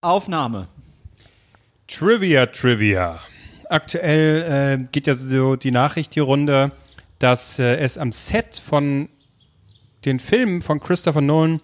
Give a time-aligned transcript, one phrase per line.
[0.00, 0.68] Aufnahme.
[1.88, 3.18] Trivia, Trivia.
[3.68, 6.70] Aktuell äh, geht ja so die Nachricht die Runde,
[7.18, 9.08] dass äh, es am Set von
[10.04, 11.60] den Filmen von Christopher Nolan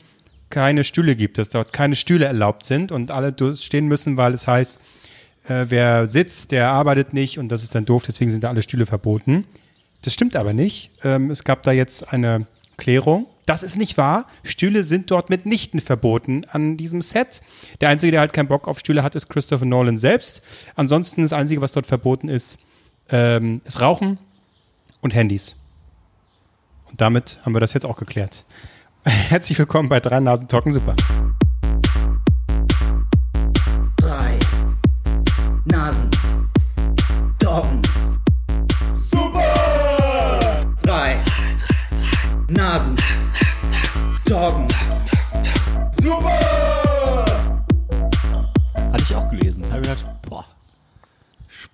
[0.50, 4.48] keine Stühle gibt, dass dort keine Stühle erlaubt sind und alle stehen müssen, weil es
[4.48, 4.80] heißt,
[5.48, 8.62] äh, wer sitzt, der arbeitet nicht und das ist dann doof, deswegen sind da alle
[8.62, 9.44] Stühle verboten.
[10.02, 10.90] Das stimmt aber nicht.
[11.04, 12.46] Ähm, es gab da jetzt eine
[12.78, 13.26] Klärung.
[13.46, 14.26] Das ist nicht wahr.
[14.42, 17.42] Stühle sind dort mitnichten verboten an diesem Set.
[17.80, 20.42] Der Einzige, der halt keinen Bock auf Stühle hat, ist Christopher Nolan selbst.
[20.76, 22.58] Ansonsten das Einzige, was dort verboten ist,
[23.10, 24.18] ähm, ist Rauchen
[25.02, 25.56] und Handys.
[26.90, 28.44] Und damit haben wir das jetzt auch geklärt.
[29.04, 30.96] Herzlich willkommen bei Drei Nasen Talken Super.
[33.98, 34.38] Drei
[35.66, 36.03] Nasen.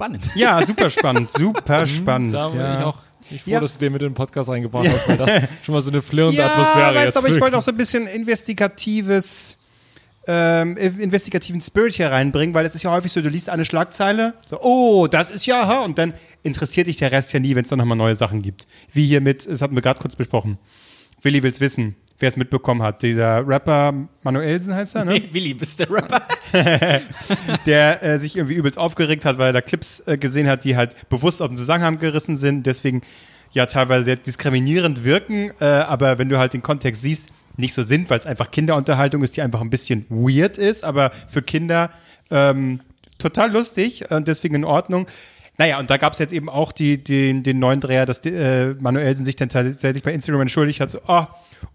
[0.00, 0.30] Spannend.
[0.34, 2.34] Ja, super spannend, super spannend.
[2.34, 2.78] Da bin ja.
[2.78, 2.98] ich auch
[3.30, 3.60] ich froh, Ja.
[3.60, 6.00] dass du den mit in den Podcast reingebracht hast, weil das schon mal so eine
[6.00, 9.58] flirrende ja, Atmosphäre weißt, jetzt aber ich wollte auch so ein bisschen investigatives,
[10.26, 14.34] ähm, investigativen Spirit hier reinbringen, weil es ist ja häufig so, du liest eine Schlagzeile,
[14.48, 17.64] so, oh, das ist ja, ha, und dann interessiert dich der Rest ja nie, wenn
[17.64, 18.66] es dann nochmal neue Sachen gibt.
[18.92, 20.58] Wie hier mit, das hatten wir gerade kurz besprochen.
[21.22, 23.02] Willi will's wissen, wer es mitbekommen hat.
[23.02, 25.12] Dieser Rapper Manuelsen heißt er, ne?
[25.12, 26.22] Hey, Willi, bist der Rapper?
[27.66, 30.76] der äh, sich irgendwie übelst aufgeregt hat, weil er da Clips äh, gesehen hat, die
[30.76, 33.02] halt bewusst aus dem Zusammenhang gerissen sind, deswegen
[33.52, 37.82] ja teilweise sehr diskriminierend wirken, äh, aber wenn du halt den Kontext siehst, nicht so
[37.82, 41.90] sind, weil es einfach Kinderunterhaltung ist, die einfach ein bisschen weird ist, aber für Kinder
[42.30, 42.80] ähm,
[43.18, 45.06] total lustig und deswegen in Ordnung.
[45.60, 48.72] Naja, und da gab es jetzt eben auch die, den, den neuen Dreher, dass äh,
[48.80, 51.24] Manuelsen sich dann tatsächlich bei Instagram entschuldigt hat, so, oh,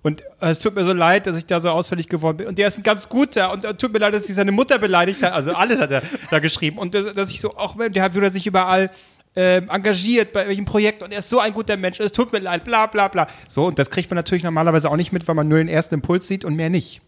[0.02, 2.48] und äh, es tut mir so leid, dass ich da so ausfällig geworden bin.
[2.48, 4.80] Und der ist ein ganz guter und äh, tut mir leid, dass ich seine Mutter
[4.80, 5.34] beleidigt hat.
[5.34, 6.80] Also alles hat er da geschrieben.
[6.80, 8.90] Und äh, dass ich so, auch der hat wieder sich überall
[9.36, 12.40] ähm, engagiert bei welchem Projekt und er ist so ein guter Mensch, es tut mir
[12.40, 13.28] leid, bla bla bla.
[13.48, 15.94] So, und das kriegt man natürlich normalerweise auch nicht mit, weil man nur den ersten
[15.94, 17.02] Impuls sieht und mehr nicht.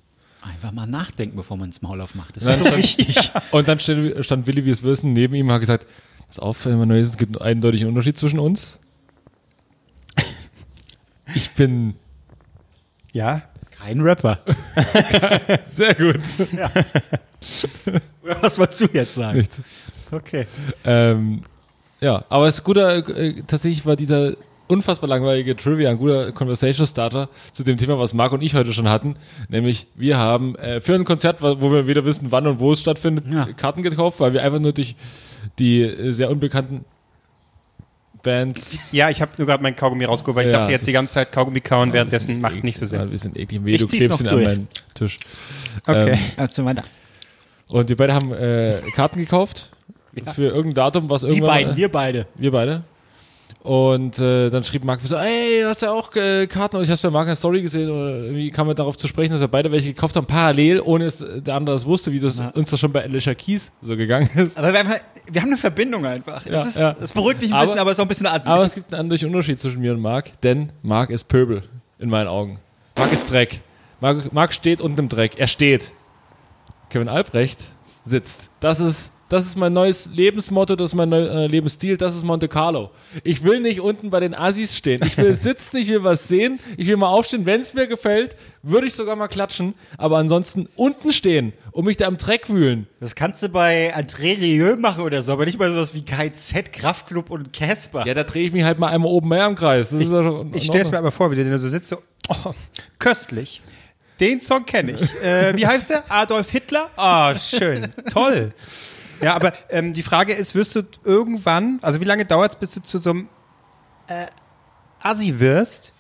[0.44, 2.38] Einfach mal nachdenken, bevor man ins Maul aufmacht.
[2.38, 3.32] Das ist so wichtig.
[3.52, 5.88] Und dann stand, stand Willi, wie es wissen, neben ihm und hat gesagt,
[6.28, 8.80] pass auf, Manuel, es gibt einen eindeutigen Unterschied zwischen uns.
[11.36, 11.96] Ich bin
[13.12, 13.42] Ja?
[13.72, 14.40] Kein Rapper.
[15.66, 16.22] sehr gut.
[18.42, 19.38] Was wolltest du jetzt sagen?
[19.38, 19.62] Nichts.
[20.12, 20.48] Okay.
[20.84, 21.42] Ähm,
[22.00, 24.34] ja, aber es ist guter, äh, tatsächlich war dieser
[24.68, 28.74] unfassbar langweilige Trivia ein guter Conversation Starter zu dem Thema, was Marc und ich heute
[28.74, 29.16] schon hatten.
[29.50, 32.74] Nämlich, wir haben äh, für ein Konzert, wo wo wir weder wissen, wann und wo
[32.74, 33.48] es stattfindet, Ja.
[33.56, 34.96] Karten gekauft, weil wir einfach nur durch
[35.60, 36.86] die äh, sehr unbekannten
[38.24, 38.92] Bands.
[38.92, 41.14] Ja, ich habe nur gerade mein Kaugummi rausgeholt, weil ich Ja, dachte jetzt die ganze
[41.14, 43.02] Zeit Kaugummi kauen, währenddessen Bisschen macht nicht so eklig, Sinn.
[43.02, 43.64] Ein bisschen eklig.
[43.66, 44.46] Weh, Ich du klebst ihn an durch.
[44.48, 45.18] meinen Tisch.
[45.86, 46.12] Okay.
[46.14, 46.84] Ähm, Erzähl weiter.
[47.70, 49.70] und wir beide haben äh, Karten gekauft
[50.34, 51.48] für irgendein Datum, was Die irgendwann...
[51.48, 52.28] beiden, wir beide.
[52.36, 52.84] Wir beide.
[53.68, 56.90] Und äh, dann schrieb Marc so, ey, du hast ja auch äh, Karten und ich
[56.90, 59.42] habe bei Marc in der Story gesehen oder irgendwie kam er darauf zu sprechen, dass
[59.42, 62.48] wir beide welche gekauft haben, parallel, ohne dass der andere das wusste, wie das Ja.
[62.52, 64.58] uns das schon bei Alicia Keys so gegangen ist.
[64.58, 66.46] Aber wir haben, halt- wir haben eine Verbindung einfach.
[66.46, 66.94] Ja, Das, ist, ja.
[66.94, 68.48] das beruhigt mich ein Aber- bisschen, aber es ist auch ein bisschen assi.
[68.48, 71.64] Aber es gibt einen anderen Unterschied zwischen mir und Marc, denn Marc ist Pöbel
[72.00, 72.60] in meinen Augen.
[72.98, 73.60] Marc ist Dreck.
[74.00, 75.34] Marc, Marc steht unten im Dreck.
[75.38, 75.92] Er steht.
[76.90, 77.60] Kevin Albrecht
[78.06, 78.50] sitzt.
[78.62, 82.24] Das ist, das ist mein neues Lebensmotto, das ist mein neuer äh, Lebensstil, das ist
[82.24, 82.92] Monte Carlo.
[83.24, 85.02] Ich will nicht unten bei den Assis stehen.
[85.06, 87.46] Ich will sitzen, ich will was sehen, ich will mal aufstehen.
[87.46, 89.74] Wenn es mir gefällt, würde ich sogar mal klatschen.
[89.98, 92.88] Aber ansonsten unten stehen und mich da im Dreck wühlen.
[93.00, 96.72] das kannst du bei André Rieu machen oder so, aber nicht bei sowas wie KZ,
[96.72, 98.06] Kraftclub und Casper.
[98.06, 99.90] Ja, da drehe ich mich halt mal einmal oben mehr im Kreis.
[99.90, 101.98] Das schon Ich stelle es mir aber vor, wie der da so sitzt, so,
[102.30, 102.54] oh,
[103.00, 103.62] köstlich.
[104.20, 105.22] Den Song kenne ich.
[105.22, 106.04] Äh, wie heißt der?
[106.10, 106.90] Adolf Hitler?
[106.96, 107.88] Ah, schön.
[108.12, 108.52] Toll.
[109.22, 112.74] Ja, aber ähm, die Frage ist, wirst du irgendwann, also wie lange dauert es, bis
[112.74, 113.30] du zu so einem
[114.08, 114.26] äh,
[115.02, 115.94] Assi wirst,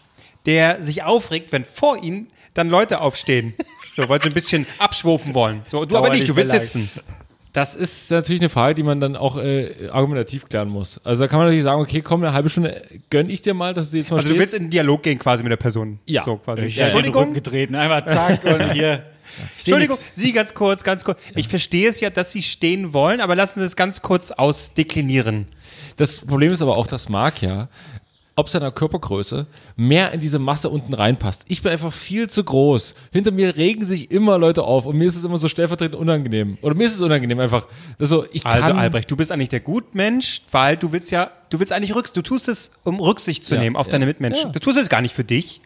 [0.45, 3.53] der sich aufregt, wenn vor ihm dann Leute aufstehen?
[3.91, 5.61] So, weil sie ein bisschen abschwufen wollen.
[5.69, 6.71] So, du aber Dauert nicht, du willst vielleicht.
[6.71, 6.89] sitzen.
[7.53, 11.01] Das ist natürlich eine Frage, die man dann auch äh, argumentativ klären muss.
[11.03, 13.73] Also da kann man natürlich sagen, okay, komm, eine halbe Stunde gönn ich dir mal,
[13.73, 14.41] dass du jetzt mal Also du stehst.
[14.41, 15.97] willst in den Dialog gehen quasi mit der Person.
[16.05, 16.23] Ja.
[16.23, 16.65] So quasi.
[16.65, 19.03] Ich habe den Rücken Entschuldigung, getreten, einmal zack und hier.
[19.57, 21.19] Entschuldigung, Sie ganz kurz, ganz kurz.
[21.35, 25.47] Ich verstehe es ja, dass Sie stehen wollen, aber lassen Sie es ganz kurz ausdeklinieren.
[25.97, 27.69] Das Problem ist aber auch, dass Marc ja,
[28.35, 31.41] ob seiner Körpergröße, mehr in diese Masse unten reinpasst.
[31.47, 32.93] Ich bin einfach viel zu groß.
[33.11, 36.59] Hinter mir regen sich immer Leute auf und mir ist es immer so stellvertretend unangenehm.
[36.61, 37.65] Oder mir ist es unangenehm einfach.
[37.97, 41.59] Also, ich Also kann, Albrecht, du bist eigentlich der Gutmensch, weil du willst ja, du
[41.59, 44.45] willst eigentlich Rücksicht, du tust es, um Rücksicht zu Ja, nehmen auf ja, deine Mitmenschen.
[44.45, 44.51] ja.
[44.51, 45.61] Du tust es gar nicht für dich,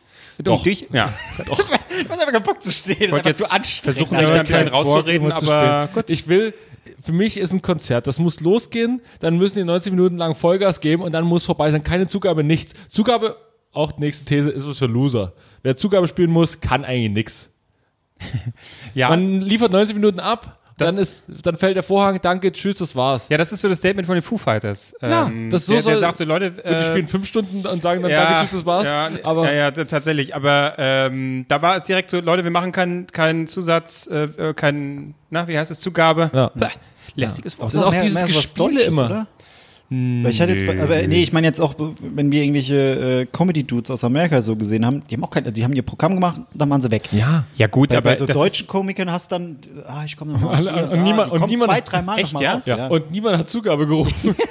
[0.47, 1.13] Um dich, ja.
[1.45, 1.69] Du hast
[1.99, 2.97] einfach keinen Bock zu stehen.
[2.97, 3.83] Das ist wollte jetzt zu anstrengend.
[3.83, 6.09] versuchen, mich dann klein rauszureden, Immer zu aber spät.
[6.09, 6.53] Ich will,
[7.01, 10.79] für mich ist ein Konzert, das muss losgehen, dann müssen die 90 Minuten lang Vollgas
[10.79, 11.83] geben und dann muss vorbei sein.
[11.83, 12.73] Keine Zugabe, nichts.
[12.89, 13.37] Zugabe,
[13.71, 15.33] auch die nächste These, ist was für Loser.
[15.63, 17.49] Wer Zugabe spielen muss, kann eigentlich nix.
[18.93, 19.09] ja.
[19.09, 23.27] Man liefert 90 Minuten ab, dann ist, dann fällt der Vorhang, danke, tschüss, das war's.
[23.29, 24.93] ja, das ist so das Statement von den Foo Fighters.
[25.01, 27.27] Ja, Ähm, das so der, der soll- sagt so, Leute, Und die äh, spielen fünf
[27.27, 28.87] Stunden und sagen dann danke, tschüss, das war's.
[28.87, 30.35] Ja, aber ja, ja, tatsächlich.
[30.35, 34.53] Aber ähm, da war es direkt so, Leute, wir machen keinen keinen Zusatz, äh, äh,
[34.53, 36.29] keinen, na, wie heißt es, Zugabe.
[36.33, 36.51] Ja.
[36.55, 36.67] Bäh,
[37.15, 37.73] lästiges Wort.
[37.73, 39.05] Das ist auch dieses Gespiele immer.
[39.05, 39.27] Oder?
[39.93, 43.91] Weil ich hatte jetzt, aber nee, ich meine jetzt auch, wenn wir irgendwelche äh, Comedy-Dudes
[43.91, 46.69] aus Amerika so gesehen haben, die haben auch kein, die haben ihr Programm gemacht, dann
[46.69, 47.09] waren sie weg.
[47.11, 47.43] ja.
[47.57, 50.31] Ja gut, Bei, aber bei so das deutschen ist, Komikern hast dann, ah, ich komme
[50.31, 50.65] nochmal.
[50.65, 52.53] Und- und niemand- und niemand- zwei, drei Mal Echt, noch mal ja?
[52.53, 52.65] raus.
[52.67, 52.87] Ja.
[52.87, 54.33] Und niemand hat Zugabe gerufen.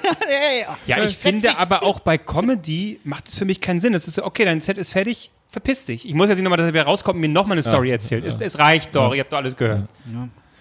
[0.87, 3.95] Ja, ich finde aber auch bei Comedy macht es für mich keinen Sinn.
[3.95, 6.07] Es ist so, okay, dein Set ist fertig, verpiss dich.
[6.07, 8.25] Ich muss jetzt nicht nochmal, dass er wieder rauskommt und mir nochmal eine Story erzählt.
[8.25, 9.89] Es, es reicht doch, ihr habt doch alles gehört.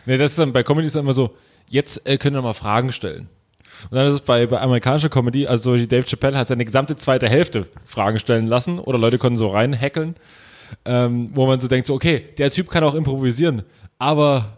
[0.05, 1.35] Nee, das ist dann bei Comedy ist dann immer so,
[1.67, 3.27] jetzt äh, können wir mal Fragen stellen.
[3.89, 6.65] Und dann ist es bei, bei amerikanischer Comedy, also so wie Dave Chappelle hat seine
[6.65, 10.15] gesamte zweite Hälfte Fragen stellen lassen oder Leute konnten so reinhackeln,
[10.85, 13.63] ähm, wo man so denkt, so, okay, der Typ kann auch improvisieren,
[13.97, 14.57] aber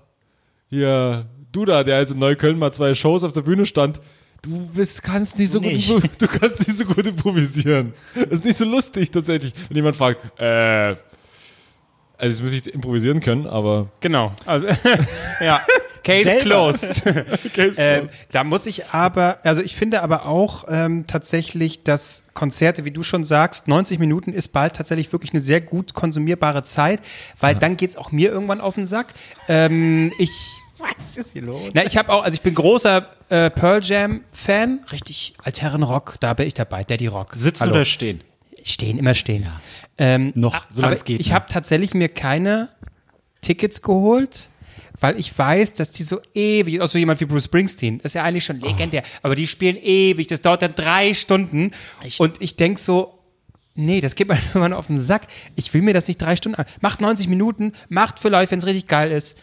[0.69, 3.99] hier, du da, der also in Neukölln mal zwei Shows auf der Bühne stand,
[4.41, 5.87] du bist, kannst nicht so Nicht.
[5.87, 7.93] gut, du kannst nicht so gut improvisieren.
[8.15, 10.95] Das ist nicht so lustig tatsächlich, wenn jemand fragt, äh,
[12.17, 14.33] also jetzt muss ich improvisieren können, aber Genau.
[14.45, 14.67] Also,
[15.41, 15.61] ja.
[16.03, 16.43] Case Selber.
[16.43, 17.03] closed.
[17.45, 22.85] okay, Ähm, da muss ich aber, also ich finde aber auch ähm, tatsächlich, dass Konzerte,
[22.85, 26.99] wie du schon sagst, 90 Minuten ist bald tatsächlich wirklich eine sehr gut konsumierbare Zeit,
[27.39, 29.13] weil dann geht's auch mir irgendwann auf den Sack.
[29.47, 30.31] Ähm, ich,
[30.77, 31.71] was ist hier los?
[31.73, 36.33] na, ich habe auch, also ich bin großer äh, Pearl Jam Fan, richtig Altherrenrock, da
[36.33, 37.35] bin ich dabei, Daddy Rock.
[37.35, 37.71] Sitzen Hallo.
[37.73, 38.21] oder stehen?
[38.63, 39.47] Stehen, immer stehen.
[39.97, 41.33] Ähm, Noch, solange es geht, Ich ne?
[41.35, 42.69] habe tatsächlich mir keine
[43.41, 44.49] Tickets geholt,
[45.01, 48.13] weil ich weiß, dass die so ewig, auch so jemand wie Bruce Springsteen, das ist
[48.13, 51.71] ja eigentlich schon legendär, aber die spielen ewig, das dauert dann drei Stunden.
[52.19, 53.19] Und ich denk so,
[53.75, 55.27] nee, das geht mir irgendwann auf den Sack.
[55.55, 56.65] Ich will mir das nicht drei Stunden an.
[56.79, 59.37] Macht 90 Minuten, macht vielleicht, wenn es richtig geil ist,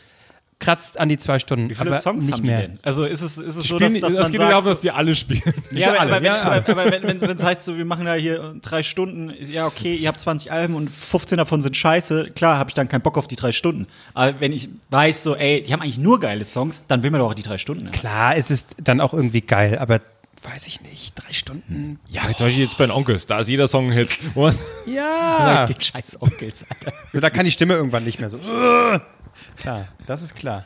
[0.60, 1.70] kratzt an die zwei Stunden.
[1.70, 2.62] Wie viele aber Songs nicht haben mehr.
[2.62, 2.78] die denn?
[2.82, 4.90] Also ist es, ist es so, dass, dass das man geht sagt, darum, dass die
[4.90, 5.42] alle spielen.
[5.70, 6.74] Ja, aber, alle, aber, ja, wenn, ja.
[6.74, 10.08] aber, aber wenn, es heißt, so, wir machen da hier drei Stunden, ja, okay, ihr
[10.08, 13.28] habt 20 Alben und 15 davon sind scheiße, klar, habe ich dann keinen Bock auf
[13.28, 13.86] die drei Stunden.
[14.14, 17.20] Aber wenn ich weiß, so, ey, die haben eigentlich nur geile Songs, dann will man
[17.20, 17.84] doch auch die drei Stunden.
[17.84, 17.90] Ne?
[17.92, 20.00] Klar, es ist dann auch irgendwie geil, aber
[20.42, 21.98] weiß ich nicht, drei Stunden.
[22.08, 24.18] Ja, zum Beispiel jetzt bei den Onkels, da ist jeder Song ein Hit.
[24.86, 25.66] Ja.
[25.66, 26.96] Den scheiß Onkels, Alter.
[27.12, 28.38] Ja, Da kann die Stimme irgendwann nicht mehr so.
[29.56, 30.64] Klar, das ist klar.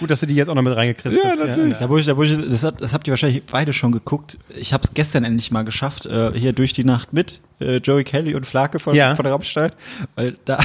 [0.00, 1.38] Gut, dass du die jetzt auch noch mit reingekriegt hast.
[1.38, 3.92] Ja, Da, wo ich, da, wo ich, das, hat, das habt ihr wahrscheinlich beide schon
[3.92, 4.36] geguckt.
[4.56, 8.02] Ich habe es gestern endlich mal geschafft, äh, hier durch die Nacht mit äh, Joey
[8.02, 9.14] Kelly und Flake von, Ja.
[9.14, 9.70] von Rammstein.
[10.16, 10.58] Weil da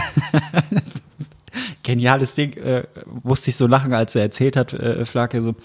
[1.84, 2.84] geniales Ding, äh,
[3.24, 5.56] musste ich so lachen, als er erzählt hat, äh, Flake so,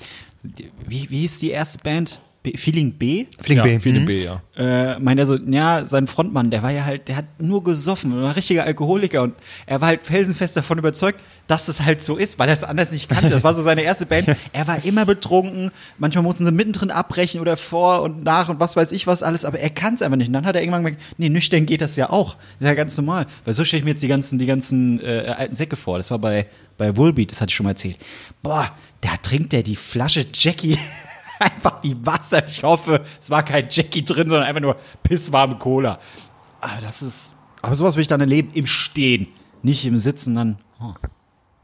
[0.43, 2.21] wie, wie hieß die erste Band?
[2.53, 3.27] B Feeling B?
[3.41, 3.81] Fling ja, B.
[3.81, 4.07] Feeling Mhm.
[4.07, 4.41] B, ja.
[4.57, 8.15] äh, meint er so, ja, sein Frontmann, der war ja halt, der hat nur gesoffen,
[8.15, 9.35] war ein richtiger Alkoholiker und
[9.67, 12.93] er war halt felsenfest davon überzeugt, dass das halt so ist, weil er es anders
[12.93, 13.31] nicht kannte.
[13.31, 14.29] Das war so seine erste Band.
[14.53, 18.75] Er war immer betrunken, manchmal mussten sie mittendrin abbrechen oder vor und nach und was
[18.77, 20.29] weiß ich was alles, aber er kann es einfach nicht.
[20.29, 22.35] Und dann hat er irgendwann gemerkt, nee, nüchtern geht das ja auch.
[22.35, 23.27] Das ist ja ganz normal.
[23.45, 25.99] Weil so stelle ich mir jetzt die ganzen, die ganzen äh, alten Säcke vor.
[25.99, 26.47] Das war bei,
[26.79, 27.99] bei Woolbeat, das hatte ich schon mal erzählt.
[28.43, 28.71] Boah,
[29.01, 30.79] da trinkt der die Flasche Jackie
[31.39, 32.47] einfach wie Wasser.
[32.47, 35.99] Ich hoffe, es war kein Jackie drin, sondern einfach nur pisswarme Cola.
[36.61, 37.33] Aber das ist.
[37.63, 39.29] Aber sowas will ich dann erleben im Stehen.
[39.63, 40.59] Nicht im Sitzen, dann.
[40.81, 40.95] Oh,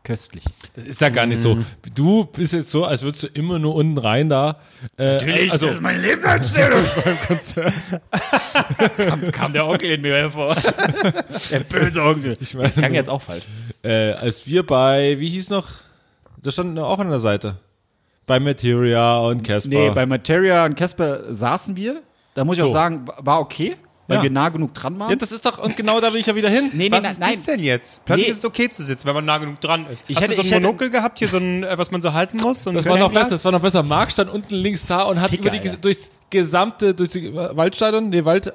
[0.03, 0.45] köstlich.
[0.75, 1.59] Das ist ja gar nicht so.
[1.95, 4.59] Du bist jetzt so, als würdest du immer nur unten rein da.
[4.97, 6.85] Äh, also, meine Lebenseinstellung.
[7.05, 7.73] beim Konzert.
[9.33, 10.57] Kam der Onkel in mir hervor.
[11.51, 12.37] der böse Onkel.
[12.41, 13.45] Ich meine, das klang jetzt auch falsch.
[13.83, 15.69] äh, als wir bei, wie hieß noch?
[16.43, 17.59] Da stand auch an der Seite.
[18.33, 19.69] Bei Materia und Casper.
[19.69, 22.01] Nee, bei Materia und Casper saßen wir.
[22.33, 22.69] Da muss ich So.
[22.71, 23.77] auch sagen, war okay,
[24.09, 24.23] weil Ja.
[24.23, 25.11] wir nah genug dran waren.
[25.11, 26.71] ja, das ist doch, und genau da will ich ja wieder hin.
[26.73, 27.33] nee, nee, Was nein, ist nein.
[27.35, 28.03] das denn jetzt?
[28.07, 28.31] Plötzlich Nee.
[28.33, 30.03] ist es okay zu sitzen, wenn man nah genug dran ist.
[30.09, 32.01] Ich Hast hätte- du so ein hätte- Monokel gehabt, hier so ein, äh, was man
[32.01, 32.63] so halten muss?
[32.63, 33.83] So Das war noch besser, das war noch besser.
[33.83, 38.25] Marc stand unten links da und hat Ficker, über die, durchs gesamte, durchs Waldstadion, nee,
[38.25, 38.51] Wald,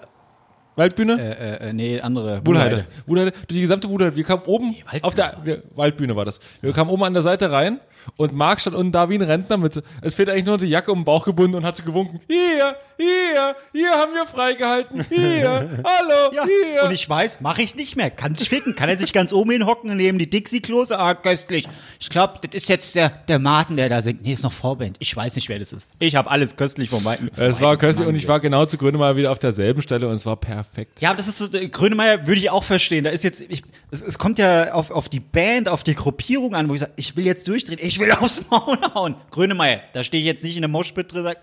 [0.77, 1.19] Waldbühne?
[1.19, 2.45] Äh, äh, nee, andere.
[2.45, 2.85] Wuhlheide.
[3.07, 3.31] Wuhlheide.
[3.31, 4.15] Durch die gesamte Wuhlheide.
[4.15, 6.39] Wir kamen oben Waldbühne auf der wir, Waldbühne war das.
[6.61, 7.79] Wir kamen oben an der Seite rein
[8.15, 9.81] und Marc stand unten da wie ein Rentner mit.
[10.01, 12.21] Es fehlt eigentlich nur die Jacke um den Bauch gebunden und hat so gewunken.
[12.27, 15.05] Hier, hier, hier haben wir freigehalten.
[15.09, 16.83] Hier, hallo, Ja, hier.
[16.83, 18.09] und ich weiß, mache ich nicht mehr.
[18.09, 18.75] Kann sich ficken.
[18.75, 20.97] Kann er sich ganz oben hinhocken, neben die Dixie-Klose?
[20.99, 21.67] Ah, köstlich.
[21.99, 24.23] Ich glaube, das ist jetzt der, der Martin, der da singt.
[24.23, 24.97] Nee, ist noch Vorband.
[24.99, 25.89] Ich weiß nicht, wer das ist.
[25.99, 27.29] Ich habe alles köstlich vom Weiten.
[27.35, 30.25] es war köstlich und ich war genau zu mal wieder auf derselben Stelle und es
[30.25, 30.99] war perfekt.
[31.01, 33.03] Ja, aber das ist so, äh, Grönemeyer würde ich auch verstehen.
[33.03, 33.61] Da ist jetzt, ich,
[33.91, 36.93] es, es kommt ja auf, auf die Band, auf die Gruppierung an, wo ich sage,
[36.95, 39.15] ich will jetzt durchdrehen, ich will aufs Maul hauen.
[39.31, 41.39] Grönemeyer, da stehe ich jetzt nicht in der Moschpit drin und sage,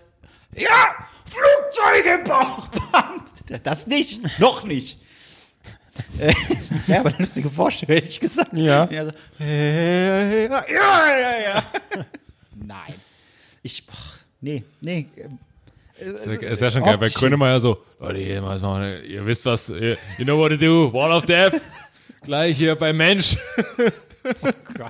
[0.55, 0.95] ja,
[1.25, 2.67] Flugzeug im Bauch.
[2.91, 3.25] Bam.
[3.63, 4.97] Das nicht, noch nicht.
[6.87, 8.51] Ja, aber eine lustige Vorstellung, hätte ich gesagt.
[8.53, 8.89] Ja.
[8.91, 11.63] Ja, so, äh, ja, ja, ja, ja.
[12.55, 12.95] Nein.
[13.63, 13.93] Ich, boah,
[14.41, 15.07] nee, nee.
[15.97, 17.21] Das ist ja schon geil, bei Option.
[17.21, 21.61] Grönemeyer so, Leute, ihr wisst was, ihr- you know what to do, Wall of Death,
[22.23, 23.37] gleich hier beim Mensch.
[24.79, 24.87] Oh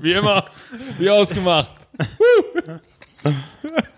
[0.00, 0.48] Wie immer,
[0.96, 1.72] wie ausgemacht.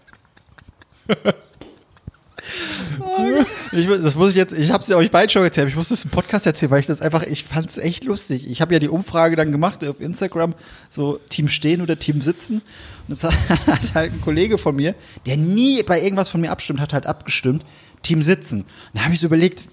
[3.73, 5.91] Ich, das muss ich jetzt, ich habe es ja euch beiden schon erzählt, ich muss
[5.91, 8.51] das im Podcast erzählen, weil ich das einfach, ich fand es echt lustig.
[8.51, 10.55] Ich habe ja die Umfrage dann gemacht auf Instagram,
[10.89, 12.57] so Team stehen oder Team sitzen.
[12.57, 12.63] Und
[13.09, 13.35] das hat,
[13.67, 14.95] hat halt ein Kollege von mir,
[15.27, 17.65] der nie bei irgendwas von mir abstimmt, hat halt abgestimmt,
[18.03, 18.61] Team sitzen.
[18.61, 19.65] Und da habe ich so überlegt,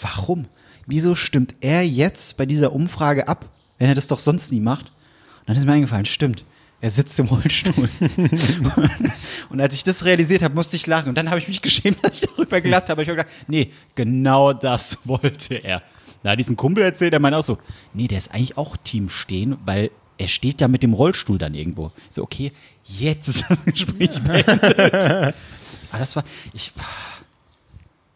[0.00, 0.46] warum?
[0.86, 3.46] Wieso stimmt er jetzt bei dieser Umfrage ab,
[3.78, 4.86] wenn er das doch sonst nie macht?
[5.40, 6.44] Und dann ist mir eingefallen, stimmt.
[6.84, 7.88] Er sitzt im Rollstuhl.
[9.48, 11.08] und als ich das realisiert habe, musste ich lachen.
[11.08, 13.00] Und dann habe ich mich geschämt, dass ich darüber gelacht habe.
[13.00, 15.82] Ich habe gedacht, nee, genau das wollte er.
[16.22, 17.56] Da hat diesen Kumpel erzählt, der meinte auch so,
[17.94, 21.54] nee, der ist eigentlich auch Team stehen, weil er steht ja mit dem Rollstuhl dann
[21.54, 21.90] irgendwo.
[22.10, 22.52] So, okay,
[22.84, 25.34] jetzt ist das Gespräch beendet.
[25.88, 26.70] Aber das war, ich,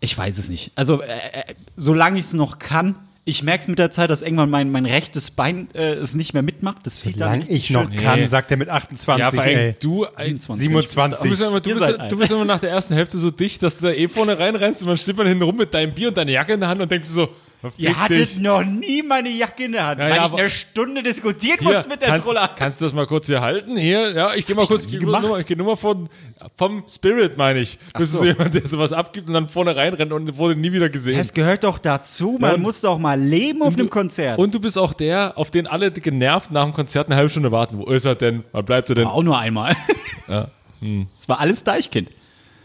[0.00, 0.72] ich weiß es nicht.
[0.74, 2.96] Also, äh, äh, solange ich es noch kann,
[3.28, 6.32] ich merke es mit der Zeit, dass irgendwann mein, mein rechtes Bein äh, es nicht
[6.32, 6.78] mehr mitmacht.
[6.84, 7.96] Das zieht dann Solange ich noch schön.
[7.96, 8.26] kann, Nee.
[8.26, 9.76] sagt er mit 28, Ja, ey.
[9.80, 10.62] du, 27.
[10.64, 11.22] 27.
[11.22, 13.78] Du bist, immer, du, bist, du bist immer nach der ersten Hälfte so dicht, dass
[13.78, 16.16] du da eh vorne reinrennst und dann steht man hinten rum mit deinem Bier und
[16.16, 17.28] deiner Jacke in der Hand und denkst so,
[17.76, 18.38] Ihr hattet dich.
[18.38, 21.72] noch nie meine Jacke in der Hand, Ja, weil ja, ich eine Stunde diskutieren Hier,
[21.72, 22.50] musste mit der kannst, Troller.
[22.56, 23.76] kannst du das mal kurz hier halten?
[23.76, 25.76] Hier, ja, ich gehe mal kurz, noch nie ich, nur mal- ich gehe nur mal
[25.76, 26.08] von,
[26.56, 27.76] vom Spirit, meine ich.
[27.96, 28.20] Bist so.
[28.20, 31.18] du jemand, der sowas abgibt und dann vorne reinrennt und wurde nie wieder gesehen.
[31.18, 34.38] Es gehört doch dazu, man und- muss doch mal leben auf einem Konzert.
[34.38, 37.50] Und du bist auch der, auf den alle genervt nach dem Konzert eine halbe Stunde
[37.50, 37.78] warten.
[37.78, 38.44] Wo ist er denn?
[38.52, 39.06] Wann bleibt er denn?
[39.08, 39.74] auch nur einmal.
[40.28, 40.48] Ja.
[40.80, 41.06] Hm.
[41.18, 42.10] Es war alles Deichkind.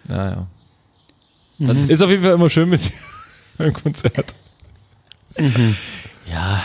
[0.03, 0.45] Naja.
[1.57, 2.91] Ist auf jeden Fall immer schön mit dir
[3.57, 4.35] beim Konzert.
[6.25, 6.63] Ja.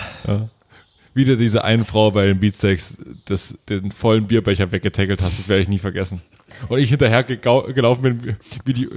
[1.19, 5.63] Wieder diese eine Frau bei den Beatsteaks, das, den vollen Bierbecher weggetackelt hast, das werde
[5.63, 6.23] ich nie vergessen.
[6.69, 8.89] Und ich hinterher gelaufen bin wie die,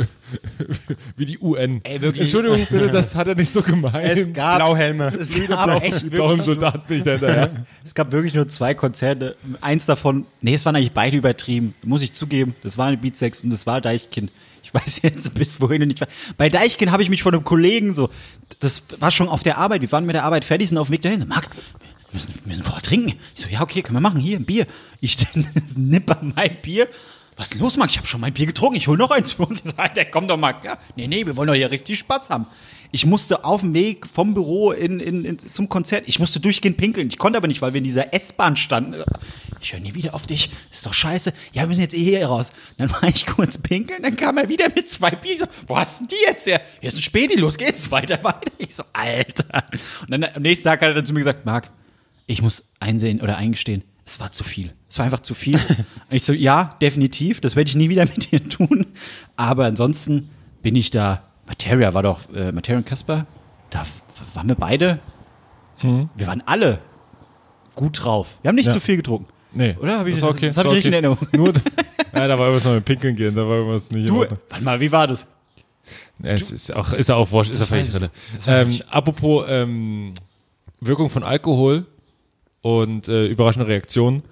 [1.18, 1.82] wie die UN.
[1.84, 2.22] Ey, wirklich.
[2.22, 4.18] Entschuldigung, bitte, das hat er nicht so gemeint.
[4.20, 5.14] Es gab, Blauhelme.
[5.20, 7.66] es gab echt blauen wirklich, Soldat bin ich da hinterher.
[7.84, 9.36] es gab wirklich nur zwei Konzerte.
[9.60, 12.54] Eins davon, nee, es waren eigentlich beide übertrieben, muss ich zugeben.
[12.62, 14.32] Das war eine Beatsex und das war Deichkind.
[14.62, 16.06] Ich weiß jetzt bis wohin und nicht.
[16.38, 18.12] Bei Deichkind habe ich mich von einem Kollegen so,
[18.60, 20.94] das war schon auf der Arbeit, wir waren mit der Arbeit fertig, sind auf dem
[20.94, 21.20] Weg dahin.
[21.20, 21.50] So, Marc,
[22.12, 23.18] wir müssen, wir müssen vorher trinken.
[23.36, 24.68] Ich so, ja, okay, können wir machen, hier, ein Bier.
[25.00, 25.18] Ich
[25.76, 26.88] nipper mein Bier.
[27.38, 27.90] Was ist los, Marc?
[27.90, 29.64] Ich habe schon mein Bier getrunken, ich hol noch eins für uns.
[29.96, 30.56] Der komm doch mal.
[30.64, 32.46] Ja, nee, nee, wir wollen doch hier richtig Spaß haben.
[32.94, 36.76] Ich musste auf dem Weg vom Büro in, in, in, zum Konzert, ich musste durchgehend
[36.76, 37.08] pinkeln.
[37.08, 39.02] Ich konnte aber nicht, weil wir in dieser S-Bahn standen.
[39.62, 40.52] Ich höre nie wieder auf dich.
[40.72, 41.32] Ist doch scheiße.
[41.54, 42.52] Ja, wir müssen jetzt eh hier raus.
[42.78, 45.34] Dann war ich kurz pinkeln, dann kam er wieder mit zwei Bier.
[45.34, 46.62] Ich so, wo hast denn die jetzt her?
[46.82, 48.52] Hier ist ein Späti, los geht's, weiter, weiter.
[48.58, 49.64] Ich so, Alter.
[50.02, 51.70] Und dann am nächsten Tag hat er dann zu mir gesagt, Marc,
[52.32, 54.74] ich muss einsehen oder eingestehen, es war zu viel.
[54.90, 55.56] Es war einfach zu viel.
[56.10, 58.88] Und ich so, ja, definitiv, das werde ich nie wieder mit dir tun.
[59.36, 60.30] Aber ansonsten
[60.62, 61.24] bin ich da.
[61.48, 63.26] Materia war doch, äh, Materia und Kasper,
[63.72, 63.84] da
[64.36, 65.00] waren wir beide.
[65.82, 66.80] Wir waren alle
[67.76, 68.38] gut drauf.
[68.42, 68.72] Wir haben nicht Ja.
[68.72, 69.26] zu viel getrunken.
[69.52, 69.76] Nee.
[69.82, 70.00] Oder?
[70.00, 70.48] Hab ich- das war okay.
[70.48, 71.18] das hab war ich richtig in okay.
[71.34, 71.54] Erinnerung.
[71.54, 71.54] Nur,
[72.22, 74.64] ja, da war irgendwas noch mit Pinkeln gehen, da war irgendwas nicht in Du, warte
[74.64, 75.26] mal, wie war das?
[76.24, 78.12] Ja, es ist auch, ist ja auch wurscht, ist ja völlig Rille.
[78.48, 80.14] Ähm, apropos ähm,
[80.80, 81.86] Wirkung von Alkohol
[82.62, 84.24] und äh, überraschende Reaktionen.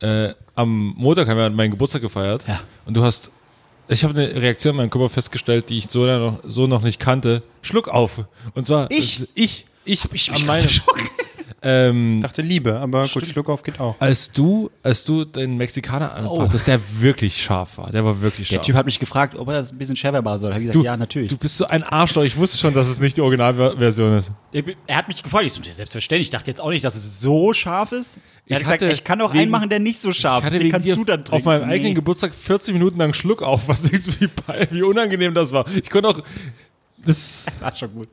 [0.00, 2.44] Äh, am Montag haben wir meinen Geburtstag gefeiert.
[2.46, 2.60] Ja.
[2.86, 3.30] Und du hast,
[3.88, 7.00] ich habe eine Reaktion in meinem Körper festgestellt, die ich so noch, so noch nicht
[7.00, 7.42] kannte.
[7.62, 8.24] Schluck auf.
[8.54, 9.26] Und zwar Ich?
[9.34, 10.68] ich, ich, Ich an meinem,
[11.60, 13.96] Ich dachte Liebe, aber gut, Schluck auf geht auch.
[14.00, 17.90] als du, als du den Mexikaner anbrachtest, der wirklich scharf war.
[17.90, 18.66] Der war wirklich Der scharf.
[18.66, 20.50] Typ hat mich gefragt, ob er das ein bisschen schärfer machen soll.
[20.50, 21.30] Da habe ich gesagt, du, ja, natürlich.
[21.30, 22.22] Du bist so ein Arschloch.
[22.22, 24.30] Ich wusste schon, dass es nicht die Originalversion ist.
[24.86, 26.28] Er hat mich gefragt, ich so, selbstverständlich.
[26.28, 28.18] Ich dachte jetzt auch nicht, dass es so scharf ist.
[28.46, 30.44] Er hat Ich gesagt, ich kann auch wegen- einen machen, der nicht so scharf Ich
[30.46, 30.62] hatte ist.
[30.62, 31.32] Den kannst du dann trinken.
[31.40, 31.94] auf meinem So, eigenen nee.
[31.94, 33.66] Geburtstag 40 Minuten lang Schluck auf.
[33.66, 34.28] Was denkst du, wie,
[34.70, 35.64] wie unangenehm das war?
[35.74, 36.20] Ich konnte auch.
[37.04, 37.46] Das.
[37.46, 38.08] Das war schon gut.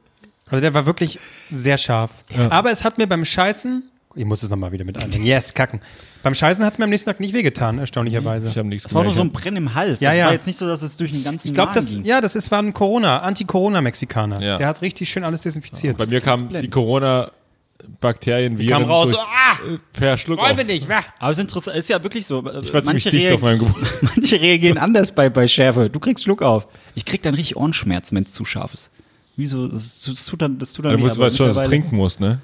[0.47, 1.19] Also der war wirklich
[1.51, 2.11] sehr scharf.
[2.49, 3.83] Aber es hat mir beim Scheißen,
[4.15, 5.81] ich muss es nochmal wieder mit einbringen, yes, kacken.
[6.23, 8.47] Beim Scheißen hat es mir am nächsten Tag nicht wehgetan, erstaunlicherweise.
[8.47, 9.31] Ich habe nichts Es war nur so ein.
[9.31, 10.01] Brennen im Hals.
[10.01, 10.25] Ja, das ja.
[10.25, 12.05] war jetzt nicht so, dass es durch den ganzen Ich glaube, Magen das, ging.
[12.05, 14.41] ja, das ist, war ein Corona, Anti-Corona-Mexikaner.
[14.41, 14.57] Ja.
[14.57, 15.97] Der hat richtig schön alles desinfiziert.
[15.97, 20.63] Bei mir kamen die Corona-Bakterien, Viren kam raus, so, durch, ah, per Schluck wollen wir
[20.63, 21.01] nicht, wa?
[21.19, 22.43] Aber es ist interessant, ist ja wirklich so.
[22.61, 24.03] Ich war ziemlich dicht auf meinem Geburtstag.
[24.15, 25.89] Manche reagieren anders bei, bei Schärfe.
[25.89, 26.67] Du kriegst Schluck auf.
[26.95, 28.89] Ich krieg dann richtig Ohrenschmerzen, wenn es zu scharf ist.
[29.35, 29.67] Wieso?
[29.67, 31.63] Das, das tut dann, das tut dann Du weh, musst, aber weißt schon, dass du
[31.67, 32.41] trinken musst, ne?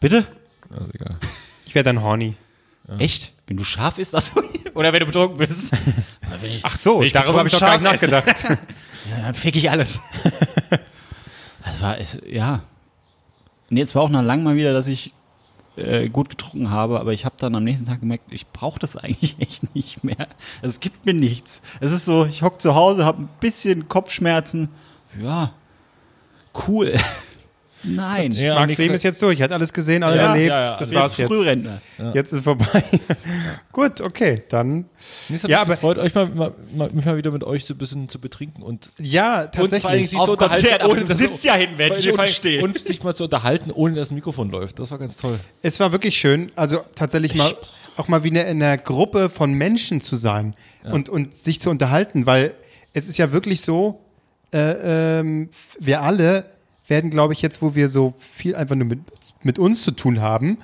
[0.00, 0.26] Bitte?
[0.70, 1.18] Also egal.
[1.66, 2.34] Ich wäre dann horny.
[2.98, 3.32] Echt?
[3.46, 4.14] Wenn du scharf isst?
[4.14, 4.40] Achso.
[4.74, 5.72] Oder wenn du betrunken bist?
[6.42, 8.58] ich, Ach so, ich darüber habe ich doch betrunken gar nicht scharf nachgedacht.
[9.10, 10.00] Ja, dann fick ich alles.
[11.62, 12.62] das war, es- ja.
[13.68, 15.12] Nee, es war auch noch lang mal wieder, dass ich
[15.76, 18.96] äh, gut getrunken habe, aber ich habe dann am nächsten Tag gemerkt, ich brauche das
[18.96, 20.28] eigentlich echt nicht mehr.
[20.62, 21.60] Also, es gibt mir nichts.
[21.80, 24.68] Es ist so, ich hock zu Hause, habe ein bisschen Kopfschmerzen.
[25.20, 25.52] Ja,
[26.68, 26.94] cool.
[27.86, 28.32] Nein.
[28.32, 29.42] Ja, Max Leben ist jetzt durch.
[29.42, 30.48] Hat alles gesehen, alles Ja, erlebt.
[30.48, 30.70] ja, ja.
[30.72, 31.28] Das Also war's jetzt.
[31.28, 31.82] Frührentner.
[32.14, 32.82] Jetzt ist vorbei.
[33.72, 34.86] Gut, okay, dann.
[35.28, 37.44] Nee, es hat Ja, mich aber- gefreut, euch mal, mal, mal, mich mal wieder mit
[37.44, 40.08] euch so ein bisschen zu betrinken und Ja, Und vor tatsächlich.
[40.10, 41.84] sich zu unterhalten, ohne dass ja hin, vor
[42.20, 44.78] allen Dingen- und sich mal zu unterhalten, ohne dass ein Mikrofon läuft.
[44.78, 45.38] Das war ganz toll.
[45.60, 47.54] Es war wirklich schön, also tatsächlich mal
[47.96, 52.24] auch mal wieder in einer Gruppe von Menschen zu sein und, und sich zu unterhalten,
[52.24, 52.54] weil
[52.94, 54.00] es ist ja wirklich so,
[54.54, 56.46] äh, ähm, wir alle
[56.86, 59.00] werden, glaube ich, jetzt, wo wir so viel einfach nur mit,
[59.42, 60.58] mit uns zu tun haben,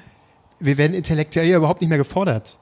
[0.61, 2.59] wir werden intellektuell ja überhaupt nicht mehr gefordert.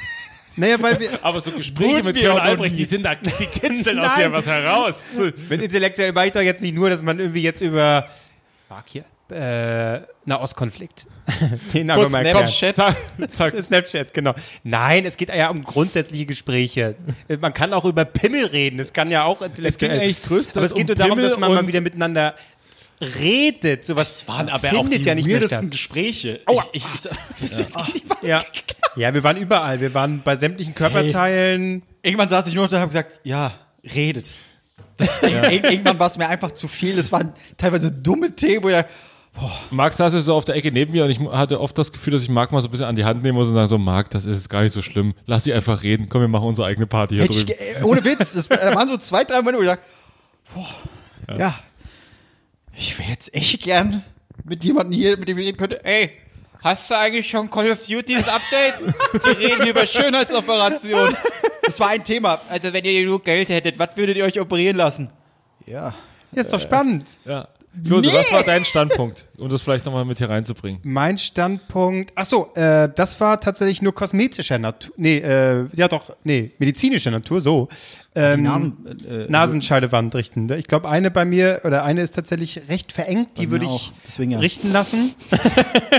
[0.56, 4.14] naja, weil wir, Aber so Gespräche mit noch Albrecht, die sind da, die kitzeln aus
[4.16, 5.20] dir was heraus.
[5.48, 8.08] mit intellektuell meine ich doch jetzt nicht nur, dass man irgendwie jetzt über,
[8.68, 11.06] Mark hier, äh, Nahostkonflikt,
[11.74, 12.46] den haben wir mal.
[12.74, 12.96] Zack,
[13.32, 13.54] zack.
[13.62, 14.34] Snapchat, genau.
[14.62, 16.94] Nein, es geht ja um grundsätzliche Gespräche.
[17.40, 18.78] Man kann auch über Pimmel reden.
[18.78, 19.98] Das kann ja auch intellektuell.
[20.00, 22.34] eigentlich größtenteils Aber es geht um nur darum, dass man mal wieder miteinander
[23.00, 23.84] redet.
[23.84, 24.24] Sowas
[24.60, 25.70] findet ja nicht mehr statt.
[25.70, 26.40] Gespräche.
[26.46, 26.64] Aua.
[26.72, 27.08] Ich, ich,
[27.50, 27.60] ich,
[27.94, 28.42] ich, Ja.
[28.96, 29.80] ja, wir waren überall.
[29.80, 31.82] Wir waren bei sämtlichen Körperteilen.
[32.02, 33.54] Irgendwann saß ich nur da und habe gesagt, ja,
[33.94, 34.30] redet.
[34.96, 36.98] Das, ir- Irgendwann war es mir einfach zu viel.
[36.98, 38.84] Es waren teilweise dumme Themen, wo ich
[39.70, 42.12] Marc saß ja so auf der Ecke neben mir und ich hatte oft das Gefühl,
[42.12, 43.78] dass ich Marc mal so ein bisschen an die Hand nehmen muss und sagen so,
[43.78, 45.14] Marc, das ist jetzt gar nicht so schlimm.
[45.26, 46.08] Lass sie einfach reden.
[46.08, 47.58] Komm, wir machen unsere eigene Party hier Hätte ich, drüben.
[47.58, 49.82] äh, ohne Witz, das, da waren so zwei, drei Minuten, wo ich dachte,
[50.54, 51.54] boah, ja.
[52.76, 54.04] ich wäre jetzt echt gern
[54.44, 55.84] mit jemandem hier, mit dem ich reden könnte.
[55.84, 56.10] Ey,
[56.62, 58.74] hast du eigentlich schon Call of Duty's Update?
[59.24, 61.16] Die reden hier über Schönheitsoperationen.
[61.62, 62.40] Das war ein Thema.
[62.48, 65.10] Also, wenn ihr genug Geld hättet, was würdet ihr euch operieren lassen?
[65.66, 65.94] Ja.
[66.32, 67.18] Ja, ist doch spannend.
[67.24, 67.48] Ja.
[67.86, 69.26] Klose, was war dein Standpunkt?
[69.36, 70.80] Um das vielleicht nochmal mit hier reinzubringen.
[70.82, 76.16] Mein Standpunkt, ach so, äh, das war tatsächlich nur kosmetischer Natur, nee, äh, ja doch,
[76.24, 77.68] nee, medizinischer Natur, so.
[78.16, 80.52] Ähm, Nasen, äh, Nasenscheidewand richten.
[80.54, 84.38] Ich glaube, eine bei mir, oder eine ist tatsächlich recht verengt, die würde ich ja.
[84.38, 85.14] richten lassen.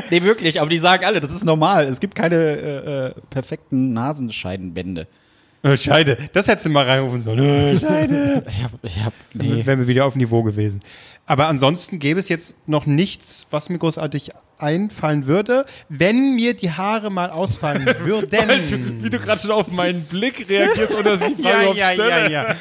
[0.10, 1.86] Nee, wirklich, aber die sagen alle, das ist normal.
[1.86, 5.08] Es gibt keine äh, äh, perfekten Nasenscheidenbände.
[5.64, 7.40] Äh, Scheide, das hättest du mal reinrufen sollen.
[7.40, 8.44] Äh, Scheide.
[8.48, 9.66] Ich hab, ich hab, Dann nee.
[9.66, 10.80] wären wir wieder auf Niveau gewesen.
[11.26, 16.72] Aber ansonsten gäbe es jetzt noch nichts, was mir großartig einfallen würde, wenn mir die
[16.72, 19.04] Haare mal ausfallen würden.
[19.04, 22.56] Wie du gerade schon auf meinen Blick reagierst, die Frage ja, ja, ja, ja.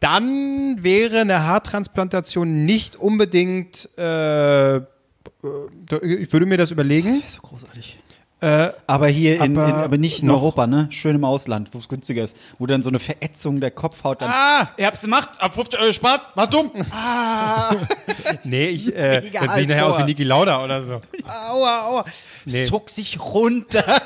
[0.00, 3.88] Dann wäre eine Haartransplantation nicht unbedingt.
[3.98, 4.82] Äh, äh,
[6.02, 7.22] ich würde mir das überlegen.
[7.26, 7.98] so großartig.
[8.40, 10.86] Äh, Aber hier, in, Aber in, aber nicht in noch- Europa, ne?
[10.90, 12.36] Schön im Ausland, wo es günstiger ist.
[12.58, 14.30] Wo dann so eine Verätzung der Kopfhaut dann.
[14.30, 14.68] ah!
[14.76, 16.70] Ihr habt's gemacht, ab 50 Euro spart, war dumm.
[18.44, 20.04] Nee, ich äh, dann sehe nachher aus wie.
[20.04, 21.00] Niki Lauda oder so.
[21.26, 22.04] Aua, aua.
[22.44, 24.00] Nee, Es zog sich runter.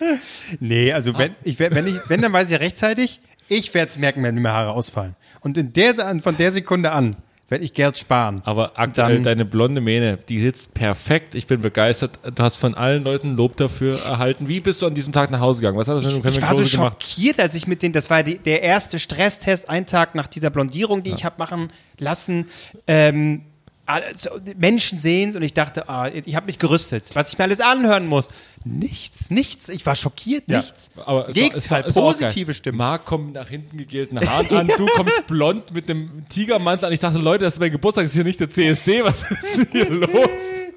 [0.60, 3.96] nee also wenn, ich, wenn, ich, wenn, dann weiß ich ja rechtzeitig, ich werde es
[3.96, 5.16] merken, wenn mir Haare ausfallen.
[5.40, 7.16] Und in der, von der Sekunde an
[7.48, 8.42] werde ich Geld sparen.
[8.44, 11.34] Aber aktuell Dann- deine blonde Mähne, die sitzt perfekt.
[11.34, 12.18] Ich bin begeistert.
[12.34, 14.48] Du hast von allen Leuten Lob dafür erhalten.
[14.48, 15.78] Wie bist du an diesem Tag nach Hause gegangen?
[15.78, 17.02] Was hat das mit dem Ich war so gemacht?
[17.02, 20.50] schockiert, als ich mit den, das war die, der erste Stresstest, ein Tag nach dieser
[20.50, 22.46] Blondierung, die ich habe machen lassen.
[22.86, 23.42] Ähm,
[23.88, 27.60] also Menschen sehen und ich dachte, ah, ich habe mich gerüstet, was ich mir alles
[27.60, 28.28] anhören muss.
[28.64, 29.68] Nichts, nichts.
[29.70, 30.90] Ich war schockiert, nichts.
[31.06, 32.52] Aber es Gegenteil, war, es war positive.
[32.52, 32.76] Stimme.
[32.76, 36.92] Marc kommt nach hinten gegelten Haaren an, du kommst blond mit dem Tigermantel an.
[36.92, 39.04] Ich dachte, Leute, das ist mein Geburtstag, das ist hier nicht der CSD.
[39.04, 40.28] Was ist hier los?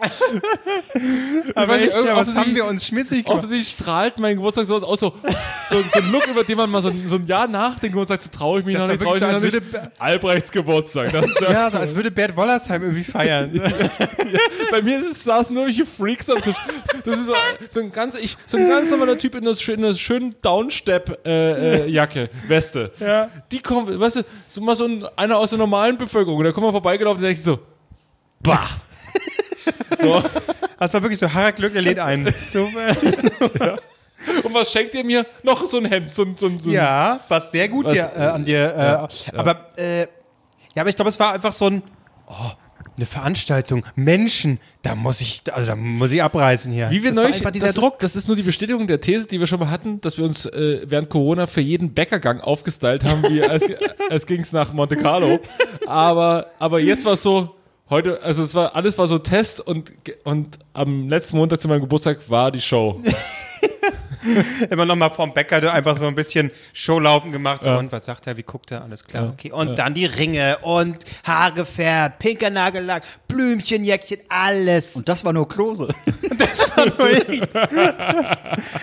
[1.54, 3.38] Aber weiß echt, ja, was haben wir uns schmissig gemacht?
[3.44, 5.14] Offensichtlich strahlt mein Geburtstag so aus, so, so,
[5.70, 8.30] so ein Look, über den man mal so, so ein Jahr nachdenkt und sagt, so
[8.30, 10.00] traue ich mich Das noch nicht, traue ich mich so, noch als nicht.
[10.00, 11.12] Albrechts Geburtstag.
[11.12, 13.50] Das ist, Ja, so als würde Bert Wollersheim irgendwie feiern.
[14.70, 16.56] Bei mir ist, saßen nur welche Freaks am Tisch.
[17.04, 17.34] Das ist so,
[17.70, 20.34] so ein ganz, ich, so ein ganz normaler Typ in einer schönen, in einer schönen
[20.42, 22.92] Downstep-Jacke, äh, Jacke, Weste.
[23.00, 23.28] Ja.
[23.50, 26.42] Die kommen, weißt du, so mal so ein, einer aus der normalen Bevölkerung.
[26.44, 27.58] Da kommt man vorbeigelaufen und denkt sich so,
[28.40, 28.68] bah.
[29.98, 30.22] So,
[30.78, 32.32] Das war wirklich so, Harald Glöckner lädt ein.
[32.50, 33.76] So, äh,
[34.42, 35.24] und was schenkt ihr mir?
[35.42, 38.20] Noch so ein Hemd, so ein, so so ja, was sehr gut Was- dir, äh,
[38.20, 39.08] an dir.
[39.32, 40.00] Äh, Aber, äh,
[40.74, 41.82] ja, aber ich glaube, es war einfach so ein,
[42.26, 42.32] oh,
[42.96, 46.90] eine Veranstaltung, Menschen, da muss ich, also da muss ich abreißen hier.
[46.90, 47.94] Wie wir das neulich, dieser das, Druck.
[47.94, 50.24] Ist, das ist nur die Bestätigung der These, die wir schon mal hatten, dass wir
[50.24, 53.64] uns äh, während Corona für jeden Bäckergang aufgestylt haben, wie als,
[54.10, 55.38] als ging es nach Monte Carlo.
[55.86, 57.54] Aber, aber jetzt war es so,
[57.90, 59.92] heute, also es war, alles war so Test und,
[60.24, 63.00] und am letzten Montag zu meinem Geburtstag war die Show.
[64.70, 67.62] Immer noch mal vorm Bäcker du einfach so ein bisschen Showlaufen gemacht.
[67.62, 67.78] So, Ja.
[67.78, 68.82] und was sagt er, wie guckt er?
[68.82, 69.52] Alles klar, okay.
[69.52, 74.96] Und dann die Ringe und Haar gefärbt, pinker Nagellack, Blümchenjäckchen, alles.
[74.96, 75.88] Und das war nur Klose.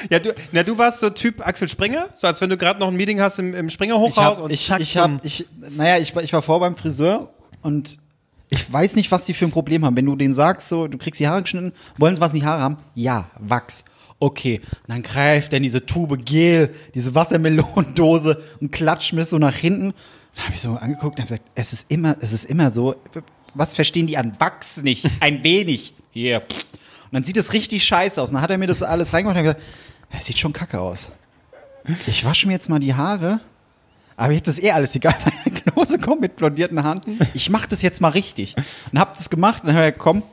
[0.10, 2.88] ja, du, na, du warst so Typ Axel Springer, so als wenn du gerade noch
[2.88, 4.16] ein Meeting hast im, im Springer-Hochhaus.
[4.16, 7.30] Ich hab, und ich, ich hab, ich, naja, ich, war- ich war vor beim Friseur
[7.62, 7.98] und
[8.56, 9.96] ich weiß nicht, was die für ein Problem haben.
[9.98, 12.46] Wenn du denen sagst, so, du kriegst die Haare geschnitten, wollen sie was in die
[12.46, 12.78] Haare haben?
[12.96, 13.86] Ja, Wachs.
[14.18, 19.38] Okay, und dann greift er in diese Tube Gel, diese Wassermelonendose und klatscht mir so
[19.38, 19.94] nach hinten.
[20.36, 22.96] Dann habe ich so angeguckt und hab gesagt, es ist immer, es ist immer so,
[23.54, 25.06] was verstehen die an Wachs nicht?
[25.20, 25.94] Ein wenig.
[26.12, 26.42] Hier.
[26.42, 28.30] Und dann sieht es richtig scheiße aus.
[28.30, 29.74] Und dann hat er mir das alles reingemacht und hat gesagt,
[30.18, 31.12] es sieht schon kacke aus.
[32.08, 33.42] Ich wasche mir jetzt mal die Haare.
[34.18, 37.02] Aber jetzt ist eh alles egal, weil der Klose kommt mit blondierten Haaren.
[37.34, 38.56] Ich mach das jetzt mal richtig.
[38.92, 40.24] Und hab das gemacht und dann hab ich komm.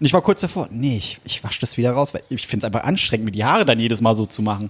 [0.00, 2.64] Und ich war kurz davor, nee, ich, ich wasche das wieder raus, weil ich finde
[2.66, 4.68] es einfach anstrengend, mir die Haare dann jedes Mal so zu machen.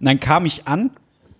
[0.00, 0.90] Und dann kam ich an,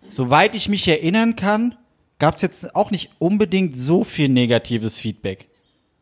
[0.07, 1.75] soweit ich mich erinnern kann,
[2.21, 5.49] gab es jetzt auch nicht unbedingt so viel negatives Feedback.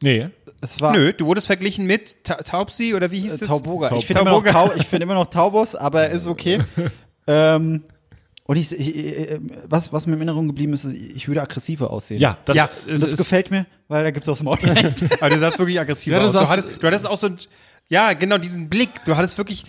[0.03, 0.29] Nee.
[0.61, 3.49] Es war Nö, du wurdest verglichen mit Ta Taubsi oder wie hieß äh, es?
[3.49, 3.89] Tauboga.
[3.89, 4.45] Taub- ich finde immer, noch.
[4.45, 6.61] Tau, ich find immer noch Taubos, aber ist okay.
[7.27, 7.83] ähm,
[8.53, 9.29] und ich, ich, ich,
[9.67, 12.21] was, was mir in Erinnerung geblieben ist, ich würde aggressiver aussehen.
[12.21, 15.05] Ja, das, Ja, das ist, gefällt mir, weil da gibt's auch Maul direkt.
[15.23, 16.33] Aber du sahst wirklich aggressiv Ja, du aus.
[16.33, 17.39] Du hattest, du hattest auch so, ein-
[17.89, 18.91] ja, genau, diesen Blick.
[19.07, 19.65] Du hattest wirklich,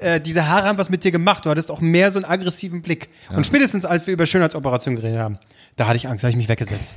[0.00, 1.46] äh, diese Haare haben was mit dir gemacht.
[1.46, 3.08] Du hattest auch mehr so einen aggressiven Blick.
[3.30, 5.38] Und spätestens, als wir über Schönheitsoperation geredet haben,
[5.76, 6.94] da hatte ich Angst, da habe ich mich weggesetzt.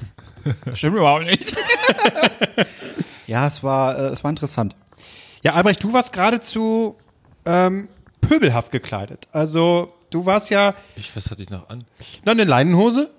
[0.74, 1.56] Stimmt überhaupt nicht.
[3.26, 4.74] ja, es war, äh, es war interessant.
[5.42, 6.96] Ja, Albrecht, du warst geradezu
[7.44, 7.88] ähm,
[8.20, 9.26] pöbelhaft gekleidet.
[9.32, 11.84] Also, du warst ja, ich, was hatte ich noch an?
[12.24, 13.10] na, eine Leinenhose,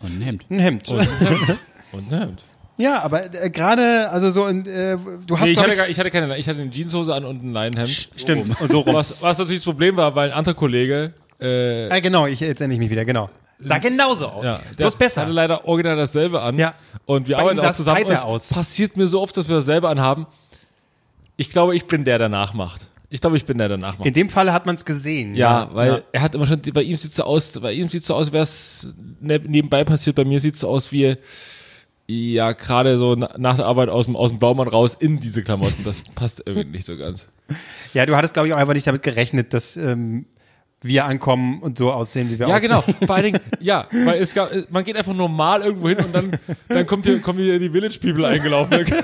[0.00, 0.44] Und ein Hemd.
[0.50, 0.88] ein Hemd.
[0.90, 1.58] Und ein Hemd.
[1.92, 2.42] Und ein Hemd.
[2.76, 5.98] Ja, aber äh, gerade, also so, in, äh, du hast, Nee, ich, hatte, gar- ich
[5.98, 7.88] hatte keine, ich hatte eine Jeanshose an und ein Leinenhemd.
[7.88, 8.94] stimmt, und so rum.
[8.96, 12.60] Was, was natürlich das Problem war, weil ein anderer Kollege, äh, Äh, genau, ich, jetzt
[12.60, 13.30] erinnere ich mich wieder, genau.
[13.60, 14.44] Sah genauso aus.
[14.44, 15.22] ja, Bloß besser.
[15.22, 16.58] hatte leider original dasselbe an.
[16.58, 16.74] Ja.
[17.06, 18.04] Und wir Bei arbeiten ihm auch zusammen.
[18.10, 18.48] es aus.
[18.52, 20.26] passiert mir so oft, dass wir dasselbe anhaben.
[21.36, 22.86] Ich glaube, ich bin der, der nachmacht.
[23.14, 24.08] Ich glaube, ich bin der, nachmacht.
[24.08, 25.36] In dem Falle hat man es gesehen.
[25.36, 26.02] ja, weil ja.
[26.10, 28.42] er hat immer schon, bei ihm sieht so aus, bei ihm sieht so aus, wäre
[28.42, 28.88] es
[29.20, 31.16] nebenbei passiert, bei mir sieht so aus wie,
[32.08, 35.44] ja, gerade so na- nach der Arbeit aus dem, aus dem Blaumann raus in diese
[35.44, 35.84] Klamotten.
[35.84, 37.26] Das passt irgendwie nicht so ganz.
[37.92, 40.26] Ja, du hattest, glaube ich, auch einfach nicht damit gerechnet, dass ähm,
[40.84, 42.68] wir ankommen und so aussehen, wie wir Ja, aussehen.
[42.68, 42.84] genau.
[43.06, 46.38] Vor allen Dingen, ja, weil es gab, man geht einfach normal irgendwo hin und dann,
[46.68, 48.74] dann kommt hier, kommen hier die Village People eingelaufen.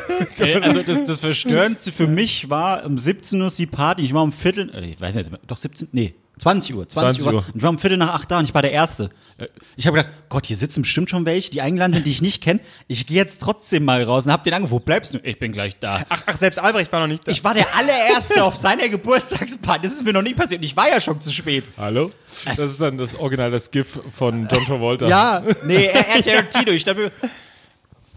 [0.63, 4.23] Also das, das Verstörendste für mich war, um 17 Uhr ist die Party, ich war
[4.23, 7.33] um Viertel, äh, ich weiß nicht, doch 17, nee, 20 Uhr, 20, 20 Uhr.
[7.35, 7.45] Uhr.
[7.49, 9.11] Und ich war um Viertel nach acht da und ich war der Erste.
[9.37, 12.23] Äh, Ich habe gedacht, Gott, hier sitzen bestimmt schon welche, die eingeladen sind, die ich
[12.23, 12.61] nicht kenne.
[12.89, 15.19] Ich gehe jetzt trotzdem mal raus und hab den angerufen, wo bleibst du?
[15.23, 16.03] Ich bin gleich da.
[16.09, 17.31] Ach, ach, selbst Albrecht war noch nicht da.
[17.33, 19.83] Ich war der allererste auf seiner Geburtstagsparty.
[19.83, 20.61] Das ist mir noch nie passiert.
[20.61, 21.65] Und ich war ja schon zu spät.
[21.77, 22.11] Hallo?
[22.47, 25.09] Das ist dann das Original, das GIF von John Travolta.
[25.09, 26.73] Ja, nee, er, er Tarantino.
[26.73, 27.13] Ich dachte,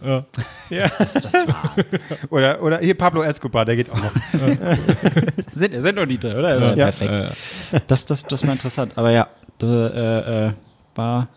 [0.04, 0.26] Ja.
[0.70, 0.88] ja.
[0.98, 1.76] das, das war.
[2.30, 4.12] Oder, oder hier Pablo Escobar, der geht auch noch.
[5.52, 6.76] Sind, sind noch die drei, oder?
[6.76, 6.86] Ja.
[6.86, 7.36] Perfekt.
[7.88, 8.94] Das, das, das war interessant.
[8.96, 9.28] Aber ja,
[9.60, 10.52] das, äh, äh,
[10.96, 11.30] war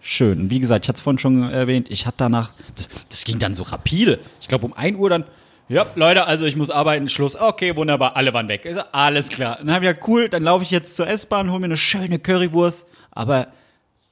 [0.00, 0.50] schön.
[0.50, 3.54] Wie gesagt, ich hatte es vorhin schon erwähnt, ich hatte danach, das, das ging dann
[3.54, 4.18] so rapide.
[4.40, 5.24] Ich glaube, um 1 Uhr dann,
[5.68, 7.40] ja, Leute, also ich muss arbeiten, Schluss.
[7.40, 8.64] Okay, wunderbar, alle waren weg.
[8.64, 9.58] Ich so, alles klar.
[9.58, 12.18] Dann habe ich ja cool, dann laufe ich jetzt zur S-Bahn, hole mir eine schöne
[12.18, 12.86] Currywurst.
[13.10, 13.48] Aber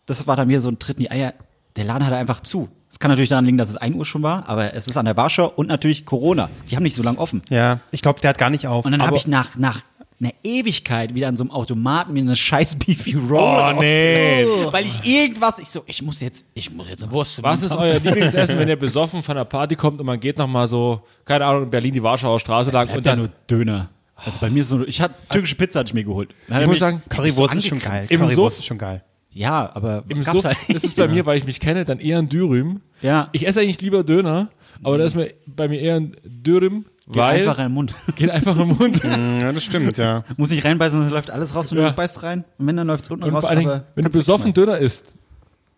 [0.06, 1.34] das war dann mir so ein Tritt in die Eier.
[1.76, 2.68] Der Laden hatte einfach zu.
[2.90, 5.04] Es kann natürlich daran liegen, dass es 1 Uhr schon war, aber es ist an
[5.04, 6.50] der Warschau und natürlich Corona.
[6.68, 7.42] Die haben nicht so lange offen.
[7.48, 8.84] Ja, ich glaube, der hat gar nicht auf.
[8.84, 9.82] Und dann habe ich nach, nach
[10.20, 14.44] einer Ewigkeit wieder an so einem Automaten mir eine scheiß Beefy Roll Oh, nee.
[14.70, 17.74] Weil ich irgendwas, ich so, ich muss jetzt, ich muss jetzt eine Wurst Was ist
[17.74, 21.46] euer Lieblingsessen, wenn ihr besoffen von einer Party kommt und man geht nochmal so, keine
[21.46, 23.88] Ahnung, in Berlin die Warschauer Straße lang und ja dann nur Döner.
[24.16, 26.34] Also bei mir ist so, ich hatte türkische Pizza hatte ich mir geholt.
[26.48, 28.06] Ich muss sagen, Currywurst so ist schon geil.
[28.06, 29.02] Currywurst ist schon geil.
[29.32, 32.18] Ja, aber im Suff halt ist es bei mir, weil ich mich kenne, dann eher
[32.18, 32.80] ein Dürüm.
[33.00, 34.48] Ja, Ich esse eigentlich lieber Döner,
[34.82, 37.94] aber da ist mir bei mir eher ein Dürüm, geht weil einfach in den Mund.
[38.16, 39.02] geht einfach im Mund.
[39.04, 40.24] Ja, das stimmt, ja.
[40.36, 41.90] Muss nicht reinbeißen, sonst läuft alles raus und Ja.
[41.90, 42.44] du beißt rein.
[42.58, 43.42] Und wenn, dann läuft's unten Und raus.
[43.42, 44.52] vor allen aber wenn du besoffen.
[44.52, 45.04] Döner isst,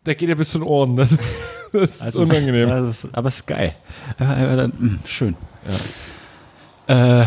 [0.07, 0.97] der geht ja bis zu den Ohren.
[0.97, 1.09] Das,
[1.73, 2.69] das ist Also es- unangenehm.
[2.71, 3.75] Das ist, aber es ist geil.
[4.19, 5.37] Aber, aber dann, mh, schön.
[6.87, 7.25] Äh,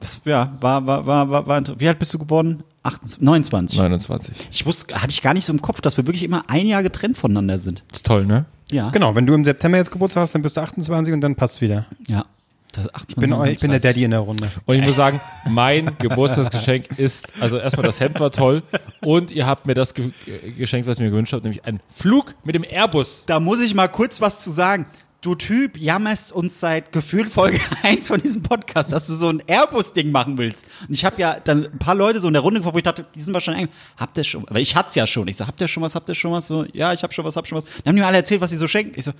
[0.00, 2.62] das ja, war, war, war, war, war, wie alt bist du geworden?
[2.88, 3.78] 28, 29.
[3.78, 4.34] 29.
[4.50, 6.82] Ich wusste, hatte ich gar nicht so im Kopf, dass wir wirklich immer ein Jahr
[6.82, 7.84] getrennt voneinander sind.
[7.90, 8.46] Das ist toll, ne?
[8.70, 8.90] Ja.
[8.90, 11.60] Genau, wenn du im September jetzt Geburtstag hast, dann bist du 28 und dann passt
[11.60, 11.86] wieder.
[12.06, 12.24] Ja.
[12.72, 14.50] Das ist Ich bin, ich bin der Daddy in der Runde.
[14.66, 18.62] Und ich muss sagen, mein Geburtstagsgeschenk ist, also erstmal das Hemd war toll
[19.00, 21.80] und ihr habt mir das ge äh, geschenkt, was ich mir gewünscht habe, nämlich einen
[21.90, 23.24] Flug mit dem Airbus.
[23.26, 24.86] Da muss ich mal kurz was zu sagen.
[25.20, 29.42] Du Typ jammerst uns seit Gefühl Folge 1 von diesem Podcast, dass du so ein
[29.48, 30.64] Airbus-Ding machen willst.
[30.86, 32.84] Und ich habe ja dann ein paar Leute so in der Runde gefragt, wo ich
[32.84, 35.26] dachte, die sind wahrscheinlich, habt ihr schon, aber ich hatte es ja schon.
[35.26, 36.46] Ich so, habt ihr schon was, habt ihr schon was?
[36.46, 37.64] So, ja, ich habe schon was, hab schon was.
[37.64, 38.92] Dann haben die mir alle erzählt, was sie so schenken.
[38.96, 39.12] Ich so,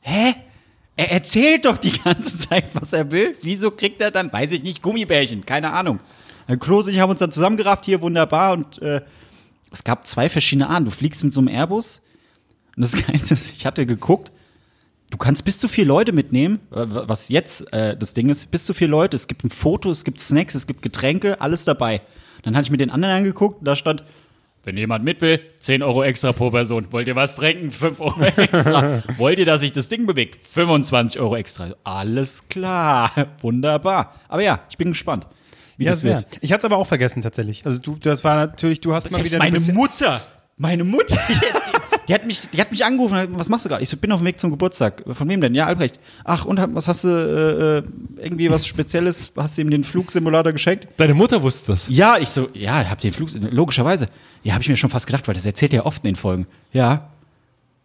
[0.00, 0.34] hä?
[0.96, 3.36] Er erzählt doch die ganze Zeit, was er will.
[3.40, 5.46] Wieso kriegt er dann, weiß ich nicht, Gummibärchen?
[5.46, 6.00] Keine Ahnung.
[6.48, 8.54] Dann Klose und ich haben uns dann zusammengerafft, hier wunderbar.
[8.54, 9.02] Und äh,
[9.70, 10.84] es gab zwei verschiedene Arten.
[10.86, 12.00] Du fliegst mit so einem Airbus.
[12.76, 14.32] Und das Geilste ist, ich hatte geguckt,
[15.14, 18.66] du kannst bis zu vier Leute mitnehmen, äh, was jetzt äh, das Ding ist, bis
[18.66, 19.14] zu vier Leute.
[19.14, 22.00] Es gibt ein Foto, es gibt Snacks, es gibt Getränke, alles dabei.
[22.42, 24.02] Dann hatte ich mir den anderen angeguckt, da stand,
[24.64, 26.88] wenn jemand mit will, 10 Euro extra pro Person.
[26.90, 27.70] Wollt ihr was trinken?
[27.70, 29.04] 5 Euro extra.
[29.16, 30.44] Wollt ihr, dass sich das Ding bewegt?
[30.44, 31.68] 25 Euro extra.
[31.84, 33.12] Alles klar.
[33.40, 34.14] Wunderbar.
[34.28, 35.28] Aber ja, ich bin gespannt,
[35.76, 36.26] wie Ja, das wird.
[36.40, 37.64] Ich hatte es aber auch vergessen tatsächlich.
[37.64, 40.20] Also du, das war natürlich, du hast mal Selbst wieder ein meine bisschen- Mutter,
[40.56, 41.18] meine Mutter,
[42.08, 43.82] die, hat mich, die hat mich angerufen, hat, was machst du gerade?
[43.82, 45.02] Ich so, bin auf dem Weg zum Geburtstag.
[45.12, 45.54] Von wem denn?
[45.54, 45.98] Ja, Albrecht.
[46.24, 47.82] Ach, und was hast du, äh, äh,
[48.22, 49.32] irgendwie was Spezielles?
[49.36, 50.88] Hast du ihm den Flugsimulator geschenkt?
[50.96, 51.86] Deine Mutter wusste das.
[51.88, 54.08] Ja, ich so, ja, ihr den Flug, logischerweise.
[54.42, 56.16] Ja, habe ich mir schon fast gedacht, weil das erzählt er ja oft in den
[56.16, 56.46] Folgen.
[56.72, 57.10] Ja.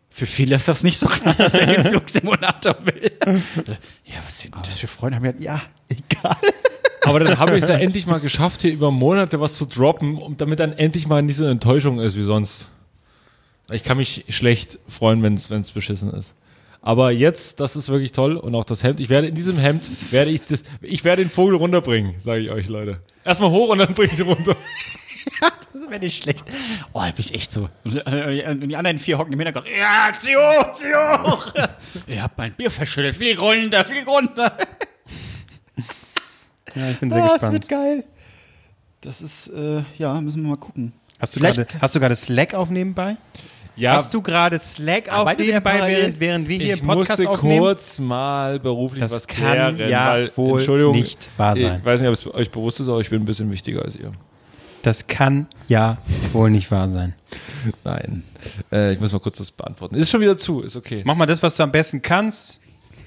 [0.10, 3.12] Für viele ist das nicht so klar, dass er den Flugsimulator will.
[4.06, 5.18] Ja, was sind das für Freunde?
[5.18, 6.38] Haben wir, ja, egal.
[7.04, 10.18] Aber dann habe ich es ja endlich mal geschafft, hier über Monate was zu droppen,
[10.18, 12.68] und damit dann endlich mal nicht so eine Enttäuschung ist wie sonst.
[13.72, 16.34] Ich kann mich schlecht freuen, wenn es beschissen ist.
[16.82, 19.00] Aber jetzt, das ist wirklich toll und auch das Hemd.
[19.02, 22.50] Ich werde in diesem Hemd werde ich das, ich werde den Vogel runterbringen, sage ich
[22.52, 23.02] euch Leute.
[23.26, 24.56] Erstmal hoch und dann bringe ich ihn runter.
[25.72, 26.46] Das wäre nicht schlecht.
[26.94, 27.70] Oh, da bin ich echt so.
[27.84, 29.68] Und die anderen vier hocken im Hintergrund.
[29.76, 31.54] Ja, zieh hoch, zieh hoch.
[32.08, 33.16] Ihr habt mein Bier verschüttet.
[33.16, 34.58] Flieg runter, flieg runter.
[36.76, 37.54] Ja, ich bin sehr es gespannt.
[37.54, 38.04] wird geil.
[39.02, 40.94] Das ist, äh, ja, müssen wir mal gucken.
[41.20, 43.18] Hast du Vielleicht- gerade hast du gerade Slack auf nebenbei?
[43.80, 47.60] Ja, Hast du gerade Slack auf nebenbei, während, während wir hier ich Podcast musste aufnehmen?
[47.60, 51.80] kurz mal beruflich Das was kann klären, ja weil, wohl Entschuldigung, nicht wahr sein.
[51.80, 53.96] Ich weiß nicht, ob es euch bewusst ist, aber ich bin ein bisschen wichtiger als
[53.96, 54.12] ihr.
[54.82, 55.98] Das kann ja
[56.34, 57.16] wohl nicht wahr sein.
[57.84, 58.24] Nein.
[58.72, 59.96] Äh, ich muss mal kurz das beantworten.
[59.96, 61.02] Ist schon wieder zu, ist okay.
[61.06, 62.60] Mach mal das, was du am besten kannst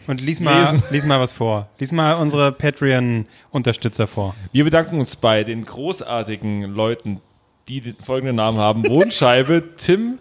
[0.06, 0.82] und lies mal, Lesen.
[0.90, 1.68] lies mal was vor.
[1.78, 4.34] Lies mal unsere Patreon-Unterstützer vor.
[4.52, 7.20] Wir bedanken uns bei den großartigen Leuten,
[7.68, 8.86] die den folgenden Namen haben.
[8.88, 10.18] Wohnscheibe, Tim,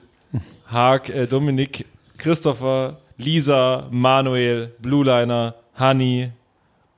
[0.72, 1.86] Haag, äh, Dominik,
[2.18, 6.32] Christopher, Lisa, Manuel, Blueliner, Hani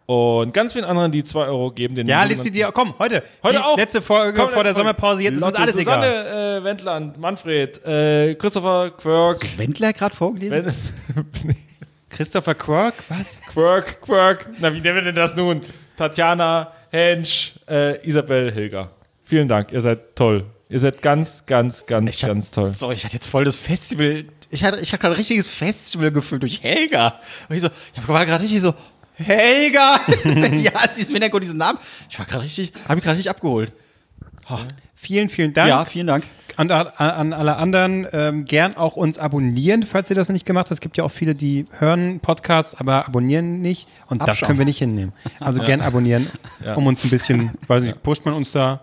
[0.05, 1.95] und ganz vielen anderen, die 2 Euro geben.
[1.95, 2.69] Den Ja, lies mit dir.
[2.73, 3.23] Komm, heute.
[3.41, 3.77] Heute die auch.
[3.77, 4.73] Letzte Folge Komm, vor der.
[4.73, 5.21] Sommerpause.
[5.23, 6.01] Jetzt ist uns Lotte, alles egal.
[6.03, 10.65] Susanne, äh, Wendland, Manfred, äh, Christopher, Quirk, Wendler gerade vorgelesen?
[11.43, 11.55] Wen-
[12.09, 12.95] Christopher Quirk?
[13.09, 13.39] Was?
[13.51, 15.61] Quirk, Quirk, na wie nennen wir denn das nun?
[15.97, 18.91] Tatjana, Hensch, äh, Isabel, Hilger.
[19.23, 20.45] Vielen Dank, ihr seid toll.
[20.69, 22.73] Ihr seid ganz, ganz, ganz, Ich hab- ganz toll.
[22.73, 24.25] Sorry, ich hatte jetzt voll das Festival.
[24.49, 27.19] Ich hatte, ich hatte gerade ein richtiges Festival gefühlt durch Helga.
[27.49, 28.73] Und ich so, ich war gerade richtig so,
[29.15, 29.99] Helga!
[30.57, 31.79] ja, sie ist mir der diesen Namen.
[32.09, 33.71] Ich war gerade richtig, habe mich gerade richtig abgeholt.
[34.95, 35.69] Vielen, vielen Dank.
[35.69, 36.25] Ja, vielen Dank.
[36.55, 40.71] An, an alle anderen ähm, gern auch uns abonnieren, falls ihr das nicht gemacht habt.
[40.73, 43.87] Es gibt ja auch viele, die hören Podcasts, aber abonnieren nicht.
[44.07, 44.47] Und das Abschauen.
[44.47, 45.13] können wir nicht hinnehmen.
[45.39, 46.29] Also gern abonnieren,
[46.75, 48.81] um uns ein bisschen, weiß nicht, pusht man uns da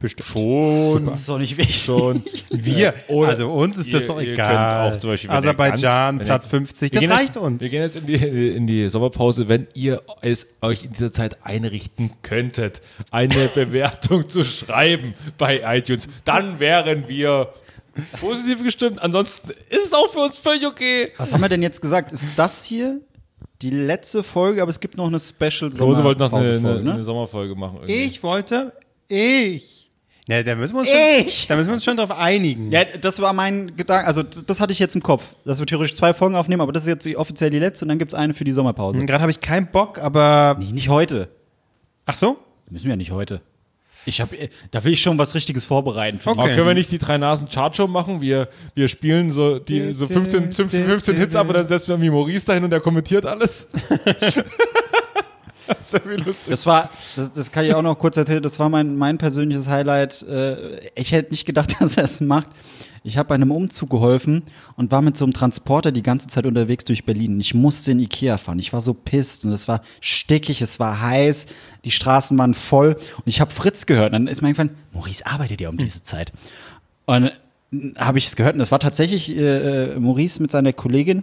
[0.00, 0.28] bestimmt.
[0.28, 1.06] Schon.
[1.06, 1.84] Das ist doch nicht wichtig.
[1.84, 2.22] Schon.
[2.50, 4.48] Wir, also uns ist das ihr- doch ihr egal.
[4.88, 7.62] könnt auch zum Beispiel, ihr Aserbaidschan, ganz- Platz ihr- 50, Wir das reicht jetzt, uns.
[7.62, 8.14] Wir gehen jetzt in die,
[8.48, 12.80] in die Sommerpause, wenn ihr es euch in dieser Zeit einrichten könntet,
[13.12, 17.52] eine Bewertung zu schreiben bei iTunes, dann wären wir
[18.20, 19.00] positiv gestimmt.
[19.02, 21.12] Ansonsten ist es auch für uns völlig okay.
[21.18, 22.12] Was haben wir denn jetzt gesagt?
[22.12, 23.00] Ist das hier
[23.62, 26.80] die letzte Folge, aber es gibt noch eine Special Rose wollte noch eine, eine, Sommerpause-Folge,
[26.90, 27.04] eine ne?
[27.04, 27.76] Sommerfolge machen.
[27.82, 28.04] irgendwie.
[28.04, 28.72] Ich wollte,
[29.08, 29.79] ich.
[30.30, 31.40] Ne, da müssen wir uns Ich.
[31.40, 32.70] schon, da müssen wir uns schon drauf einigen.
[32.70, 35.96] Ja, das war mein Gedanke, also das hatte ich jetzt im Kopf, dass wir theoretisch
[35.96, 38.18] zwei Folgen aufnehmen, aber das ist jetzt die, offiziell die letzte und dann gibt es
[38.18, 39.04] eine für die Sommerpause.
[39.04, 40.56] Gerade habe ich keinen Bock, aber.
[40.60, 41.30] Nee, nicht heute.
[42.06, 42.38] Ach so?
[42.70, 43.40] Müssen wir ja nicht heute.
[44.06, 44.30] Ich hab,
[44.70, 46.20] da will ich schon was Richtiges vorbereiten.
[46.20, 46.40] Für Okay.
[46.40, 48.20] Aber können wir nicht die drei Nasen Chartshow machen?
[48.20, 51.94] Wir, wir spielen so, die, so 15, 15, 15 Hits ab und dann setzen wir
[51.94, 53.66] irgendwie Maurice dahin und der kommentiert alles.
[55.76, 56.48] das ist ja lustig.
[56.48, 59.68] Das war, das, das kann ich auch noch kurz erzählen, das war mein, mein persönliches
[59.68, 60.22] Highlight.
[60.22, 62.48] Äh, Ich hätte nicht gedacht, dass er es macht.
[63.02, 64.42] Ich habe bei einem Umzug geholfen
[64.76, 67.40] und war mit so einem Transporter die ganze Zeit unterwegs durch Berlin.
[67.40, 68.58] Ich musste in Ikea fahren.
[68.58, 71.46] Ich war so pisst und es war stickig, es war heiß,
[71.84, 74.12] die Straßen waren voll und ich habe Fritz gehört.
[74.12, 76.30] Und dann ist mir eingefallen, Maurice arbeitet ja um diese Zeit.
[77.06, 77.32] Und
[77.96, 78.54] habe ich es gehört.
[78.54, 81.22] Und das war tatsächlich äh, äh, Maurice mit seiner Kollegin.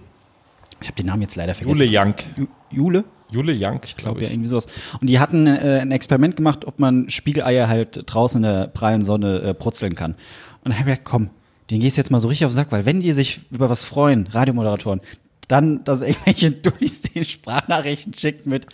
[0.82, 1.78] Ich habe den Namen jetzt leider vergessen.
[1.78, 2.24] Jule Jank.
[2.36, 3.04] Ju Jule?
[3.30, 4.68] Jule Jank, ich glaube glaube ja, irgendwie sowas.
[5.02, 9.02] Und die hatten äh, ein Experiment gemacht, ob man Spiegeleier halt draußen in der prallen
[9.02, 10.14] Sonne äh, brutzeln kann.
[10.14, 11.30] Und dann habe ich gedacht, komm,
[11.70, 13.84] den gehst jetzt mal so richtig auf den Sack, weil wenn die sich über was
[13.84, 15.02] freuen, Radiomoderatoren,
[15.48, 18.68] dann, dass irgendwelche Dullis den Sprachnachrichten schickt mit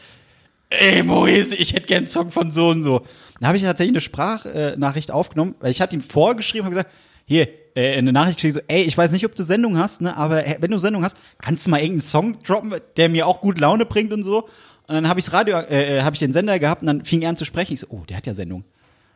[0.69, 3.03] Ey, Maurice, ich hätte gern einen Song von so und so.
[3.39, 6.89] Da habe ich tatsächlich eine Sprachnachricht aufgenommen, weil ich hatte ihm vorgeschrieben und gesagt,
[7.25, 10.15] hier, äh, eine Nachricht geschickt, so, ey, ich weiß nicht, ob du Sendung hast, ne,
[10.15, 13.41] aber äh, wenn du Sendung hast, kannst du mal irgendeinen Song droppen, der mir auch
[13.41, 14.43] gut Laune bringt und so.
[14.87, 17.29] Und dann habe ich Radio, äh, habe ich den Sender gehabt und dann fing er
[17.29, 17.73] an zu sprechen.
[17.73, 18.63] Ich so, oh, der hat ja Sendung.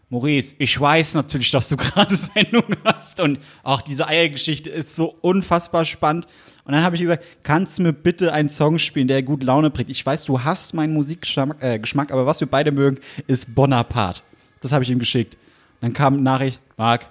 [0.09, 5.15] Maurice, ich weiß natürlich, dass du gerade Sendung hast und auch diese Eiergeschichte ist so
[5.21, 6.27] unfassbar spannend.
[6.63, 9.69] Und dann habe ich gesagt, kannst du mir bitte einen Song spielen, der gut Laune
[9.69, 9.89] bringt?
[9.89, 14.21] Ich weiß, du hast meinen Musikgeschmack, äh, aber was wir beide mögen, ist Bonaparte.
[14.61, 15.37] Das habe ich ihm geschickt.
[15.81, 17.09] Dann kam Nachricht, Marc,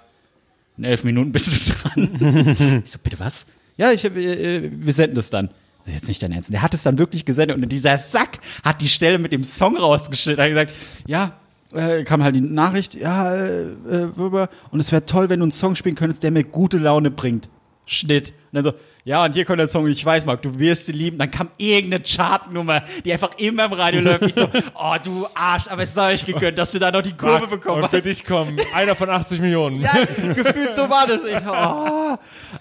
[0.77, 2.81] in elf Minuten bist du dran.
[2.83, 3.45] ich so, bitte was?
[3.77, 5.49] Ja, ich, äh, wir senden das dann.
[5.85, 6.51] Das ist jetzt nicht dein Ernst.
[6.51, 9.77] Der hat es dann wirklich gesendet und dieser Sack hat die Stelle mit dem Song
[9.77, 10.39] rausgeschnitten.
[10.39, 10.73] Er hat gesagt,
[11.05, 11.33] ja,
[11.73, 15.51] äh, kam halt die Nachricht, ja, äh, äh, und es wäre toll, wenn du einen
[15.51, 17.49] Song spielen könntest, der mir gute Laune bringt.
[17.85, 18.33] Schnitt.
[18.51, 18.73] Und dann so,
[19.07, 21.17] ja, und hier kommt der Song, ich weiß, Marc, du wirst sie lieben.
[21.17, 24.23] Dann kam irgendeine Chartnummer, die einfach immer im Radio läuft.
[24.23, 27.13] Ich so, oh, du Arsch, aber es sei euch gegönnt, dass du da noch die
[27.13, 28.05] Kurve bekommen Und für hast.
[28.05, 29.79] dich kommen einer von 80 Millionen.
[29.79, 29.93] Ja,
[30.33, 31.23] gefühlt so war das.
[31.23, 32.17] Ich, oh.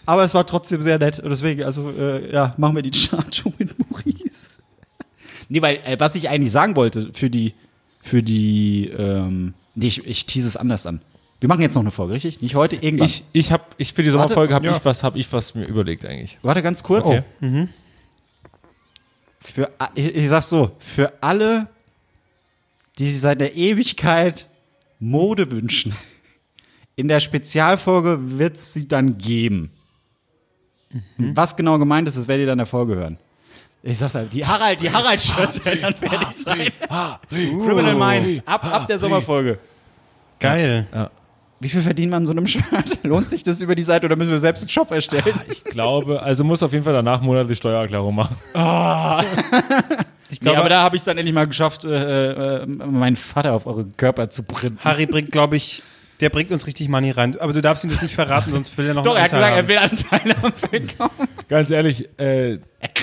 [0.06, 1.18] Aber es war trotzdem sehr nett.
[1.18, 4.60] Und deswegen, also, äh, ja, machen wir die Chartshow mit Maurice.
[5.48, 7.54] Nee, weil, äh, was ich eigentlich sagen wollte für die,
[8.00, 11.00] für die, ähm, nee, ich, ich tease es anders an.
[11.40, 12.40] Wir machen jetzt noch eine Folge, richtig?
[12.40, 13.06] Nicht heute, irgendwann.
[13.06, 14.76] Ich, ich habe, ich für die Sommerfolge habe ja.
[14.76, 16.38] ich was, habe ich was mir überlegt eigentlich.
[16.42, 17.06] Warte ganz kurz.
[17.06, 17.68] Okay.
[19.40, 21.68] Für, a- ich, ich sag's so, für alle,
[22.98, 24.48] die sich seit der Ewigkeit
[24.98, 25.94] Mode wünschen,
[26.96, 29.70] in der Spezialfolge wird es sie dann geben.
[31.18, 33.18] Was genau gemeint ist, das werdet ihr dann in der Folge hören.
[33.82, 36.68] Ich sag's halt, die Harald, die Harald-Shirts werden dann fertig sein.
[37.28, 39.58] Criminal Minds, ab, ab der Sommerfolge.
[40.40, 40.86] Geil.
[41.60, 42.98] Wie viel verdient man an so einem Shirt?
[43.02, 45.34] Lohnt sich das über die Seite oder müssen wir selbst einen Shop erstellen?
[45.50, 48.36] Ich glaube, also muss auf jeden Fall danach monatlich Steuererklärung machen.
[50.28, 53.52] Ich glaube, aber da habe ich es dann endlich mal geschafft, äh, äh, meinen Vater
[53.52, 54.80] auf eure Körper zu printen.
[54.82, 55.84] Harry bringt, glaube ich,
[56.20, 57.38] der bringt uns richtig Money rein.
[57.38, 59.42] Aber du darfst ihm das nicht verraten, sonst will er noch Doch, er einen hat
[59.42, 60.22] Anteil gesagt, er haben.
[60.22, 60.52] will Anteile am
[60.96, 61.28] Verkauf.
[61.48, 62.58] Ganz ehrlich, äh,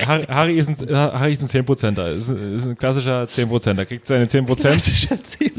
[0.06, 4.06] Harry, Harry ist ein, Harry ist ein 10%er, ist, ein- ist ein klassischer 10%er, kriegt
[4.06, 4.60] seine 10%.
[4.60, 5.54] Klassischer 10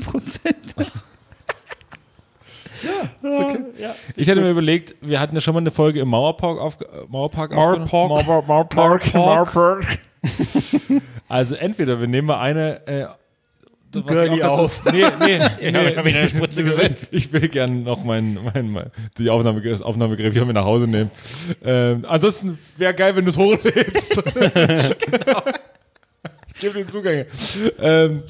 [3.24, 3.66] Prozent.
[4.16, 6.84] Ich hätte mir überlegt, wir hatten ja schon mal eine Folge im Mauerpark auf, äh,
[7.08, 7.88] Mauerpark aufgenommen.
[7.90, 8.26] Mauerpark.
[8.26, 9.14] Mauer, Mauerpark.
[9.14, 9.98] Mauerpark.
[11.28, 13.06] Also entweder wir nehmen mal eine äh,
[13.92, 14.82] was Girlie ich auch auf.
[14.84, 15.38] dazu- Nee, nee,
[15.70, 17.12] nee, ich hab wieder eine Spritze gesetzt.
[17.14, 20.86] Ich will gerne noch mein, mein, mein die Aufnahme, das Aufnahmegerät hier mit nach Hause
[20.86, 21.10] nehmen.
[21.64, 24.22] Ähm, ansonsten wäre geil, wenn du es hochlädst.
[26.54, 27.26] Ich gebe dir Zugänge.
[27.80, 28.22] Ähm,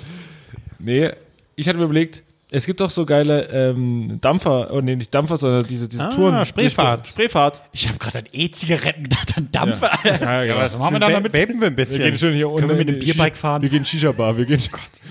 [0.79, 1.11] nee,
[1.57, 2.23] ich hatte mir überlegt,
[2.55, 6.11] es gibt doch so geile ähm, Dampfer, oh nee, nicht Dampfer, sondern diese, diese Ah,
[6.11, 6.47] Touren.
[6.47, 7.07] Spreefahrt.
[7.09, 7.61] Spreefahrt.
[7.73, 9.91] Ich habe gerade an E-Zigaretten gedacht, an Dampfer.
[10.05, 11.33] Ja, ja, was machen wir da damit?
[11.33, 12.19] Vapen wir ein Wir gehen bisschen.
[12.19, 13.63] schön hier unten wir mit dem Bierbike fahren?
[13.63, 14.37] Wir gehen Shisha-Bar.
[14.39, 14.63] Wir gehen,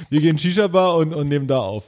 [0.09, 1.83] wir gehen Shisha-Bar und, und nehmen da auf.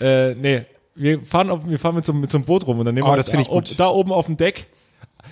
[0.00, 2.84] Äh, nee, wir fahren, auf, wir fahren mit so, mit so einem Boot rum und
[2.84, 3.74] dann nehmen Oh, wir das ich da, ob- gut.
[3.80, 4.66] da oben auf dem Deck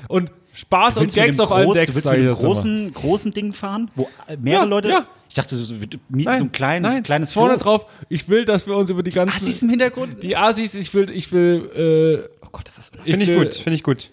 [0.08, 1.90] und Spaß und du Gags auf allen Decks.
[1.90, 2.34] Du willst mit ich mal.
[2.34, 4.08] großen, großen Ding fahren, wo
[4.40, 4.88] mehrere Ja, Leute.
[4.88, 5.06] ja.
[5.28, 7.62] Ich dachte, mit Nein, so ein kleines, nein, kleines vorne Floß.
[7.62, 7.86] drauf.
[8.08, 10.22] Ich will, dass wir uns über die ganzen Assis im Hintergrund.
[10.22, 13.54] die Asis, ich will, ich will, äh, Oh Gott, ist das Finde ich will, gut,
[13.54, 14.10] finde ich gut.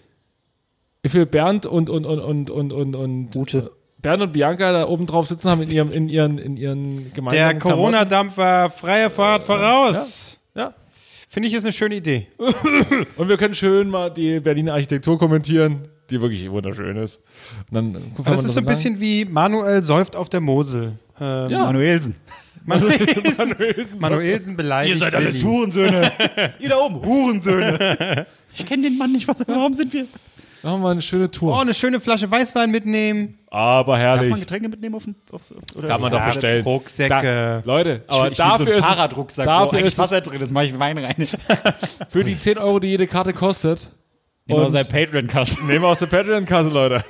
[1.02, 3.70] Ich will Bernd und und und und und und und Ute.
[4.02, 7.30] Bernd und Bianca da oben drauf sitzen haben in ihrem in ihren in ihren gemeinsamen
[7.30, 7.60] Der Klamotten.
[7.80, 10.38] Corona-Dampf war freie Fahrt voraus.
[10.54, 10.74] Ja.
[11.28, 12.26] Finde ich ist eine schöne Idee.
[13.16, 17.20] Und wir können schön mal die Berliner Architektur kommentieren, die wirklich wunderschön ist.
[17.70, 20.98] Und dann Das ist so ein bisschen wie Manuel säuft auf der Mosel.
[21.20, 21.64] Ähm, Ja.
[21.64, 22.14] Manuelsen.
[22.66, 24.98] Manuelsen, Manuelsen beleidigt.
[25.00, 25.44] Berlin.
[25.44, 26.12] Hurensöhne.
[26.58, 28.26] Ihr da oben, Hurensöhne.
[28.56, 29.28] Ich kenne den Mann nicht.
[29.28, 30.06] Was, warum sind wir?
[30.62, 31.60] Machen wir mal eine schöne Oh, Tour.
[31.60, 33.38] eine schöne Flasche Weißwein mitnehmen.
[33.50, 34.30] Aber Darf herrlich.
[34.30, 35.42] man Getränke mitnehmen auf, den- auf,
[35.76, 36.64] oder Kann man doch Ja, bestellen.
[36.64, 37.62] Rucksäcke.
[37.64, 40.50] Leute, aber ich dafür will so ist Fahrradrucksack, wo dafür eigentlich ist Wasser drin ist,
[40.50, 41.28] mache ich Wein rein.
[42.08, 43.90] für die 10 Euro, die jede Karte kostet,
[44.46, 45.66] Immer Und- sein Patreon-Kasten.
[45.66, 47.04] nehmen wir aus der Patreon-Kasse, Leute.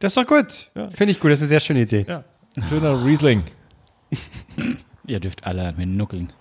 [0.00, 0.70] Das ist doch gut.
[0.94, 2.04] Finde ich gut, das ist eine sehr schöne Idee.
[2.08, 2.24] Ja.
[2.68, 3.42] Schöner Riesling.
[5.06, 6.32] Ihr dürft alle an mir nuckeln.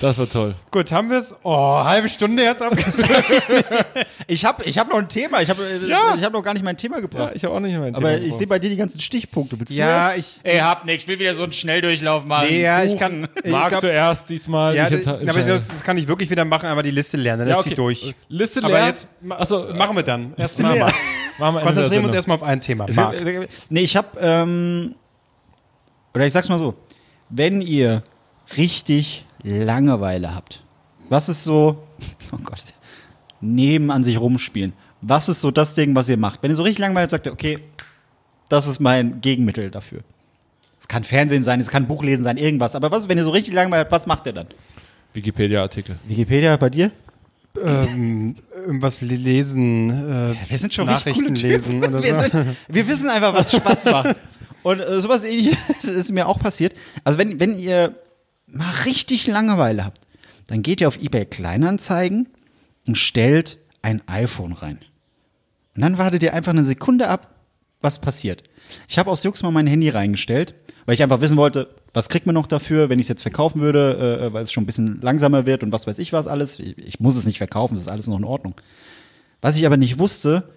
[0.00, 0.54] Das war toll.
[0.70, 1.34] Gut, haben wir es?
[1.42, 3.04] Oh, halbe Stunde erst abgezogen.
[4.26, 5.42] Ich habe ich hab noch ein Thema.
[5.42, 6.14] Ich habe Ja.
[6.16, 7.32] ich hab noch gar nicht mein Thema Ja, gebracht.
[7.34, 8.38] ich habe auch nicht mein Aber Thema ich gebraucht.
[8.38, 9.58] sehe bei dir die ganzen Stichpunkte.
[9.60, 11.02] Willst Ja, ich- Ey, hab nicht.
[11.02, 12.46] Ich will wieder so einen Schnelldurchlauf machen.
[12.48, 13.28] Nee, ja, ich kann.
[13.44, 14.74] Ich Marc glaub, zuerst diesmal.
[14.74, 17.40] ja, ich aber ich glaub, das kann ich wirklich wieder machen, aber die Liste lernen,
[17.40, 17.74] dann Ja, ist sie okay.
[17.74, 18.14] durch.
[18.28, 18.86] Liste Aber leer.
[18.86, 20.32] jetzt ma Achso, machen wir dann.
[20.38, 20.92] Erstmal mal.
[21.38, 22.88] Machen wir Konzentrieren wir uns erstmal auf ein Thema.
[22.88, 23.16] Ich Marc.
[23.68, 24.94] Nee, ich habe, ähm,
[26.14, 26.74] oder ich sag's mal so,
[27.28, 28.02] wenn ihr
[28.56, 30.62] richtig Langeweile habt,
[31.08, 31.84] was ist so,
[32.32, 32.74] oh Gott,
[33.40, 36.42] neben an sich rumspielen, was ist so das Ding, was ihr macht?
[36.42, 37.58] Wenn ihr so richtig Langeweile habt, sagt ihr, okay,
[38.48, 40.00] das ist mein Gegenmittel dafür.
[40.80, 43.30] Es kann Fernsehen sein, es kann Buch lesen sein, irgendwas, aber was wenn ihr so
[43.30, 44.48] richtig Langeweile habt, was macht ihr dann?
[45.12, 45.98] Wikipedia-Artikel.
[46.06, 46.90] Wikipedia bei dir?
[47.62, 52.20] ähm, irgendwas lesen, äh, Wir sind schon Nachrichten richtig coole lesen oder wir, so.
[52.20, 54.16] sind, wir wissen einfach, was Spaß macht.
[54.62, 56.74] Und äh, sowas ähnliches ist mir auch passiert.
[57.04, 57.94] Also wenn, wenn ihr
[58.56, 60.00] mal richtig Langeweile habt,
[60.46, 62.28] dann geht ihr auf eBay Kleinanzeigen
[62.86, 64.78] und stellt ein iPhone rein.
[65.74, 67.34] Und dann wartet ihr einfach eine Sekunde ab,
[67.80, 68.44] was passiert.
[68.88, 70.54] Ich habe aus Jux mal mein Handy reingestellt,
[70.86, 73.60] weil ich einfach wissen wollte, was kriegt man noch dafür, wenn ich es jetzt verkaufen
[73.60, 76.58] würde, äh, weil es schon ein bisschen langsamer wird und was weiß ich was alles.
[76.58, 78.54] Ich, ich muss es nicht verkaufen, das ist alles noch in Ordnung.
[79.40, 80.50] Was ich aber nicht wusste,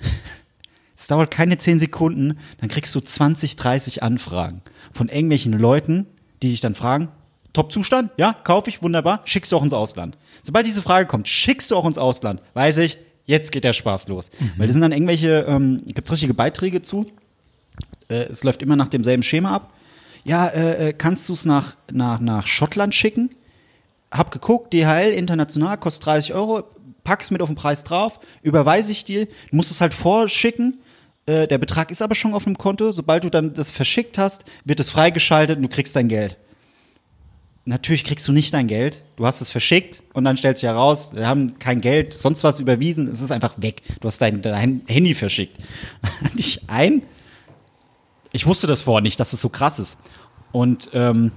[0.96, 4.62] es dauert keine 10 Sekunden, dann kriegst du 20, 30 Anfragen
[4.92, 6.06] von irgendwelchen Leuten,
[6.42, 7.08] die dich dann fragen,
[7.56, 8.10] Top-Zustand?
[8.18, 10.18] Ja, kaufe ich, wunderbar, schickst du auch ins Ausland.
[10.42, 14.08] Sobald diese Frage kommt, schickst du auch ins Ausland, weiß ich, jetzt geht der Spaß
[14.08, 14.30] los.
[14.56, 17.06] Weil das sind dann irgendwelche, ähm, gibt richtige Beiträge zu,
[18.08, 19.72] äh, es läuft immer nach demselben Schema ab.
[20.24, 23.30] Ja, äh, äh, kannst du es nach, nach, nach Schottland schicken?
[24.10, 26.64] Hab geguckt, DHL international kostet 30 Euro,
[27.04, 30.78] pack's mit auf den Preis drauf, überweise ich dir, du musst es halt vorschicken.
[31.26, 32.92] Äh, der Betrag ist aber schon auf dem Konto.
[32.92, 36.36] Sobald du dann das verschickt hast, wird es freigeschaltet und du kriegst dein Geld.
[37.68, 39.02] Natürlich kriegst du nicht dein Geld.
[39.16, 42.60] Du hast es verschickt und dann stellt sich heraus, wir haben kein Geld, sonst was
[42.60, 43.82] überwiesen, es ist einfach weg.
[44.00, 45.58] Du hast dein, dein Handy verschickt.
[46.22, 47.02] Hatte ich ein.
[48.30, 49.98] Ich wusste das vorher nicht, dass es so krass ist.
[50.52, 51.32] Und ähm,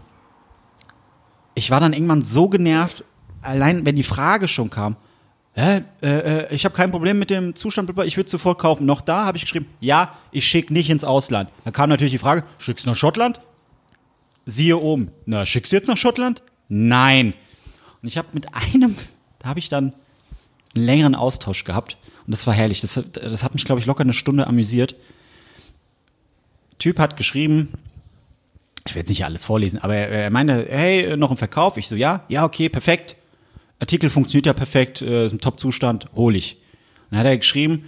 [1.55, 3.03] ich war dann irgendwann so genervt,
[3.41, 4.97] allein wenn die Frage schon kam,
[5.53, 8.85] Hä, äh, äh, ich habe kein Problem mit dem Zustand, ich würde sofort kaufen.
[8.85, 11.49] Noch da habe ich geschrieben, ja, ich schicke nicht ins Ausland.
[11.63, 13.41] Dann kam natürlich die Frage, schickst du nach Schottland?
[14.49, 15.11] Siehe oben.
[15.25, 16.41] Na, schickst du jetzt nach Schottland?
[16.69, 17.33] Nein.
[18.01, 18.95] Und ich habe mit einem,
[19.39, 19.95] da habe ich dann
[20.75, 21.97] einen längeren Austausch gehabt.
[22.25, 22.81] Und das war herrlich.
[22.81, 24.95] Das, hat- das hat mich, glaube ich, locker eine Stunde amüsiert.
[26.77, 27.73] Typ hat geschrieben,
[28.87, 31.75] ich will jetzt nicht alles vorlesen, aber er, meinte, hey, noch im Verkauf?
[31.77, 33.17] Ich so, ja, ja, okay, perfekt.
[33.79, 36.55] Artikel funktioniert ja perfekt, äh, ist im Top-Zustand, hol ich.
[36.55, 37.85] Und dann hat er geschrieben,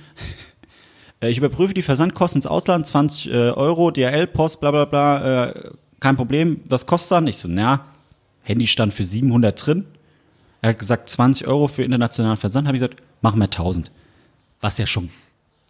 [1.22, 5.46] äh, ich überprüfe die Versandkosten ins Ausland, 20 äh, Euro, DHL, Post, bla bla bla,
[5.52, 7.28] äh, kein Problem, was kostet dann?
[7.28, 7.86] Ich so, na,
[8.42, 9.86] Handy stand für 700 drin.
[10.62, 12.68] Er hat gesagt, 20 Euro für internationalen Versand.
[12.68, 13.92] Habe ich gesagt, machen wir 1000.
[14.60, 15.10] Was ja schon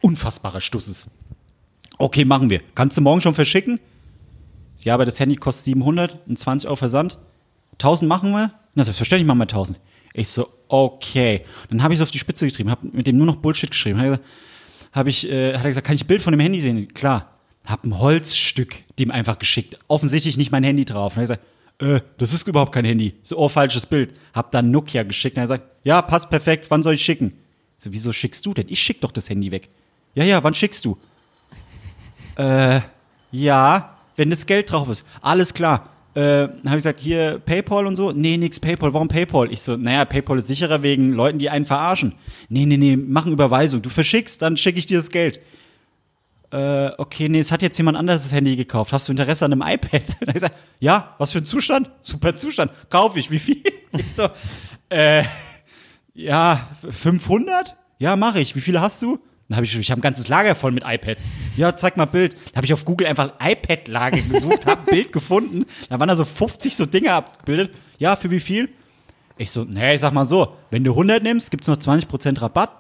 [0.01, 1.07] unfassbarer Stuss ist.
[1.97, 2.61] Okay, machen wir.
[2.73, 3.79] Kannst du morgen schon verschicken?
[4.79, 7.19] Ja, aber das Handy kostet 700 und 20 Euro Versand.
[7.73, 8.51] 1000 machen wir?
[8.73, 9.79] Na, selbstverständlich machen wir 1000.
[10.13, 11.45] Ich so, okay.
[11.69, 13.99] Dann habe ich es auf die Spitze getrieben, habe mit dem nur noch Bullshit geschrieben.
[13.99, 14.29] Hat er gesagt,
[14.93, 16.93] hab ich, äh, hat er gesagt, kann ich ein Bild von dem Handy sehen?
[16.93, 17.30] Klar.
[17.65, 19.77] Hab ein Holzstück dem einfach geschickt.
[19.87, 21.13] Offensichtlich nicht mein Handy drauf.
[21.13, 21.45] Und er gesagt,
[21.79, 23.13] äh, das ist überhaupt kein Handy.
[23.23, 24.13] So, oh, falsches Bild.
[24.33, 25.37] Hab dann Nokia geschickt.
[25.37, 26.69] Und er sagt, ja, passt perfekt.
[26.69, 27.33] Wann soll ich schicken?
[27.77, 28.67] So, wieso schickst du denn?
[28.69, 29.69] Ich schick doch das Handy weg.
[30.13, 30.97] Ja, ja, wann schickst du?
[32.35, 32.81] Äh,
[33.31, 35.05] ja, wenn das Geld drauf ist.
[35.21, 35.89] Alles klar.
[36.13, 38.11] Äh, habe ich gesagt, hier PayPal und so.
[38.11, 38.93] Nee, nix PayPal.
[38.93, 39.51] Warum PayPal?
[39.51, 42.13] Ich so, naja, PayPal ist sicherer wegen Leuten, die einen verarschen.
[42.49, 43.81] Nee, nee, nee, machen Überweisung.
[43.81, 45.39] Du verschickst, dann schicke ich dir das Geld.
[46.51, 48.91] Äh, okay, nee, es hat jetzt jemand anderes das Handy gekauft.
[48.91, 50.03] Hast du Interesse an einem iPad?
[50.21, 51.89] Hab ich gesagt, ja, was für ein Zustand?
[52.01, 52.71] Super Zustand.
[52.89, 53.31] Kauf ich.
[53.31, 53.63] Wie viel?
[53.93, 54.29] Ich so,
[54.87, 55.25] äh,
[56.13, 57.75] ja, 500?
[57.99, 58.55] Ja, mache ich.
[58.55, 59.19] Wie viele hast du?
[59.49, 61.27] Dann habe ich, ich habe ein ganzes Lager voll mit iPads.
[61.57, 62.33] Ja, zeig mal Bild.
[62.33, 65.65] Dann habe ich auf Google einfach iPad-Lager gesucht, habe ein Bild gefunden.
[65.89, 67.75] Da waren da so 50 so Dinge abgebildet.
[67.97, 68.69] Ja, für wie viel?
[69.37, 72.71] Ich so, nee, ich sag mal so, wenn du 100 nimmst, gibt's noch 20% Rabatt.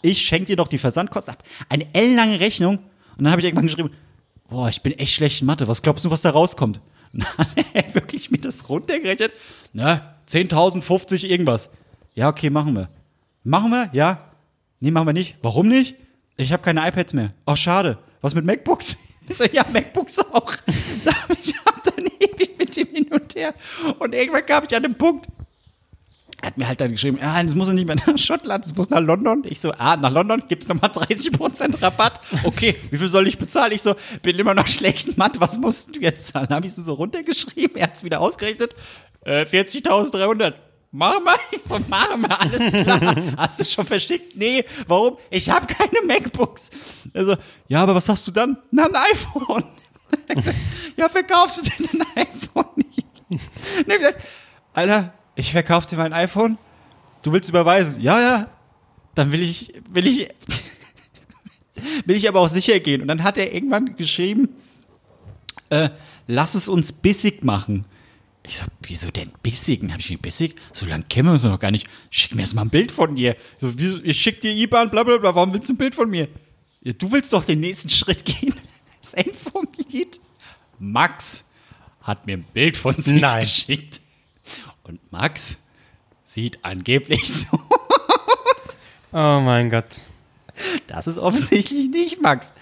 [0.00, 1.42] Ich schenke dir doch die Versandkosten ab.
[1.68, 2.78] Eine ellenlange Rechnung.
[3.18, 3.90] Und dann habe ich irgendwann geschrieben,
[4.48, 5.68] boah, ich bin echt schlecht in Mathe.
[5.68, 6.80] Was glaubst du, was da rauskommt?
[7.12, 9.32] Und wirklich mir das runtergerechnet.
[9.72, 11.70] Na, 10.000, 50, irgendwas.
[12.14, 12.88] Ja, okay, machen wir.
[13.44, 13.90] Machen wir?
[13.92, 14.32] Ja.
[14.80, 15.36] Nee, machen wir nicht.
[15.42, 15.96] Warum nicht?
[16.36, 17.32] Ich habe keine iPads mehr.
[17.46, 17.98] Ach, schade.
[18.20, 18.96] Was mit MacBooks?
[19.30, 20.54] So, ja, MacBooks auch.
[21.42, 23.52] Ich hab dann ewig mit dem hin und her.
[23.98, 25.26] Und irgendwann kam ich an den Punkt,
[26.42, 29.00] hat mir halt dann geschrieben, ja, das muss nicht mehr nach Schottland, das muss nach
[29.00, 29.42] London.
[29.44, 32.20] Ich so, ah, nach London gibt's nochmal 30% Rabatt.
[32.44, 33.72] Okay, wie viel soll ich bezahlen?
[33.72, 36.48] Ich so, bin immer noch schlecht in Mathe, was musst du jetzt zahlen?
[36.50, 38.74] Habe ich so runtergeschrieben, er hat's wieder ausgerechnet.
[39.24, 40.54] Äh, 40.300.
[40.90, 41.36] Mach mal.
[41.50, 43.16] Ich so, mach mal, alles klar.
[43.36, 44.36] Hast du schon verschickt?
[44.36, 45.18] Nee, warum?
[45.30, 46.70] Ich habe keine MacBooks.
[47.12, 47.36] Also,
[47.66, 48.56] ja, aber was hast du dann?
[48.70, 49.64] Na, ein iPhone.
[50.96, 53.06] ja, verkaufst du denn ein iPhone nicht?
[53.86, 53.98] Nee,
[54.72, 56.58] Alter, ich verkauf dir mein iPhone.
[57.22, 58.02] Du willst überweisen?
[58.02, 58.50] Ja, ja.
[59.14, 60.28] Dann will ich, will ich,
[62.06, 63.02] will ich aber auch sicher gehen.
[63.02, 64.48] Und dann hat er irgendwann geschrieben,
[65.70, 65.90] äh,
[66.26, 67.84] lass es uns bissig machen.
[68.42, 69.80] Ich so, wieso denn bissig?
[69.80, 70.56] Dann hab ich mir bissig?
[70.72, 71.86] So lange kennen wir uns noch gar nicht.
[72.10, 73.36] Schick mir jetzt mal ein Bild von dir.
[73.60, 75.34] So, wieso, ich schick dir IBAN, bla bla bla.
[75.34, 76.28] Warum willst du ein Bild von mir?
[76.82, 78.54] Ja, du willst doch den nächsten Schritt gehen.
[79.02, 80.20] Das Ende vom Lied.
[80.80, 81.44] Max
[82.02, 83.44] hat mir ein Bild von sich Nein.
[83.44, 84.00] geschickt.
[84.88, 85.58] Und Max
[86.24, 87.46] sieht angeblich so.
[89.10, 90.02] Oh mein Gott.
[90.86, 92.52] Das ist offensichtlich nicht Max.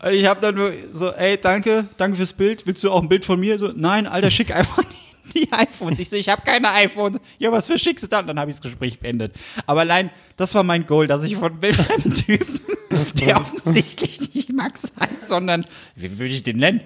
[0.00, 2.64] Und ich habe dann nur so, ey, danke, danke fürs Bild.
[2.68, 3.58] Willst du auch ein Bild von mir?
[3.58, 5.98] So, nein, Alter, schick einfach die, die iPhones.
[5.98, 7.18] Ich so, ich habe keine iPhones.
[7.40, 8.28] Ja, was für schickst du dann?
[8.28, 9.34] Dann habe ich das Gespräch beendet.
[9.66, 12.60] Aber allein, das war mein Goal, dass ich von einem Typen,
[13.14, 15.64] der offensichtlich nicht Max heißt, sondern,
[15.96, 16.82] wie würde ich den nennen?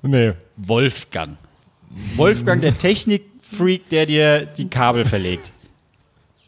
[0.00, 0.32] Nee.
[0.56, 1.36] Wolfgang.
[2.16, 2.78] Wolfgang, der
[3.50, 5.52] Technikfreak, der dir die Kabel verlegt.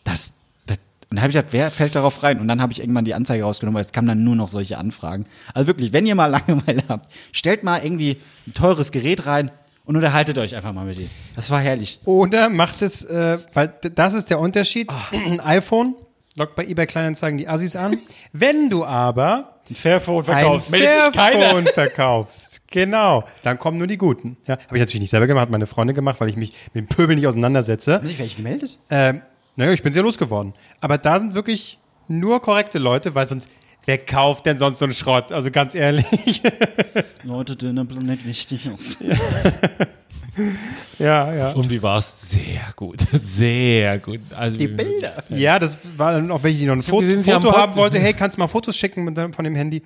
[0.04, 0.34] Das,
[0.66, 0.78] das
[1.10, 2.40] und dann habe ich gedacht, wer fällt darauf rein?
[2.40, 4.78] Und dann habe ich irgendwann die Anzeige rausgenommen, weil es kamen dann nur noch solche
[4.78, 5.26] Anfragen.
[5.54, 9.50] Also wirklich, wenn ihr mal Langeweile habt, stellt mal irgendwie ein teures Gerät rein
[9.84, 11.10] und unterhaltet euch einfach mal mit ihm.
[11.34, 12.00] Das war herrlich.
[12.04, 14.90] Oder macht es, äh, weil das ist der Unterschied.
[15.12, 15.94] Ein iPhone
[16.36, 17.98] lockt bei eBay Kleinanzeigen die Assis an.
[18.32, 24.36] Wenn du aber Ein Fairphone ein Fairphone verkaufst, genau, dann kommen nur die Guten.
[24.46, 26.86] Ja, habe ich natürlich nicht selber gemacht, meine Freunde gemacht, weil ich mich mit dem
[26.88, 27.94] Pöbel nicht auseinandersetze.
[27.94, 28.78] Haben sich welche gemeldet?
[28.88, 29.22] Ähm,
[29.56, 30.54] naja, ich bin sehr losgeworden.
[30.80, 33.48] Aber da sind wirklich nur korrekte Leute, weil sonst,
[33.84, 35.32] wer kauft denn sonst so einen Schrott?
[35.32, 36.42] Also ganz ehrlich.
[37.24, 38.96] Leute, dünner nicht wichtig aus.
[40.98, 41.52] ja, ja.
[41.52, 43.00] Um die war es sehr gut.
[43.12, 44.20] Sehr gut.
[44.34, 45.24] Also, Die Bilder.
[45.28, 47.98] Ja, das war dann auch welche, die noch ein Foto, gesehen, haben Foto haben wollte.
[47.98, 49.82] Hey, kannst du mal Fotos schicken mit, von dem Handy?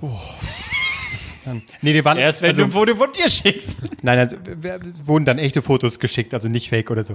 [0.00, 0.18] Oh.
[1.46, 3.78] Dann, nee, die waren, Erst wenn also, du ein Foto von dir schickst.
[4.02, 4.36] nein, also,
[5.04, 7.14] wurden dann echte Fotos geschickt, also nicht fake oder so.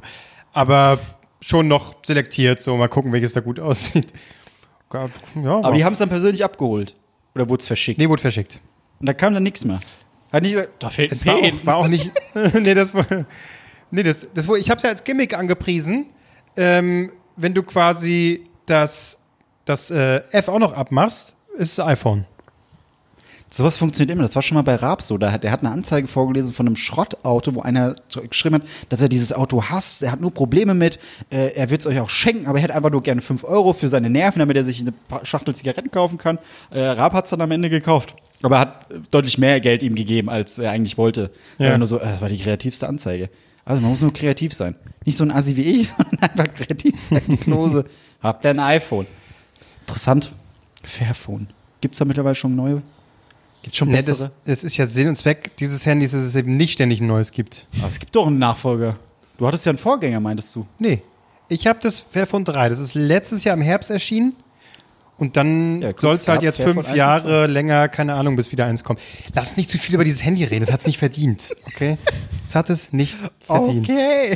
[0.53, 0.99] Aber
[1.41, 4.13] schon noch selektiert, so mal gucken, welches da gut aussieht.
[4.93, 5.09] Ja,
[5.45, 6.95] Aber die haben es dann persönlich abgeholt.
[7.35, 7.99] Oder wurde es verschickt?
[7.99, 8.61] nee, wurde verschickt.
[8.99, 9.81] Und da kam dann nichts mehr.
[10.31, 12.11] Hat nicht gesagt, da fehlt Es war auch, war auch nicht.
[12.53, 13.05] nee, das war.
[13.89, 16.07] Nee, das, das war, ich habe es ja als Gimmick angepriesen.
[16.55, 19.21] Ähm, wenn du quasi das,
[19.65, 22.25] das äh, F auch noch abmachst, ist es iPhone.
[23.53, 24.21] Sowas funktioniert immer.
[24.21, 25.17] Das war schon mal bei Raab so.
[25.17, 27.95] Da hat, der hat eine Anzeige vorgelesen von einem Schrottauto, wo einer
[28.29, 30.03] geschrieben hat, dass er dieses Auto hasst.
[30.03, 30.99] Er hat nur Probleme mit.
[31.29, 33.73] Äh, er wird es euch auch schenken, aber er hätte einfach nur gerne 5 Euro
[33.73, 34.93] für seine Nerven, damit er sich eine
[35.23, 36.39] Schachtel Zigaretten kaufen kann.
[36.69, 38.15] Äh, Raab hat es dann am Ende gekauft.
[38.41, 41.29] Aber er hat äh, deutlich mehr Geld ihm gegeben, als er eigentlich wollte.
[41.57, 41.71] Ja.
[41.71, 41.77] Ja.
[41.77, 43.29] Nur so, äh, das war die kreativste Anzeige.
[43.65, 44.75] Also man muss nur kreativ sein.
[45.05, 47.37] Nicht so ein Assi wie ich, sondern einfach kreativ sein.
[47.41, 47.83] Klose.
[48.21, 49.07] Habt ihr ein iPhone?
[49.81, 50.31] Interessant.
[50.83, 51.47] Fairphone.
[51.81, 52.81] Gibt es da mittlerweile schon neue?
[53.63, 54.31] Gibt schon Nee, bessere?
[54.43, 57.07] das, das ist ja Sinn und Zweck dieses Handys, dass es eben nicht ständig ein
[57.07, 57.67] neues gibt.
[57.79, 58.97] Aber es gibt doch einen Nachfolger.
[59.37, 60.65] Du hattest ja einen Vorgänger, meintest du?
[60.79, 61.01] Nee.
[61.47, 62.69] Ich habe das Fairphone 3.
[62.69, 64.33] Das ist letztes Jahr im Herbst erschienen.
[65.17, 68.35] Und dann Ja, soll es halt jetzt Fairphone fünf 1 und Jahre länger, keine Ahnung,
[68.35, 68.99] bis wieder eins kommt.
[69.35, 70.61] Lass nicht zu viel über dieses Handy reden.
[70.65, 71.51] Das hat es nicht verdient.
[71.67, 71.97] Okay?
[72.47, 73.87] Es hat es nicht verdient.
[73.89, 74.35] Okay.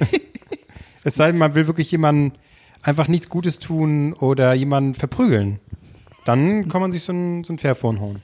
[1.03, 2.33] Es sei denn, man will wirklich jemandem
[2.83, 5.59] einfach nichts Gutes tun oder jemanden verprügeln.
[6.25, 8.21] Dann kann man sich so ein, so ein Fairphone holen.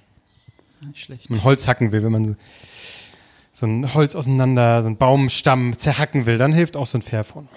[0.81, 1.29] Nicht schlecht.
[1.29, 2.35] Wenn man Holz hacken will, wenn man so,
[3.53, 7.47] so ein Holz auseinander, so einen Baumstamm zerhacken will, dann hilft auch so ein Fairphone.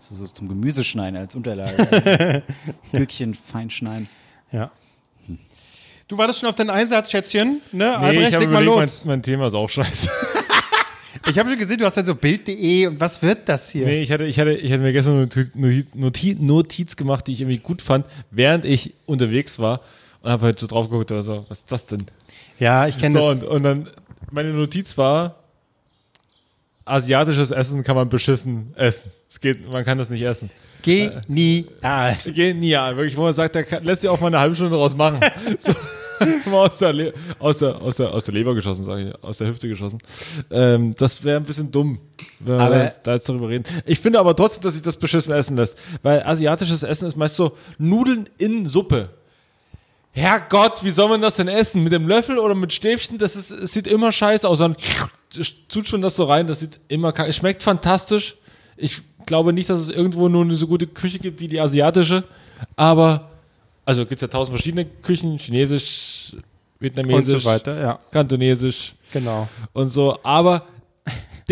[0.00, 2.42] So, so zum Gemüseschneiden als Unterlage.
[2.88, 4.08] Stückchen fein schneiden.
[4.50, 4.70] Ja.
[6.08, 7.62] Du wartest schon auf deinen Einsatz, Schätzchen.
[7.72, 7.84] Ne?
[7.84, 9.04] Nee, Albrecht, ich habe leg mal überlegt, los.
[9.04, 10.10] mein, mein Thema ist auch scheiße.
[11.28, 13.86] Ich habe schon gesehen, du hast dann so Bild.de und was wird das hier?
[13.86, 17.32] Nee, ich hatte, ich, hatte, ich hatte mir gestern eine Notiz, Notiz, Notiz gemacht, die
[17.32, 19.82] ich irgendwie gut fand, während ich unterwegs war
[20.22, 22.04] und habe halt so drauf geguckt oder so, was ist das denn?
[22.62, 23.42] Ja, ich kenne So, das.
[23.42, 23.88] und, und dann,
[24.30, 25.34] meine Notiz war,
[26.84, 29.10] asiatisches Essen kann man beschissen essen.
[29.28, 30.48] Es geht, man kann das nicht essen.
[30.82, 32.16] Genial.
[32.24, 34.94] Genial, wirklich, wo man sagt, da kann, lässt sich auch mal eine halbe Stunde draus
[34.96, 35.20] machen.
[36.44, 39.38] So, aus der, Le aus, der, aus, der, aus der Leber geschossen, sage ich, aus
[39.38, 39.98] der Hüfte geschossen.
[40.52, 41.98] Ähm, das wäre ein bisschen dumm,
[42.38, 43.64] wenn wir Aber- da jetzt darüber reden.
[43.86, 47.34] Ich finde aber trotzdem, dass sich das beschissen essen lässt, weil asiatisches Essen ist meist
[47.34, 49.08] so Nudeln in Suppe.
[50.12, 51.82] Herrgott, wie soll man das denn essen?
[51.82, 53.18] Mit dem Löffel oder mit Stäbchen?
[53.18, 54.58] Das ist, es sieht immer scheiße aus.
[54.58, 54.76] Dann
[55.68, 58.36] tut schon das so rein, das sieht immer, es schmeckt fantastisch.
[58.76, 62.24] Ich glaube nicht, dass es irgendwo nur eine so gute Küche gibt wie die asiatische,
[62.76, 63.30] aber,
[63.86, 66.42] also gibt es ja tausend verschiedene Küchen, chinesisch, Und
[66.80, 67.98] vietnamesisch, so weiter, ja.
[68.10, 69.48] kantonesisch Genau.
[69.72, 70.66] und so, aber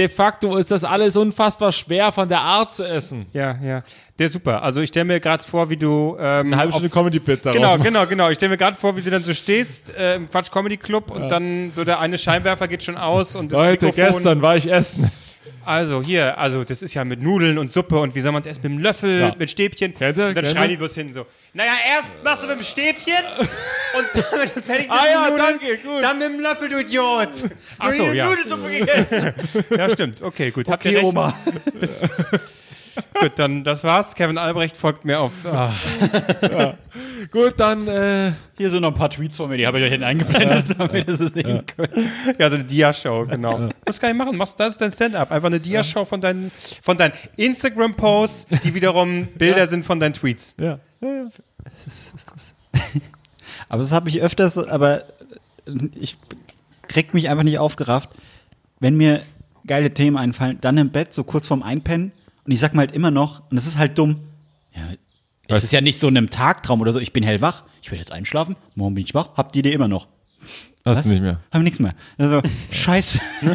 [0.00, 3.26] de facto ist das alles unfassbar schwer von der Art zu essen.
[3.34, 3.82] Ja, ja.
[4.18, 4.62] Der ist super.
[4.62, 7.78] Also ich stelle mir gerade vor, wie du ähm, Eine halbe Stunde Comedy-Bit daraus Genau,
[7.78, 8.30] genau, genau.
[8.30, 11.10] Ich stelle mir gerade vor, wie du dann so stehst äh, im Quatsch Comedy Club
[11.10, 14.12] und dann so der eine Scheinwerfer geht schon aus und das Leute, Mikrofon.
[14.12, 15.10] gestern war ich essen.
[15.64, 18.46] Also hier, also das ist ja mit Nudeln und Suppe und wie soll man es
[18.46, 18.60] essen?
[18.62, 19.34] Mit dem Löffel, Ja.
[19.38, 19.94] mit Stäbchen.
[19.98, 20.06] Ihr?
[20.08, 20.68] und dann schreien ihr?
[20.68, 21.26] die bloß hin so.
[21.54, 25.30] Naja, erst machst du mit dem Stäbchen und dann, du fertig bist Ah mit ja,
[25.30, 26.02] Nudeln, danke, gut.
[26.02, 27.28] dann mit dem Löffel, du Idiot.
[27.78, 28.28] Ach so, Die ja.
[28.28, 29.34] Nudelsuppe gegessen.
[29.76, 30.22] Ja, stimmt.
[30.22, 30.68] Okay, gut.
[30.68, 31.06] Habt ihr Okay, recht.
[31.06, 31.34] Oma.
[33.20, 34.14] Gut, dann das war's.
[34.14, 35.32] Kevin Albrecht folgt mir auf.
[35.44, 35.72] Ah.
[37.30, 39.90] Gut, dann, äh, Hier sind noch ein paar Tweets von mir, die habe ich euch
[39.90, 41.90] hinten eingeblendet, damit ihr es sehen könnt.
[42.38, 43.68] Ja, so eine Dia-Show, genau.
[43.84, 44.36] Das kann ich machen.
[44.36, 45.30] Machst, das ist dein Stand-up.
[45.30, 46.50] Einfach eine Dia-Show von deinen,
[46.82, 50.56] von deinen Instagram-Posts, die wiederum Bilder sind von deinen Tweets.
[50.58, 50.78] ja.
[53.68, 55.04] Aber das habe ich öfters, aber
[55.94, 56.16] ich
[56.88, 58.10] krieg mich einfach nicht aufgerafft.
[58.80, 59.22] Wenn mir
[59.66, 62.12] geile Themen einfallen, dann im Bett, so kurz vorm Einpennen.
[62.50, 64.16] Und ich sag mir halt immer noch, und das ist halt dumm,
[64.74, 64.82] ja,
[65.46, 67.98] es ist ja nicht so in einem Tagtraum oder so, ich bin hellwach, ich will
[68.00, 70.08] jetzt einschlafen, morgen bin ich wach, hab die Idee immer noch.
[70.84, 71.38] Hast du nicht mehr.
[71.52, 71.94] Hab nichts mehr.
[72.18, 72.42] Also,
[72.72, 73.20] scheiße.
[73.42, 73.54] und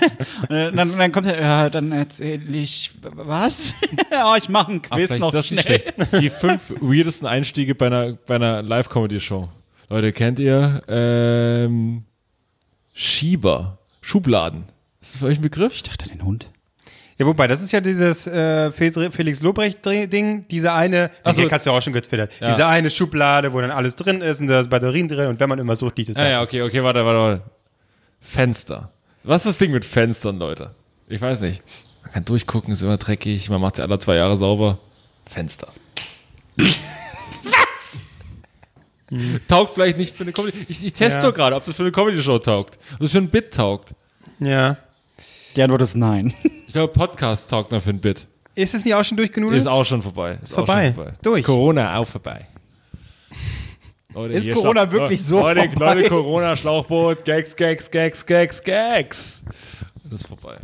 [0.77, 3.73] dann, dann kommt er, ja, dann erzähl ich, was?
[4.11, 5.73] oh, ich mache ein Ach, Quiz vielleicht, noch das ist schnell.
[5.73, 6.21] nicht schlecht.
[6.21, 9.49] Die fünf weirdesten Einstiege bei einer, bei einer Live-Comedy-Show.
[9.89, 12.05] Leute, kennt ihr ähm,
[12.93, 14.69] Schieber, Schubladen?
[15.01, 15.75] Ist das für euch ein Begriff?
[15.75, 16.49] Ich dachte, den Hund.
[17.17, 21.41] Ja, wobei, das ist ja dieses äh, Fe- Felix Lobrecht-Ding, diese eine, Ach so.
[21.43, 22.49] hier hast du ja auch schon getwittert, Ja.
[22.49, 25.47] diese eine Schublade, wo dann alles drin ist und da sind Batterien drin und wenn
[25.47, 26.29] man immer sucht, liegt es Ja, da.
[26.29, 27.41] ja, okay, okay, warte, warte, warte.
[28.19, 28.91] Fenster.
[29.23, 30.71] Was ist das Ding mit Fenstern, Leute?
[31.07, 31.63] Ich weiß nicht.
[32.03, 34.79] Man kann durchgucken, ist immer dreckig, man macht sie alle zwei Jahre sauber.
[35.25, 35.69] Fenster.
[37.43, 37.99] Was?
[39.47, 40.65] Taugt vielleicht nicht für eine Comedy.
[40.67, 41.25] Ich, ich teste Ja.
[41.27, 42.77] doch gerade, ob das für eine Comedy-Show taugt.
[42.95, 43.93] Ob das für ein Bit taugt.
[44.39, 44.77] Ja.
[45.55, 46.33] Die Antwort ist nein.
[46.67, 48.27] Ich glaube, Podcast taugt noch für ein Bit.
[48.55, 49.61] Ist es nicht auch schon durchgenudelt?
[49.61, 50.39] Ist auch schon vorbei.
[50.43, 50.93] Ist, vorbei.
[50.93, 51.45] Schon Ist durch.
[51.45, 52.47] Corona auch vorbei.
[54.13, 55.93] Leute, Ist Corona Schlauch- wirklich so Leute, vorbei?
[55.93, 59.43] Leute, Corona, Schlauchboot, Gags, Gags, Gags, Gags, Gags.
[60.03, 60.57] Das ist vorbei.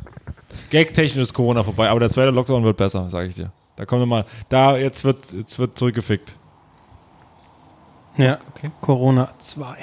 [0.70, 3.54] Gag-technisch ist Corona vorbei, aber der zweite Lockdown wird besser, sage ich dir.
[3.78, 6.36] Da kommen wir mal, da, jetzt wird, jetzt wird zurückgefickt.
[8.18, 8.72] Ja, okay.
[8.82, 9.78] Corona 2.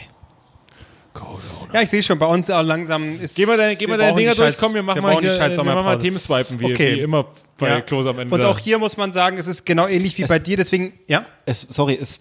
[1.72, 3.36] Ja, ich sehe schon, bei uns auch langsam ist.
[3.36, 5.22] Geh mal deine, geh mal wir deine Dinger durch, Scheiß- komm, wir machen mal, brauchen
[5.22, 5.98] die hier, scheiß wir machen mal.
[5.98, 6.96] Themenswipen, wie, Okay.
[6.96, 7.26] wie immer
[7.58, 7.80] bei Ja.
[7.82, 8.34] Klos am Ende.
[8.34, 11.26] Und auch hier muss man sagen, es ist genau ähnlich wie bei dir, deswegen, ja.
[11.44, 12.20] Es, sorry, es,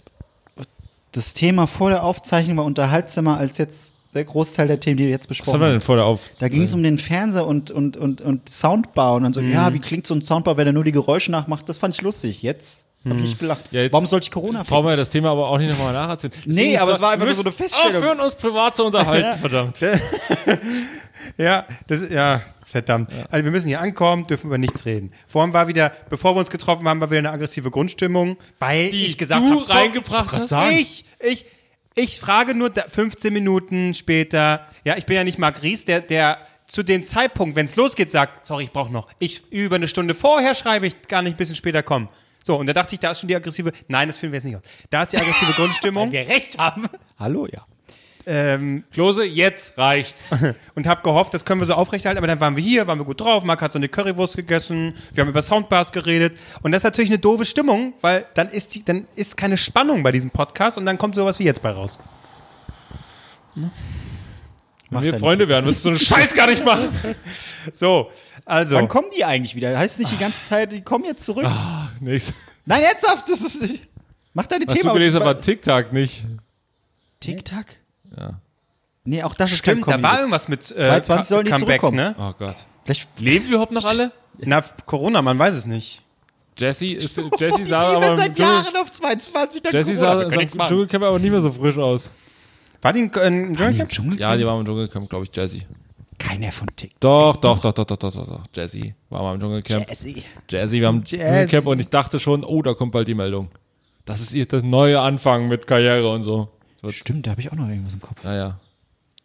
[1.13, 5.11] das Thema vor der Aufzeichnung war unterhaltsamer als jetzt der Großteil der Themen, die wir
[5.11, 5.73] jetzt Was besprochen haben wir haben.
[5.75, 6.29] denn vor der Auf?
[6.39, 9.51] Da ging es um den Fernseher und, und, und, und Soundbau und dann so, Mhm.
[9.51, 11.69] ja, wie klingt so ein Soundbau, wenn er nur die Geräusche nachmacht?
[11.69, 12.41] Das fand ich lustig.
[12.41, 13.71] Jetzt habe ich gelacht.
[13.71, 13.77] Mhm.
[13.77, 16.33] Ja, Warum sollte ich Corona Brauchen wir das Thema aber auch nicht nochmal nacherzählen.
[16.45, 17.97] Nee, aber es war einfach nur so eine Feststellung.
[18.03, 19.77] Aufhören, uns privat zu unterhalten, verdammt.
[21.37, 23.09] Ja, das, ja, verdammt.
[23.29, 25.11] Also wir müssen hier ankommen, dürfen über nichts reden.
[25.27, 29.05] Vorhin war wieder, bevor wir uns getroffen haben, war wieder eine aggressive Grundstimmung, weil Die
[29.07, 30.71] ich gesagt du habe, so, reingebracht Gott hast?
[30.71, 31.45] Ich, ich,
[31.95, 36.01] ich frage nur da- 15 Minuten später, ja, ich bin ja nicht Marc Ries, der,
[36.01, 39.07] der zu dem Zeitpunkt, wenn es losgeht, sagt, sorry, ich brauche noch.
[39.19, 42.09] Ich über eine Stunde vorher schreibe ich, gar nicht ein bisschen später kommen.
[42.43, 44.45] So, und da dachte ich, da ist schon die aggressive, nein, das finden wir jetzt
[44.45, 44.61] nicht aus.
[44.89, 46.11] Da ist die aggressive Grundstimmung.
[46.11, 46.87] wir recht haben.
[47.19, 47.65] Hallo, ja.
[48.25, 50.33] ähm, Klose, jetzt reicht's.
[50.75, 52.17] und habe gehofft, das können wir so aufrechterhalten.
[52.19, 53.43] Aber dann waren wir hier, waren wir gut drauf.
[53.43, 54.95] Marc hat so eine Currywurst gegessen.
[55.13, 56.37] Wir haben über Soundbars geredet.
[56.61, 60.03] Und das ist natürlich eine doofe Stimmung, weil dann ist, die, dann ist keine Spannung
[60.03, 61.99] bei diesem Podcast und dann kommt sowas wie jetzt bei raus.
[64.89, 66.89] Wenn wir Freunde wären, würdest du so einen Scheiß gar nicht machen.
[67.73, 68.09] So,
[68.45, 68.75] also.
[68.75, 69.77] Wann kommen die eigentlich wieder?
[69.77, 71.45] Heißt es nicht die ganze Zeit, die kommen jetzt zurück?
[71.99, 72.33] Nichts.
[72.65, 73.61] Nein, ernsthaft, das ist.
[74.33, 74.89] Mach deine Hast Thema.
[74.89, 76.23] du gelesen, aber TikTok nicht.
[77.19, 77.65] TikTok?
[78.17, 78.39] Ja.
[79.03, 81.95] Nee, auch das ist Stimmt, da war irgendwas mit äh, 22 sollen die Comeback, zurückkommen.
[81.97, 82.15] ne?
[82.19, 82.55] Oh Gott.
[82.83, 84.11] Vielleicht Leben die überhaupt noch alle?
[84.39, 86.01] Na, Corona, man weiß es nicht.
[86.57, 89.61] Jesse ist, Oh, Jesse die sah aber seit Jahren auf 22.
[89.61, 90.47] dann Jesse Corona, sah, sah im.
[90.49, 92.09] Dschungelcamp aber nicht mehr so frisch aus.
[92.81, 93.89] War die in, in Dschungelcamp?
[93.89, 94.19] Dschungel?
[94.19, 95.61] Ja, die war im Dschungelcamp, glaube ich, Jesse.
[96.19, 96.99] Keiner von TikTok.
[96.99, 98.43] Doch, doch, doch, doch, doch, doch, doch, doch.
[98.55, 99.87] Jesse war mal im Dschungelcamp.
[99.89, 100.23] Jesse.
[100.49, 101.03] Jesse war im.
[101.03, 103.49] Dschungelcamp und ich dachte schon, oh, da kommt bald die Meldung.
[104.05, 106.49] Das ist ihr das neue Anfang mit Karriere und so.
[106.89, 108.23] Stimmt, da habe ich auch noch irgendwas im Kopf.
[108.23, 108.59] Naja.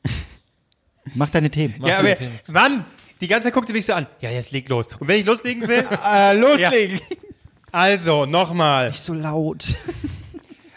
[1.14, 1.74] Mach deine Themen.
[1.84, 2.40] Ja, aber deine Themen.
[2.48, 2.84] wann?
[3.20, 4.07] Die ganze Zeit guckte mich so an.
[4.20, 4.86] Ja, jetzt leg los.
[4.98, 7.00] Und wenn ich loslegen will, Äh, loslegen.
[7.70, 8.88] also nochmal.
[8.90, 9.64] Nicht so laut.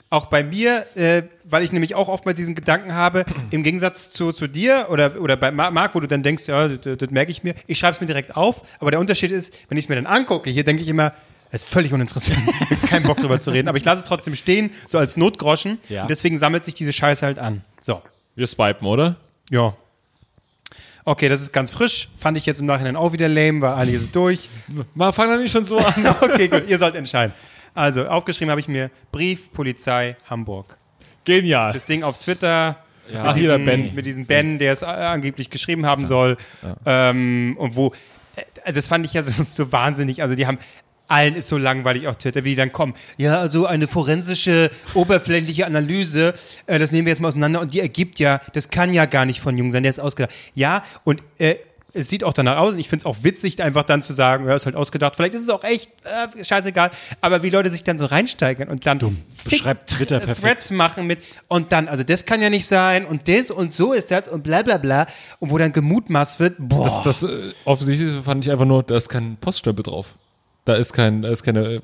[0.09, 4.31] Auch bei mir, äh, weil ich nämlich auch oftmals diesen Gedanken habe, im Gegensatz zu,
[4.31, 7.31] zu dir oder, oder bei Ma- Marc, wo du dann denkst, ja, das, das merke
[7.31, 9.89] ich mir, ich schreibe es mir direkt auf, aber der Unterschied ist, wenn ich es
[9.89, 11.11] mir dann angucke, hier denke ich immer,
[11.51, 12.39] es ist völlig uninteressant,
[12.89, 16.03] kein Bock drüber zu reden, aber ich lasse es trotzdem stehen, so als Notgroschen Ja.
[16.03, 17.63] und deswegen sammelt sich diese Scheiße halt an.
[17.81, 18.01] So,
[18.35, 19.15] Wir swipen, oder?
[19.49, 19.75] ja.
[21.07, 22.09] Okay, das ist ganz frisch.
[22.17, 24.49] Fand ich jetzt im Nachhinein auch wieder lame, weil einiges ist durch.
[24.95, 25.93] Mal fang doch nicht schon so an.
[26.21, 27.31] Okay, gut, ihr sollt entscheiden.
[27.75, 30.77] Also, aufgeschrieben habe ich mir Brief, Polizei, Hamburg.
[31.25, 31.73] Genial.
[31.73, 32.77] Das Ding auf Twitter.
[33.11, 33.19] Ja.
[33.19, 33.93] mit, Ach, diesem, Ben.
[33.93, 36.37] mit diesem Ben, der es äh, angeblich geschrieben haben soll.
[36.85, 37.93] Ähm, und wo,
[38.63, 40.23] äh, das fand ich ja so, so wahnsinnig.
[40.23, 40.57] Also die haben,
[41.07, 42.95] allen ist so langweilig auf Twitter, wie die dann kommen.
[43.17, 46.33] Ja, also eine forensische, oberflächliche Analyse,
[46.65, 49.25] äh, das nehmen wir jetzt mal auseinander und die ergibt ja, das kann ja gar
[49.25, 50.33] nicht von Jung sein, der ist ausgedacht.
[50.53, 51.55] Ja, und äh,
[51.95, 54.47] es sieht auch danach aus und ich finde es auch witzig, einfach dann zu sagen,
[54.47, 55.15] ja, ist halt ausgedacht.
[55.15, 56.91] Vielleicht ist es auch echt, äh, scheißegal.
[57.21, 58.99] Aber wie Leute sich dann so reinsteigern und dann
[59.33, 60.41] zig Beschreibt Twitter perfekt.
[60.41, 63.93] Threads machen mit und dann, also das kann ja nicht sein und das und so
[63.93, 65.07] ist das und bla bla bla.
[65.39, 66.85] Und wo dann gemutmaßt wird, boah.
[67.03, 70.07] Das, das äh, offensichtlich fand ich einfach nur, da ist kein Poststempel drauf.
[70.65, 71.81] Da ist kein, da ist keine, äh,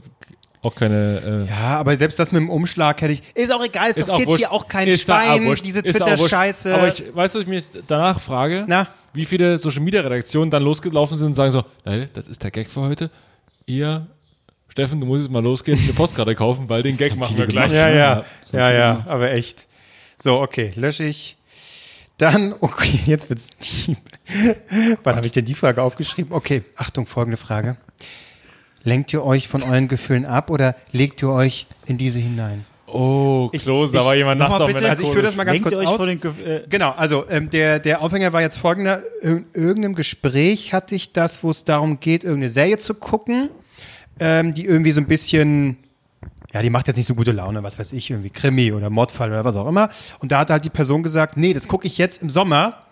[0.61, 1.45] auch keine.
[1.47, 3.21] Äh, ja, aber selbst das mit dem Umschlag hätte ich.
[3.33, 4.37] Ist auch egal, es wurscht.
[4.37, 5.95] hier auch kein Ist auch Schwein, diese auch wurscht.
[5.97, 6.75] Twitter-Scheiße.
[6.75, 8.65] Aber ich, weißt du, was ich mich danach frage?
[8.67, 8.87] Na?
[9.13, 12.51] Wie viele Social Media Redaktionen dann losgelaufen sind und sagen so, Leute, das ist der
[12.51, 13.09] Gag für heute.
[13.65, 14.07] Ihr,
[14.69, 17.71] Steffen, du musst jetzt mal losgehen, eine Postkarte kaufen, weil den Gag machen wir gleich.
[17.71, 19.67] Ja, ja, Ja, ja, ja, aber echt.
[20.21, 21.35] So, okay, lösche ich.
[22.17, 23.49] Dann, okay, jetzt wird's
[23.87, 23.97] deep.
[25.03, 26.31] Wann habe ich denn die Frage aufgeschrieben?
[26.31, 27.77] Okay, Achtung, folgende Frage.
[28.83, 32.65] Lenkt ihr euch von euren Gefühlen ab oder legt ihr euch in diese hinein?
[32.87, 35.59] Oh, Klose, da war jemand nachts Nochmal auf bitte, also ich führe das mal ganz
[35.59, 35.95] Lenkt kurz aus.
[35.95, 39.01] vor den Ge äh, Genau, also ähm, der, der Aufhänger war jetzt folgender.
[39.21, 43.49] In irgendeinem Gespräch hatte ich das, wo es darum geht, irgendeine Serie zu gucken,
[44.19, 45.77] ähm, die irgendwie so ein bisschen,
[46.53, 49.29] ja, die macht jetzt nicht so gute Laune, was weiß ich, irgendwie Krimi oder Mordfall
[49.29, 49.87] oder was auch immer.
[50.19, 52.87] Und da hat halt die Person gesagt, nee, das gucke ich jetzt im Sommer,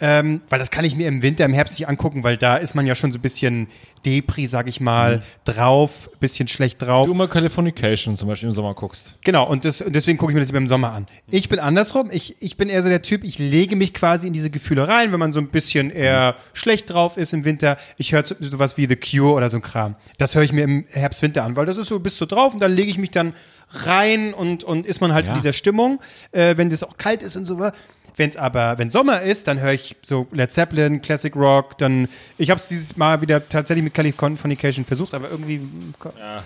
[0.00, 2.74] ähm, weil das kann ich mir im Winter, im Herbst nicht angucken, weil da ist
[2.74, 3.68] man ja schon so ein bisschen
[4.04, 7.06] Depri, sag ich mal, drauf, bisschen schlecht drauf.
[7.06, 9.14] Du mal Californication zum Beispiel im Sommer guckst.
[9.24, 11.06] Genau, und, das, und deswegen gucke ich mir das immer im Sommer an.
[11.30, 12.10] Ich bin andersrum.
[12.12, 15.12] Ich, ich bin eher so der Typ, ich lege mich quasi in diese Gefühle rein,
[15.12, 17.78] wenn man so ein bisschen eher schlecht drauf ist im Winter.
[17.96, 19.96] Ich höre so, sowas wie The Cure oder so ein Kram.
[20.18, 22.54] Das höre ich mir im Herbst, Winter an, weil das ist so, bist du drauf
[22.54, 23.32] und dann lege ich mich dann
[23.70, 25.32] rein und, und ist man halt Ja.
[25.32, 26.00] in dieser Stimmung,
[26.32, 27.58] äh, wenn das auch kalt ist und so.
[28.16, 32.08] Wenn es aber, wenn Sommer ist, dann höre ich so Led Zeppelin, Classic Rock, dann,
[32.38, 35.94] ich habe es dieses Mal wieder tatsächlich mit Californication versucht, aber irgendwie mm,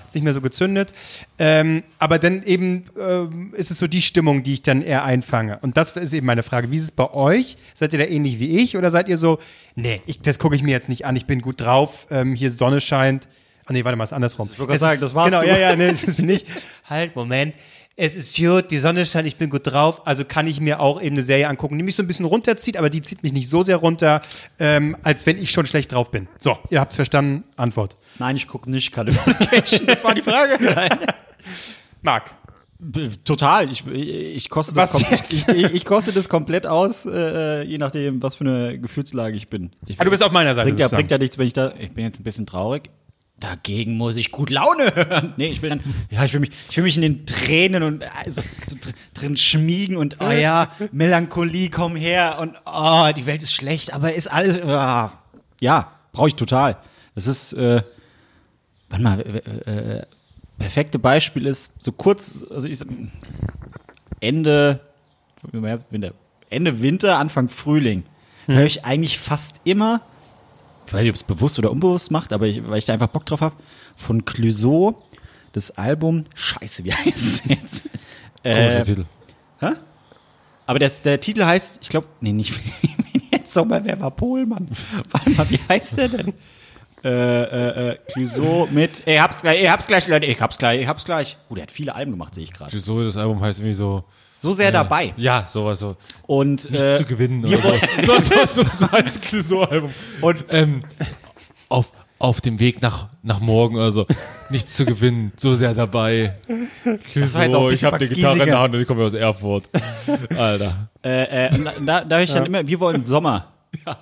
[0.07, 0.93] ist nicht mehr so gezündet.
[1.39, 5.59] Ähm, aber dann eben ähm, ist es so die Stimmung, die ich dann eher einfange.
[5.63, 6.73] Und das ist eben meine Frage.
[6.73, 7.57] Wie ist es bei euch?
[7.75, 9.39] Seid ihr da ähnlich wie ich oder seid ihr so,
[9.77, 12.51] nee, ich, das gucke ich mir jetzt nicht an, ich bin gut drauf, ähm, hier
[12.51, 13.29] Sonne scheint.
[13.67, 14.49] Ah nee, warte mal, ist andersrum.
[14.53, 15.49] Ich wollte gerade sagen, das warst genau, du.
[15.49, 16.45] Ja, ja, nee, das bin ich.
[16.89, 17.55] Halt, Moment.
[18.03, 21.03] Es ist gut, die Sonne scheint, ich bin gut drauf, also kann ich mir auch
[21.03, 23.51] eben eine Serie angucken, die mich so ein bisschen runterzieht, aber die zieht mich nicht
[23.51, 24.23] so sehr runter,
[24.59, 26.27] ähm, als wenn ich schon schlecht drauf bin.
[26.39, 27.45] So, ihr habt's verstanden?
[27.59, 27.99] Antwort.
[28.19, 29.83] Nein, ich gucke nicht Californication.
[29.87, 30.57] das war die Frage.
[30.75, 30.89] Nein.
[32.01, 32.31] Marc.
[33.27, 33.71] Total.
[33.71, 34.95] Ich, ich, koste das
[35.29, 39.73] ich, ich koste das komplett aus, äh, je nachdem, was für eine Gefühlslage ich bin.
[39.85, 40.69] Ich, Ah, du bist auf meiner Seite.
[40.69, 41.75] bringt ja, bringt ja nichts, wenn ich da.
[41.79, 42.89] Ich bin jetzt ein bisschen traurig.
[43.41, 45.33] Dagegen muss ich gut Laune hören.
[45.39, 45.81] Nee, ich will dann,
[46.11, 49.37] ja, ich will mich, ich will mich in den Tränen und also, so dr- drin
[49.37, 54.27] schmiegen und, oh ja, Melancholie, komm her und, oh, die Welt ist schlecht, aber ist
[54.31, 55.13] alles, ah,
[55.59, 56.77] ja, brauche ich total.
[57.15, 57.83] Das ist, äh,
[58.91, 60.03] warte mal, äh, äh,
[60.59, 62.79] perfekte Beispiel ist, so kurz, also ich,
[64.21, 64.81] Ende,
[66.51, 68.05] Ende Winter, Anfang Frühling,
[68.47, 70.03] höre ich eigentlich fast immer,
[70.91, 73.07] ich weiß nicht, ob es bewusst oder unbewusst macht, aber ich, weil ich da einfach
[73.09, 73.55] Bock drauf habe,
[73.97, 75.01] von Clouseau,
[75.53, 77.83] das Album, scheiße, wie heißt es jetzt?
[78.43, 79.05] Komischer Äh, Titel.
[80.67, 82.55] aber das, der Titel heißt, ich glaube, nee, nicht
[83.33, 84.69] jetzt Sommerwerber Pohlmann.
[85.11, 86.35] Warte mal, wie heißt der denn?
[87.03, 90.83] Äh, äh, äh, Clouseau mit, ich hab's gleich, ich hab's gleich, Leute, ich hab's gleich,
[90.83, 91.39] ich hab's gleich.
[91.49, 92.79] Oh, der hat viele Alben gemacht, sehe ich gerade.
[92.79, 94.05] So, das Album heißt irgendwie so.
[94.41, 95.13] So sehr dabei.
[95.19, 95.97] Ja, sowas so.
[96.23, 97.59] Und, Nicht äh, zu gewinnen oder
[98.07, 98.13] so.
[98.15, 99.91] so, so, so, so heißt das Clouseau-Album.
[100.23, 100.83] Und ähm,
[101.69, 104.07] auf, auf dem Weg nach, nach morgen oder so.
[104.49, 106.37] Nichts zu gewinnen, so sehr dabei.
[107.13, 108.59] Clouseau, ich habe eine Gitarre in der.
[108.59, 109.69] Hand und ich komme aus Erfurt.
[110.35, 110.89] Alter.
[111.05, 113.47] Äh, äh, und da, da, ich dann immer, wir wollen Sommer.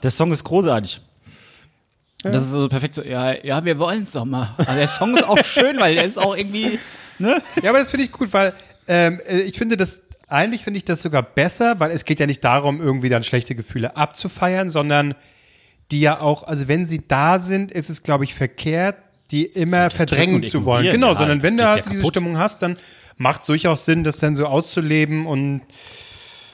[0.05, 1.01] Der Song ist großartig.
[2.22, 4.55] Und das ist so perfekt so, ja, ja, wir wollen Sommer.
[4.57, 6.78] Aber der Song ist auch schön, weil der ist auch irgendwie,
[7.18, 7.43] ne?
[7.61, 8.53] Ja, aber das finde ich gut, weil
[8.86, 12.26] ähm, äh, ich finde das, eigentlich finde ich das sogar besser, weil es geht ja
[12.26, 15.14] nicht darum, irgendwie dann schlechte Gefühle abzufeiern, sondern
[15.91, 18.97] die ja auch, also wenn sie da sind, ist es, glaube ich, verkehrt,
[19.31, 20.91] die immer verdrängen zu wollen.
[20.91, 22.07] Genau, ja, sondern wenn du halt ja diese.
[22.07, 22.76] Stimmung hast, dann
[23.16, 25.62] macht es durchaus Sinn, das dann so auszuleben und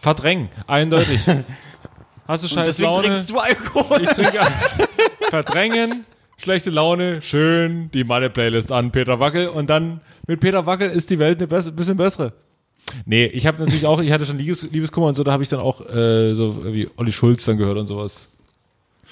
[0.00, 1.20] Verdrängen, eindeutig.
[2.26, 3.02] Hast du scheiß Deswegen Laune?
[3.04, 4.02] trinkst du Alkohol.
[4.02, 4.40] Ich trinke
[5.30, 6.04] Verdrängen,
[6.38, 9.48] schlechte Laune, schön die Malle-Playlist an, Peter Wackel.
[9.48, 12.32] Und dann mit Peter Wackel ist die Welt eine bess bisschen bessere.
[13.06, 15.48] Nee, ich habe natürlich auch, ich hatte schon Liebes Liebeskummer und so, da habe ich
[15.48, 18.28] dann auch äh, so wie Olli Schulz dann gehört und sowas.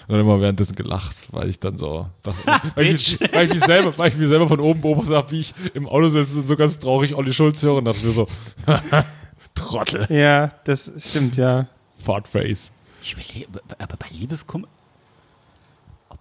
[0.09, 2.07] Und dann immer währenddessen gelacht, weil ich dann so,
[2.75, 5.31] weil, ich, mich- weil, ich mich selber, weil ich mich selber von oben beobachtet habe,
[5.31, 8.13] wie ich im Auto sitze und so ganz traurig Olli Schulz höre und dachte mir
[8.13, 8.27] so,
[9.55, 11.67] Trottel, Ja, das stimmt, ja.
[12.05, 12.73] Fartface.
[13.03, 13.47] Ich überlege,
[13.79, 14.69] aber bei Liebeskummer.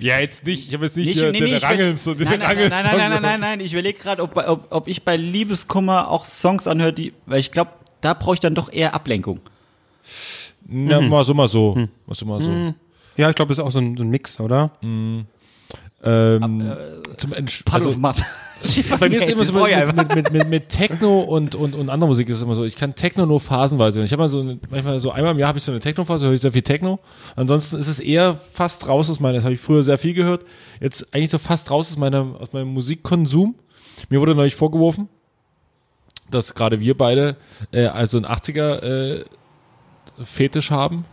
[0.02, 2.20] Ja, jetzt nicht, ich habe jetzt nicht, Nicht- hier nee, den nee, ich Rangelns und
[2.20, 3.60] den nein, nein, nein, nein, nein, nein, nein, nein, nein.
[3.60, 7.52] Ich überlege gerade, ob, ob, ob ich bei Liebeskummer auch Songs anhöre, die, weil ich
[7.52, 7.72] glaube,
[8.02, 9.40] da brauche ich dann doch eher Ablenkung.
[10.68, 11.76] Na, mal so, mal so.
[12.06, 12.74] Mal so, mal so.
[13.18, 14.72] Ja, ich glaube, das ist auch so ein, so ein Mix, oder?
[16.04, 16.74] Ähm,
[17.18, 17.96] zum Entsch also,
[19.00, 21.90] bei mir ist es immer so mit, mit, mit, mit, mit Techno und, und, und
[21.90, 22.64] anderer Musik ist es immer so.
[22.64, 24.06] Ich kann Techno nur phasenweise hören.
[24.06, 26.26] Ich habe mal so eine, manchmal so einmal im Jahr habe ich so eine Techno-Phase,
[26.26, 27.00] höre ich sehr viel Techno.
[27.36, 30.46] Ansonsten ist es eher fast raus aus meiner, das habe ich früher sehr viel gehört.
[30.80, 33.56] Jetzt eigentlich so fast raus aus meinem, aus meinem Musikkonsum.
[34.10, 35.10] Mir wurde neulich vorgeworfen,
[36.30, 37.38] dass gerade wir beide
[37.72, 39.26] äh, also ein 80er äh,
[40.24, 41.06] Fetisch haben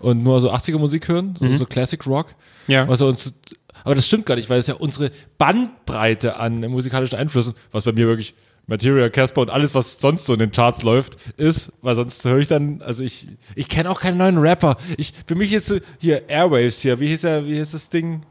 [0.00, 2.34] und nur so 80er Musik hören, so, so Classic Rock.
[2.66, 2.88] Ja.
[2.88, 3.38] Was er uns,
[3.84, 7.92] aber das stimmt gar nicht, weil es ja unsere Bandbreite an musikalischen Einflüssen, was bei
[7.92, 8.34] mir wirklich
[8.68, 12.38] Material, Casper und alles, was sonst so in den Charts läuft, ist, weil sonst höre
[12.38, 14.76] ich dann, also ich, ich kenne auch keinen neuen Rapper.
[14.98, 18.22] Ich, für mich jetzt so, hier, Airwaves hier, wie hieß er, wie hieß das Ding?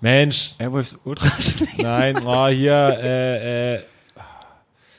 [0.00, 1.62] Mensch, Airwaves Ultras.
[1.76, 3.80] nein, oh, hier, äh, äh,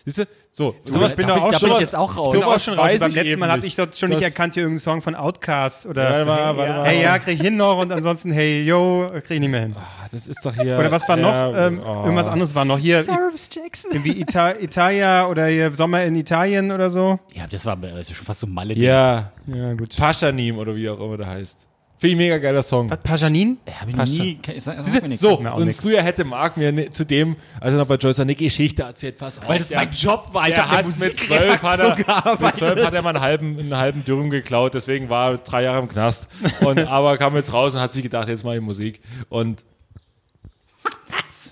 [0.06, 1.96] siehst du, so, sowas ich bin da da bin- auch da schon bin ich jetzt
[1.96, 2.28] auch raus.
[2.28, 2.90] Ich bin Sowas auch schon raus.
[3.00, 6.10] Beim letzten Mal habe ich dort schon nicht erkannt, hier irgendeinen Song von Outcast oder.
[6.12, 6.78] Warte mal, hey, warte ja.
[6.78, 6.86] mal.
[6.88, 9.76] hey, ja, krieg ich hin noch und ansonsten, hey, yo, krieg ich nicht mehr hin.
[10.12, 10.78] das ist doch hier.
[10.78, 11.32] Oder was war noch?
[11.32, 12.04] ja, ähm, oh.
[12.04, 12.78] Irgendwas anderes war noch.
[12.80, 13.92] Hier, Service Jackson.
[13.92, 17.18] irgendwie Ita Italia oder hier Sommer in Italien oder so.
[17.34, 18.74] Ja, das war das ist schon fast so Malle.
[18.74, 19.96] Ja, Ja, gut.
[19.96, 21.66] Paschanim oder wie auch immer der heißt.
[22.02, 22.90] Finde ich mega geiler Song.
[22.90, 23.58] Was, Pajanin?
[23.80, 24.12] Hab ich Pascha.
[24.24, 24.36] nie.
[24.42, 25.22] Kann, sag, sag mir nichts.
[25.22, 25.84] so, mir und nix.
[25.84, 29.38] früher hätte Marc mir ne, zu dem, also noch bei Joyce eine Geschichte erzählt, pass
[29.38, 29.48] auf.
[29.48, 30.48] Weil das der- mein Job war.
[30.48, 31.96] Ich der hat mit zwölf hat er,
[32.40, 35.62] mit zwölf hat er mal einen halben, einen halben Dürüm geklaut, deswegen war er drei
[35.62, 36.28] Jahre im Knast.
[36.66, 39.00] Und, aber kam jetzt raus und hat sich gedacht, jetzt mache ich Musik.
[39.30, 39.62] Und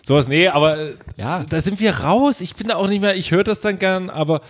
[0.03, 1.45] sowas, nee, aber äh, Ja.
[1.47, 2.41] da sind wir raus.
[2.41, 4.41] Ich bin da auch nicht mehr, ich höre das dann gern, aber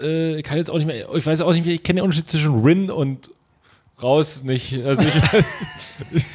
[0.00, 2.28] äh, kann jetzt auch nicht mehr, ich weiß auch nicht mehr, ich kenne den Unterschied
[2.30, 3.30] zwischen Rin und
[4.02, 4.74] raus nicht.
[4.84, 5.44] Also ich weiß,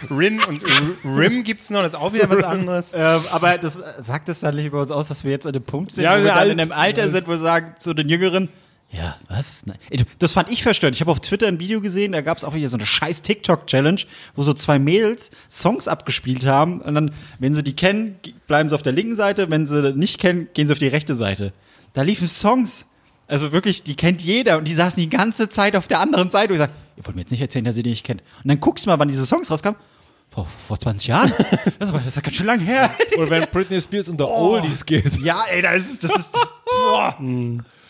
[0.09, 2.93] Rin und R- Rim gibt's noch, das ist auch wieder was anderes.
[2.95, 5.53] Ähm, aber das äh, sagt es dann nicht über uns aus, dass wir jetzt an
[5.53, 6.51] dem Punkt sind, Ja, wo wir wir dann alt.
[6.51, 8.49] in einem Alter sind, wo wir sagen zu den Jüngeren,
[8.93, 9.65] ja, was?
[9.65, 9.77] Nein.
[10.19, 10.97] Das fand ich verstörend.
[10.97, 13.21] Ich habe auf Twitter ein Video gesehen, da gab es auch wieder so eine scheiß
[13.21, 14.01] TikTok-Challenge,
[14.35, 18.75] wo so zwei Mädels Songs abgespielt haben und dann, wenn sie die kennen, bleiben sie
[18.75, 21.53] auf der linken Seite, wenn sie nicht kennen, gehen sie auf die rechte Seite.
[21.93, 22.85] Da liefen Songs.
[23.27, 26.49] Also wirklich, die kennt jeder und die saßen die ganze Zeit auf der anderen Seite
[26.51, 28.21] und ich sag, ihr wollt mir jetzt nicht erzählen, dass ihr die nicht kennt.
[28.43, 29.79] Und dann guckst du mal, wann diese Songs rauskamen.
[30.29, 31.31] Vor, vor 20 Jahren?
[31.79, 32.91] Das ist, aber, das ist ja ganz schön lang her.
[33.17, 35.17] oder wenn Britney Spears unter Oldies geht.
[35.21, 37.17] Ja, ey, das ist, das ist, das, boah.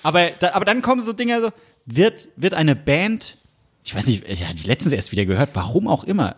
[0.03, 1.49] Aber, da, aber dann kommen so Dinge, so,
[1.85, 3.37] wird, wird eine Band,
[3.83, 6.35] ich weiß nicht, ich habe die letztens erst wieder gehört, warum auch immer,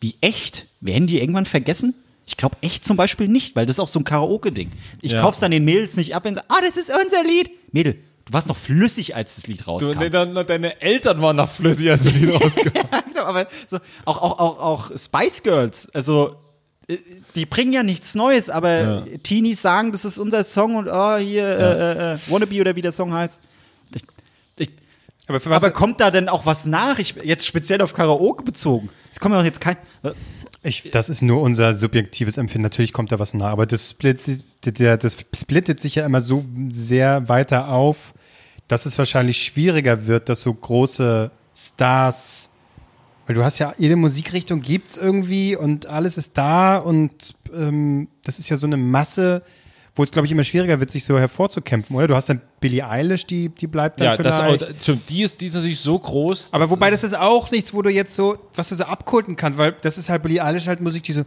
[0.00, 1.94] wie echt, werden die irgendwann vergessen?
[2.26, 4.70] Ich glaube echt zum Beispiel nicht, weil das ist auch so ein Karaoke-Ding.
[5.02, 5.20] Ich Ja.
[5.20, 7.50] kauf's dann den Mädels nicht ab, wenn sie, ah, das ist unser Lied.
[7.72, 7.96] Mädel,
[8.30, 9.98] du warst noch flüssig, als das Lied Du, rauskam.
[9.98, 12.70] nee, dann, deine Eltern waren noch flüssig, als du die rauskam.
[13.08, 16.36] Genau, aber so, auch, auch, auch, auch Spice Girls, also
[16.88, 16.98] äh,
[17.34, 21.44] die bringen ja nichts Neues, aber Teenies sagen, das ist unser Song und oh, hier,
[21.44, 23.40] äh, äh, Wannabe oder wie der Song heißt.
[23.94, 24.04] Ich,
[24.58, 24.70] ich,
[25.26, 25.62] Aber für was?
[25.64, 27.00] aber kommt da denn auch was nach?
[27.00, 28.90] Ich, jetzt speziell auf Karaoke bezogen.
[29.10, 29.76] Es kommt ja auch jetzt kein.
[30.04, 30.12] äh,
[30.62, 32.62] ich, das ist nur unser subjektives Empfinden.
[32.62, 34.44] Natürlich kommt da was nach, aber das splittet,
[34.78, 38.12] der, das splittet sich ja immer so sehr weiter auf,
[38.70, 42.50] dass es wahrscheinlich schwieriger wird, dass so große Stars,
[43.26, 48.38] weil du hast ja jede Musikrichtung gibt's irgendwie und alles ist da und ähm, das
[48.38, 49.42] ist ja so eine Masse,
[49.96, 52.06] wo es glaube ich immer schwieriger wird, sich so hervorzukämpfen, oder?
[52.06, 54.62] Du hast dann Billie Eilish, die die bleibt dann Ja, das vielleicht.
[54.62, 56.48] auch, stimmt, die ist, die ist natürlich so groß.
[56.52, 59.58] Aber wobei das ist auch nichts, wo du jetzt so, was du so abkulten kannst,
[59.58, 61.24] weil das ist halt Billie Eilish halt Musik, die so,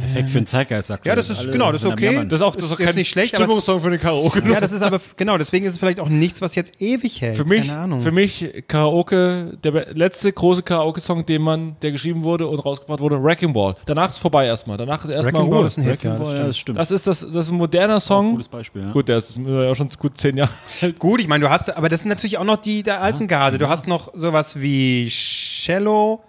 [0.00, 2.24] Perfekt für einen Zeitgeist, sagt ja, das ist, genau, das ist okay.
[2.26, 4.42] Das ist auch, das ist auch jetzt kein nicht schlecht, Stimmungssong ist, für eine Karaoke.
[4.50, 7.36] ja, das ist aber, genau, deswegen ist es vielleicht auch nichts, was jetzt ewig hält.
[7.36, 8.00] Für mich, Keine Ahnung.
[8.00, 13.22] für mich Karaoke, der letzte große Karaoke-Song, den man, der geschrieben wurde und rausgebracht wurde,
[13.22, 13.76] Wrecking Ball.
[13.86, 14.78] Danach ist vorbei erstmal.
[14.78, 15.66] Danach ist erstmal Wrecking Ball Ruhe.
[15.66, 16.48] ist ein Hit, ja, das ja, stimmt.
[16.48, 16.78] das stimmt.
[16.78, 18.32] Das ist das, das ist ein moderner Song.
[18.32, 18.92] Gutes Beispiel, ja.
[18.92, 20.50] Gut, der ist äh, ja schon gut zehn Jahre
[20.80, 20.98] alt.
[20.98, 23.58] Gut, ich meine, du hast, aber das sind natürlich auch noch die der alten Garde.
[23.58, 26.22] Du hast noch sowas wie Cello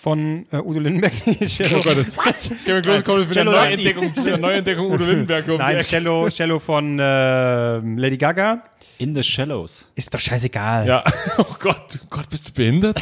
[0.00, 1.12] von äh, Udo Lindenberg.
[1.46, 1.78] Cello.
[1.78, 5.80] Oh Gott, Kevin Klose kommt mit einer Cello Neuentdeckung, einer Neuentdeckung Udo Lindenberg um Nein.
[5.80, 8.62] Cello, Cello von äh, Lady Gaga.
[8.98, 9.90] In the Shallows.
[9.94, 10.86] Ist doch scheißegal.
[10.86, 11.04] Ja,
[11.38, 13.00] oh Gott, oh Gott, bist du behindert?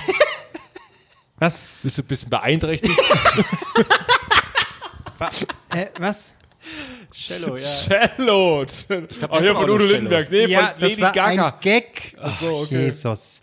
[1.39, 1.65] Was?
[1.85, 2.99] Bist du ein bisschen beeinträchtigt?
[5.19, 5.31] Wa
[5.75, 6.35] äh, was?
[7.13, 7.67] Cello, ja.
[7.67, 8.65] Cello!
[8.65, 9.93] Ich glaub, oh, hier von Udo Cello.
[9.93, 10.31] Lindenberg.
[10.33, 11.47] Nee, ja, von das Lady war Gaga.
[11.47, 12.17] ein Gag.
[12.21, 12.87] Ach, so, okay.
[12.87, 13.43] Jesus.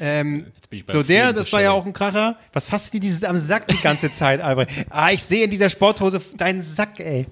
[0.00, 2.36] Ähm, bin ich bei so der, das war ja auch ein Kracher.
[2.52, 4.70] Was fasst dir dieses am Sack die ganze Zeit, Albrecht?
[4.88, 7.26] Ah, ich sehe in dieser Sporthose deinen Sack, ey.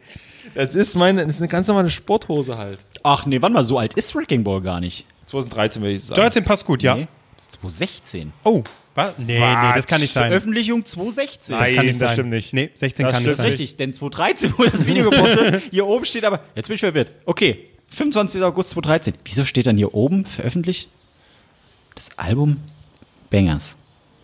[0.55, 2.81] Das ist meine, das ist eine ganz normale Sporthose halt.
[3.03, 5.07] Ach nee, wann mal so alt ist Wrecking Ball gar nicht.
[5.27, 6.21] 2013 will ich sagen.
[6.21, 6.97] 13 passt gut, ja.
[6.97, 7.09] Nee.
[7.49, 8.33] 2016.
[8.45, 8.63] Oh,
[8.95, 9.17] was?
[9.19, 10.29] Nee, nee, das kann nicht sein.
[10.29, 11.57] Veröffentlichung 2016.
[11.57, 11.67] Nein.
[11.67, 12.15] Das kann nicht das sein.
[12.17, 12.53] stimmt nicht.
[12.53, 13.47] Nee, 16 Das kann nicht stimmt sein.
[13.47, 15.63] Richtig, denn 2013 wurde das Video gepostet.
[15.71, 17.13] hier oben steht aber, jetzt bin ich verwirrt.
[17.25, 18.43] Okay, 25.
[18.43, 19.15] August 2013.
[19.25, 20.89] Wieso steht dann hier oben veröffentlicht?
[21.99, 22.59] Das Album
[23.29, 23.75] Bangers.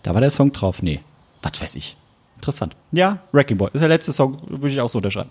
[0.05, 0.81] Da war der Song drauf.
[0.81, 1.01] Nee,
[1.43, 1.97] was weiß ich.
[2.37, 2.77] Interessant.
[2.93, 3.71] Ja, Wrecking Ball.
[3.71, 5.31] Das ist der letzte Song, würde ich auch so unterschreiben.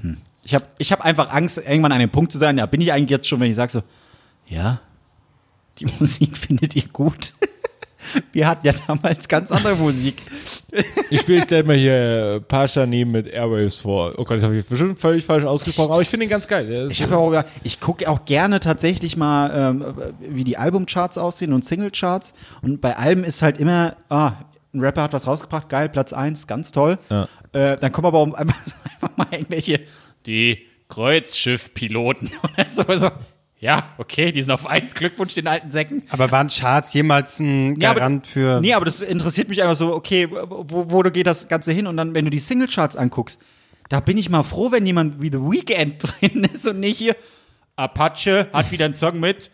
[0.00, 0.16] Hm.
[0.42, 2.56] Ich habe ich hab einfach Angst, irgendwann an dem Punkt zu sein.
[2.56, 3.82] Ja, bin ich eigentlich jetzt schon, wenn ich sage so,
[4.48, 4.80] ja,
[5.78, 7.34] die Musik findet ihr gut.
[8.32, 10.22] Wir hatten ja damals ganz andere Musik.
[11.10, 14.12] Ich spiele stell mir hier Pasha Nie mit Airwaves vor.
[14.16, 16.88] Oh Gott, das habe ich bestimmt völlig falsch ausgesprochen, aber ich finde ihn ganz geil.
[16.90, 19.84] Ich habe auch, ich gucke auch gerne tatsächlich mal, ähm,
[20.20, 22.34] wie die Albumcharts aussehen und Singlecharts.
[22.62, 24.32] Und bei Alben ist halt immer, ah,
[24.74, 26.98] ein Rapper hat was rausgebracht, geil, Platz 1, ganz toll.
[27.10, 27.28] Ja.
[27.52, 29.80] Äh, dann kommen aber auch einfach, einfach mal irgendwelche,
[30.26, 32.84] die Kreuzschiffpiloten oder so.
[32.96, 33.10] so.
[33.64, 36.02] Ja, okay, die sind auf 1, Glückwunsch den alten Säcken.
[36.10, 38.60] Aber waren Charts jemals ein Ja, aber- Garant für.
[38.60, 41.86] Nee, aber das interessiert mich einfach so, okay, wo, wo geht das Ganze hin?
[41.86, 43.40] Und dann, wenn du die Singlecharts anguckst,
[43.88, 47.16] da bin ich mal froh, wenn jemand wie The Weeknd drin ist und nicht hier
[47.76, 49.50] Apache hat wieder einen Song mit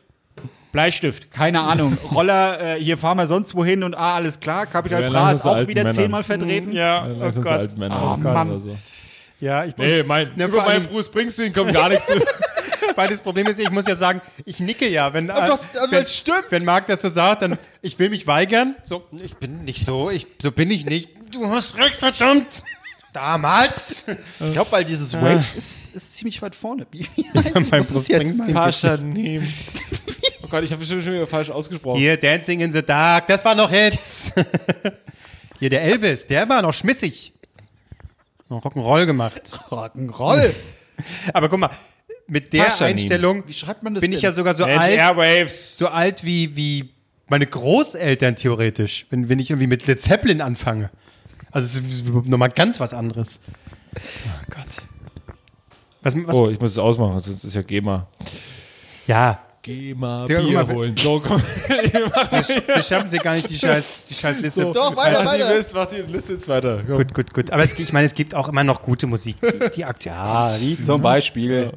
[0.72, 1.96] Bleistift, keine Ahnung.
[2.12, 5.58] Roller, äh, hier fahren wir sonst wohin und ah, alles klar, Capital Bra ist auch
[5.68, 5.94] wieder Männern.
[5.94, 6.72] zehnmal vertreten.
[6.72, 7.58] Ja, Lass oh uns Gott.
[7.58, 8.48] als Männer Oh, aussehen Mann.
[8.48, 8.78] oder so.
[9.40, 12.20] Ja, ich muss, Nee, mein, Na, über meinen Bruce Springsteen kommt gar nichts zu.
[13.00, 16.16] Weil das Problem ist, ich muss ja sagen, ich nicke ja, wenn, das- wenn, das
[16.16, 16.44] stimmt.
[16.50, 18.74] wenn Marc das so sagt, dann ich will mich weigern.
[18.84, 21.10] So, ich bin nicht so, ich, so bin ich nicht.
[21.32, 22.62] Du hast recht, verdammt.
[23.12, 24.04] Damals.
[24.38, 26.86] Ich glaube, weil dieses Waves ist, ist ziemlich weit vorne.
[26.92, 29.40] Wie, heißt beim ich muss es jetzt mal- Pasha Nie.
[30.42, 31.98] Oh Gott, ich habe bestimmt schon wieder falsch ausgesprochen.
[32.00, 34.32] Hier, Dancing in the Dark, das war noch Hits.
[35.60, 37.32] Hier, der Elvis, der war noch schmissig.
[38.48, 39.60] Noch Rock'n'Roll gemacht.
[39.70, 40.52] Rock'n'Roll.
[41.32, 41.70] Aber guck mal,
[42.30, 42.96] mit der Paschanin.
[42.96, 44.30] Einstellung Wie schreibt man das bin ich denn?
[44.30, 45.76] ja sogar so Mensch, alt, Airwaves.
[45.76, 46.90] so alt wie, wie
[47.28, 50.90] meine Großeltern theoretisch, wenn, wenn ich irgendwie mit Led Zeppelin anfange.
[51.50, 53.40] Also es ist nochmal ganz was anderes.
[53.96, 54.66] Oh Gott.
[56.02, 58.06] Was, was, Oh, ich muss es ausmachen, sonst ist ja GEMA.
[59.06, 60.96] Ja, GEMA, Bier mal, holen.
[60.96, 61.42] So, komm.
[61.42, 64.70] wir schaffen sie gar nicht, die scheiß, die scheiß Liste.
[64.72, 65.54] Doch, weiter, Mach die weiter.
[65.56, 66.82] Liste, mach die Liste jetzt weiter.
[66.86, 66.96] Komm.
[66.96, 67.50] Gut, gut, gut.
[67.50, 70.14] Aber es, ich meine, es gibt auch immer noch gute Musik, die, die aktuell.
[70.16, 71.72] Ah, wie zum Beispiel.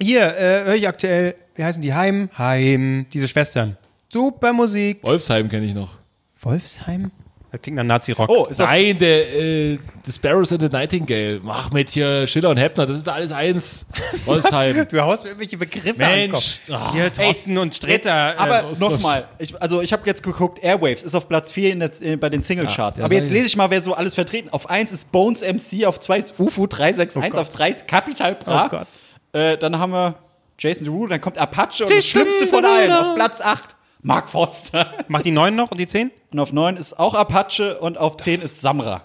[0.00, 1.94] Hier, äh, höre ich aktuell, wie heißen die?
[1.94, 2.28] Heim?
[2.36, 3.76] Heim, diese Schwestern.
[4.12, 5.02] Super Musik.
[5.02, 5.96] Wolfsheim kenne ich noch.
[6.40, 7.10] Wolfsheim?
[7.54, 8.28] Das klingt nach Nazi-Rock.
[8.28, 11.38] Oh, ist das Nein, der äh, The Sparrows and the Nightingale.
[11.40, 13.86] Mach mit hier Schiller und Heppner, das ist alles eins.
[14.24, 14.88] Wolfsheim.
[14.88, 16.24] Du haust mir irgendwelche Begriffe Mensch.
[16.24, 16.58] an Kopf.
[16.68, 16.92] Ah.
[16.92, 18.30] Hier, Thorsten und Streter.
[18.30, 21.72] Jetzt, aber äh, nochmal, ich, also ich habe jetzt geguckt, Airwaves ist auf Platz 4
[21.72, 22.98] in der, äh, bei den Singlecharts.
[22.98, 24.48] Ja, aber jetzt lese ich mal, wer so alles vertreten.
[24.50, 28.66] Auf 1 ist Bones MC, auf 2 ist UFO 361, auf 3 ist Capital Bra.
[28.66, 28.88] Oh Gott.
[29.34, 30.14] Äh, dann haben wir
[30.58, 32.92] Jason Derulo, dann kommt Apache und das Schlimmste von allen.
[32.92, 34.92] Auf Platz 8 Mark Forster.
[35.08, 36.10] Macht die neun noch und die zehn?
[36.30, 39.02] Und auf 9 ist auch Apache und auf 10 ist Samra.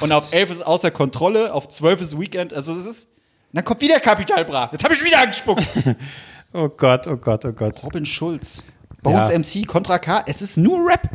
[0.00, 2.54] Und auf 11 ist außer Kontrolle, auf 12 ist Weekend.
[2.54, 3.08] Also es ist.
[3.52, 4.68] Dann kommt wieder Capital Bra.
[4.72, 5.66] Jetzt habe ich wieder angespuckt.
[6.52, 7.84] Oh Gott, oh Gott, oh Gott.
[7.84, 8.62] Robin Schulz.
[9.02, 9.38] Bones Ja.
[9.38, 10.22] MC, Contra K.
[10.26, 11.10] Es ist nur Rap.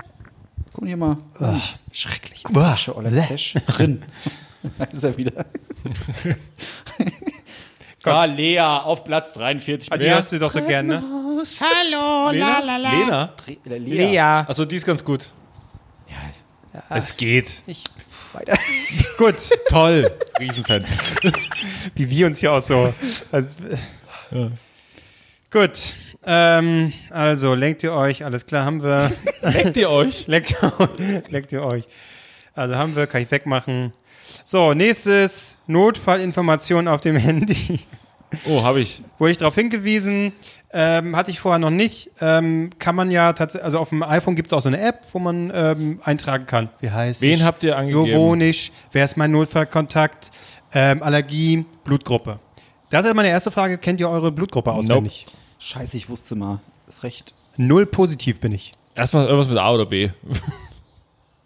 [0.71, 1.17] Guck hier mal.
[1.91, 2.45] Schrecklich.
[2.45, 3.55] Apache oder Sesh.
[3.65, 4.03] Drin.
[4.77, 5.31] Da ist er wieder.
[8.03, 9.91] War Lea auf Platz 43.
[9.91, 11.03] Ah, Die hörst du doch so gern, ne?
[12.31, 12.77] Lena?
[12.77, 13.33] Lena?
[13.65, 13.77] Lea.
[13.77, 14.19] Lea.
[14.19, 15.29] Achso, die ist ganz gut.
[16.89, 17.63] Es geht.
[18.33, 18.57] Weiter.
[19.17, 19.49] Gut.
[19.67, 20.09] Toll.
[20.39, 20.85] Riesenfan.
[21.95, 22.93] Wie wir uns hier auch so.
[23.31, 23.57] Also,
[25.51, 25.95] Gut.
[26.25, 29.11] Ähm, also, lenkt ihr euch, alles klar, haben wir.
[29.41, 30.27] Leckt ihr euch?
[30.27, 31.29] Leckt euch.
[31.29, 31.83] Leckt ihr euch.
[32.53, 33.91] Also haben wir, kann ich wegmachen.
[34.43, 37.79] So, nächstes Notfallinformation auf dem Handy.
[38.47, 39.01] Oh, habe ich.
[39.19, 40.31] Wurde ich darauf hingewiesen,
[40.71, 42.11] ähm, hatte ich vorher noch nicht.
[42.21, 45.01] Ähm, kann man ja tatsächlich, also auf dem iPhone gibt es auch so eine App,
[45.11, 46.69] wo man ähm, eintragen kann.
[46.79, 47.43] Wie heißt Wen ich?
[47.43, 48.17] habt ihr Wo angegeben?
[48.19, 48.71] wohne ich?
[48.93, 50.31] Wer ist mein Notfallkontakt?
[50.73, 52.39] Ähm, Allergie, Blutgruppe.
[52.89, 53.77] Das ist meine erste Frage.
[53.77, 55.25] Kennt ihr eure Blutgruppe auswendig?
[55.59, 56.61] Scheiße, ich wusste mal.
[56.87, 57.33] Ist recht.
[57.57, 58.71] Null positiv bin ich.
[58.95, 60.09] Erstmal irgendwas mit A oder B.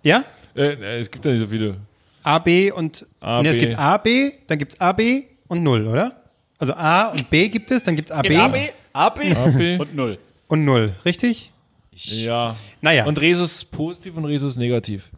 [0.04, 0.24] Ja?
[0.56, 1.78] Äh, äh, es gibt ja nicht so viele.
[2.26, 3.06] A, B und.
[3.20, 6.24] A, nee, es gibt A, B, dann gibt es A, B und Null, oder?
[6.58, 8.56] Also A und B gibt es, dann gibt es A, B, AB,
[8.94, 9.80] AB, AB.
[9.80, 10.18] und 0.
[10.48, 10.96] und Null.
[11.06, 11.52] Richtig?
[11.92, 12.56] Ja.
[12.82, 15.10] Naja, Und Resus positiv und Resus negativ.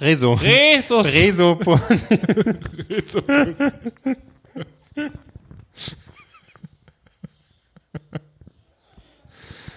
[0.00, 0.32] Reso.
[0.34, 1.12] Resus!
[1.12, 2.18] Reso positiv.
[2.88, 3.72] Resus positiv.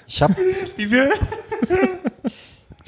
[0.08, 0.36] Ich habe
[0.78, 1.12] Wie wir.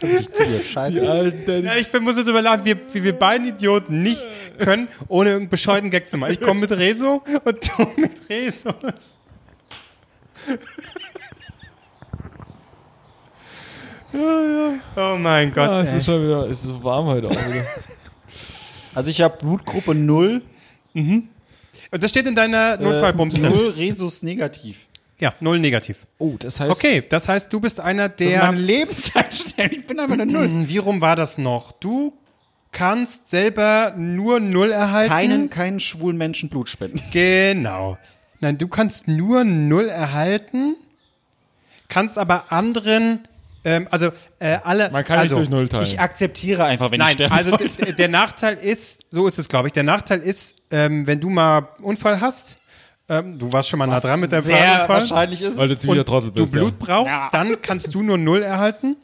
[0.74, 1.10] Scheiße.
[1.10, 4.26] Alter, Ja, ich muss jetzt überlegen, wie, wie wir beiden Idioten nicht
[4.60, 6.34] können, ohne irgendeinen bescheuerten Gag zu machen.
[6.34, 8.74] Ich komme mit Rezo und du mit Rezo.
[14.96, 15.70] Oh mein Gott.
[15.70, 15.98] ah, es ey.
[15.98, 17.66] ist schon wieder, es ist so warm heute auch wieder.
[18.96, 20.44] Also ich habe Blutgruppe 0,
[20.94, 21.30] Und
[21.92, 23.52] das steht in deiner Notfallbums äh, drin.
[23.52, 24.86] 0 Resus negativ.
[25.24, 26.00] Ja, null negativ.
[26.18, 28.44] Oh, das heißt, Okay, das heißt, du bist einer Das ist der.
[28.44, 29.72] meine Lebenseinstellung.
[29.80, 30.48] Ich bin einfach eine Null.
[30.48, 31.72] Hm, Wie rum war das noch?
[31.72, 32.14] Du
[32.74, 35.10] kannst selber nur null erhalten.
[35.14, 37.02] Keinen, keinen schwulen Menschen Blut spenden.
[37.14, 37.98] Genau.
[38.42, 40.76] Nein, du kannst nur null erhalten,
[41.88, 43.26] kannst aber anderen,
[43.64, 44.08] ähm, also
[44.40, 44.92] äh, alle.
[44.92, 45.86] man kann also, nicht durch Null teilen.
[45.86, 47.34] Ich akzeptiere einfach, wenn ich Nein, sterbe.
[47.34, 47.56] also
[47.98, 49.74] der Nachteil ist, so ist es, glaube ich.
[49.74, 52.58] Der Nachteil ist, ähm, wenn du mal Unfall hast,
[53.10, 55.58] ähm, du warst schon mal nah dran mit deinem sehr wahrscheinlich ist.
[55.58, 56.54] weil du ziemlicher und Trottel du bist.
[56.54, 57.30] Blut brauchst, Ja.
[57.32, 58.96] dann kannst du nur null erhalten.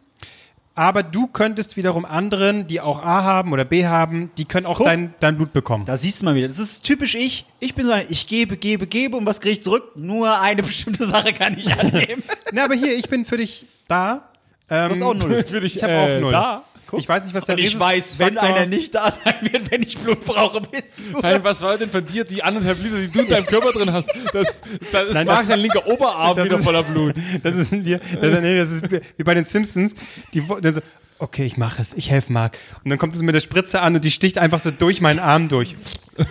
[0.75, 4.77] Aber du könntest wiederum anderen, die auch A haben oder B haben, die können auch
[4.77, 4.85] Guck.
[4.85, 5.83] dein, dein Blut bekommen.
[5.83, 6.47] Da siehst du mal wieder.
[6.47, 7.45] Das ist typisch ich.
[7.59, 9.91] Ich bin so ein, ich gebe, gebe, gebe und was kriege ich zurück?
[9.97, 12.23] Nur eine bestimmte Sache kann ich annehmen.
[12.53, 14.29] Na, aber hier, ich bin für dich da.
[14.69, 15.43] Ähm, Du hast auch null.
[15.47, 16.31] Für dich, Ich habe äh, auch null.
[16.31, 16.63] Da.
[16.97, 19.83] Ich weiß nicht, was der Und ich weiß, wenn einer nicht da sein wird, wenn
[19.83, 21.19] ich Blut brauche, bist du.
[21.19, 23.91] Nein, was war denn von dir die anderthalb Liter, die du in deinem Körper drin
[23.93, 24.09] hast?
[24.33, 24.61] Das,
[24.91, 27.15] das ist Nein, Marc das- sein linker Oberarm das wieder ist- voller Blut.
[27.43, 29.93] Das ist wir, das ist, nee, das ist wie bei den Simpsons.
[30.33, 30.81] Die wo- dann so,
[31.19, 32.57] okay, ich mache es, ich helfe Marc.
[32.83, 35.19] Und dann kommt es mit der Spritze an und die sticht einfach so durch meinen
[35.19, 35.75] Arm durch.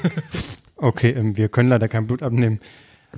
[0.81, 2.61] Okay, ähm, wir können leider kein Blut abnehmen.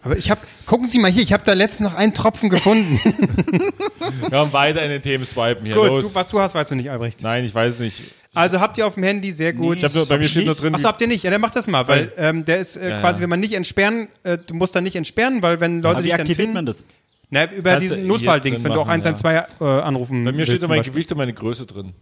[0.03, 3.01] Aber ich habe, gucken Sie mal hier, ich habe da letztens noch einen Tropfen gefunden.
[4.31, 5.75] Wir haben weiter in den Themen swipen hier.
[5.75, 6.05] Gut, Los.
[6.05, 7.23] du, was du hast, weißt du nicht, Albrecht.
[7.23, 8.01] Nein, ich weiß nicht.
[8.33, 9.79] Also habt ihr auf dem Handy, sehr gut.
[9.79, 11.25] Ich hab nur, bei mir steht nur drin, Achso, habt ihr nicht?
[11.25, 13.23] Ja, der macht das mal, weil ähm, der ist äh, Ja, quasi, ja.
[13.23, 16.13] wenn man nicht entsperren, äh, du musst dann nicht entsperren, weil wenn Leute Wie dich
[16.13, 16.85] dann aktiviert finden, man das?
[17.31, 20.25] Na, über Kannst du diesen hier Notfalldings, drin wenn du auch machen, 112 äh, anrufen
[20.25, 20.93] bei mir willst steht nur zum mein Beispiel.
[20.93, 21.93] Gewicht und meine Größe drin.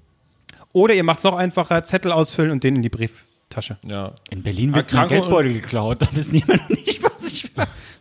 [0.73, 3.79] Oder ihr macht es noch einfacher, Zettel ausfüllen und den in die Brieftasche.
[3.87, 4.13] Ja.
[4.31, 6.03] In Berlin wird mein Erkrankung Geldbeutel geklaut.
[6.03, 6.98] Da wissen die immer noch nicht.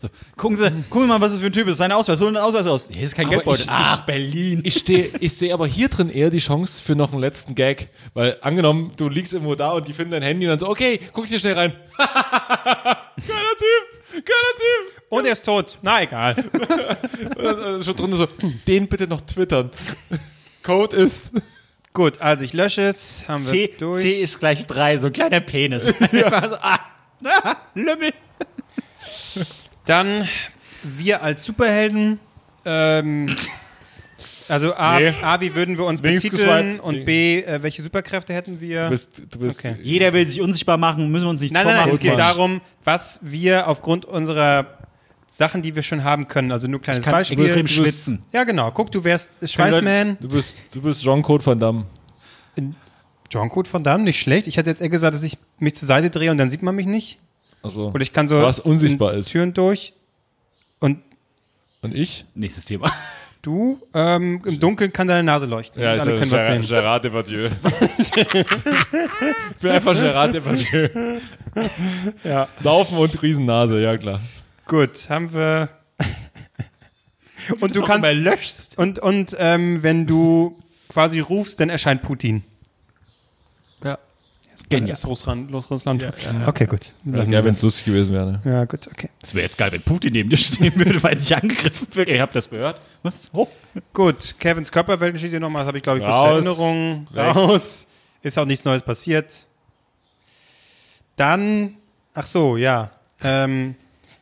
[0.08, 1.78] So, gucken Sie, gucken Sie mal, was das für ein Typ ist.
[1.78, 2.90] Sein Ausweis, holen den Ausweis aus.
[2.92, 3.62] Hier ist kein Aber Geldbeutel.
[3.64, 4.62] ich- Ach, Berlin.
[4.64, 7.90] Ich, steh, ich sehe aber hier drin eher die Chance für noch einen letzten Gag.
[8.14, 11.00] Weil angenommen, du liegst irgendwo da und die finden dein Handy und dann so, okay,
[11.14, 11.74] guck dir schnell rein.
[11.98, 15.02] Geiler Typ, geiler Typ.
[15.10, 15.80] Und er ist tot.
[15.82, 16.36] Na, egal.
[17.84, 18.28] Schon drin so,
[18.68, 19.72] den bitte noch twittern.
[20.64, 21.32] Code ist.
[21.94, 23.26] Gut, also ich lösche es.
[23.28, 24.02] Haben C, wir durch.
[24.02, 25.90] C ist gleich drei, so ein kleiner Penis.
[26.12, 26.80] Immer so, ah,
[27.24, 28.14] ah, Lümmel.
[29.88, 30.28] Dann
[30.84, 32.20] wir als Superhelden.
[32.66, 33.26] Ähm,
[34.50, 35.14] also A, Nee.
[35.22, 36.80] A, wie würden wir uns Links betiteln?
[36.80, 38.86] Und B, äh, welche Superkräfte hätten wir?
[38.86, 39.76] Du bist, du bist Okay.
[39.82, 42.06] Jeder will sich unsichtbar machen, müssen wir uns nichts Nein, nein, nein, vormachen.
[42.06, 44.78] es geht darum, was wir aufgrund unserer
[45.28, 47.38] Sachen, die wir schon haben können, also nur ein kleines kann Beispiel.
[47.40, 48.24] extrem Du bist- schwitzen.
[48.34, 48.72] Ja, genau.
[48.72, 50.18] Guck, du wärst Schweißman.
[50.20, 51.86] Du bist, du bist Jean-Claude Van Damme.
[53.30, 54.48] Jean-Claude Van Damme, nicht schlecht.
[54.48, 56.76] Ich hätte jetzt eher gesagt, dass ich mich zur Seite drehe und dann sieht man
[56.76, 57.20] mich nicht.
[57.68, 59.30] Also, Oder ich kann so Was unsichtbar ist.
[59.30, 59.94] Türen durch.
[60.80, 61.00] Und
[61.82, 62.26] und ich?
[62.34, 62.92] Nächstes Thema.
[63.42, 65.82] du, ähm, im Dunkeln kann deine Nase leuchten.
[65.82, 66.70] Ja, und alle ist können was Gerard, sehen.
[66.70, 67.48] Gerard Depardieu.
[67.98, 70.90] ich bin einfach Gerard Depardieu.
[72.24, 72.48] Ja.
[72.58, 74.22] Saufen und Riesennase, ja klar.
[74.68, 75.70] Gut, haben wir.
[77.60, 78.08] und du kannst.
[78.08, 78.78] löschst.
[78.78, 82.44] Und, und ähm, wenn du quasi rufst, dann erscheint Putin.
[84.70, 84.80] Ja.
[84.80, 84.94] Genial.
[84.96, 85.50] Ist Russland.
[85.50, 86.06] Los, Russland.
[86.46, 86.94] Okay, gut.
[87.06, 88.34] Ja, wir wenn es lustig gewesen wäre.
[88.34, 88.42] Ne?
[88.44, 89.10] ja, gut, okay.
[89.22, 92.10] Es wäre jetzt geil, wenn Putin neben dir stehen würde, weil sich angegriffen wird.
[92.10, 92.82] Ihr habt das gehört.
[93.02, 93.30] Was?
[93.32, 93.48] Oh.
[93.94, 96.28] Gut, Kevins Körperwelten steht hier nochmal, das habe ich glaube ich bis Raus.
[96.28, 97.08] zur Erinnerung.
[97.16, 97.88] Raus.
[98.22, 99.48] Ist auch nichts Neues passiert.
[101.16, 101.76] Dann,
[102.14, 102.92] ach so, ja.
[103.24, 103.76] Ähm,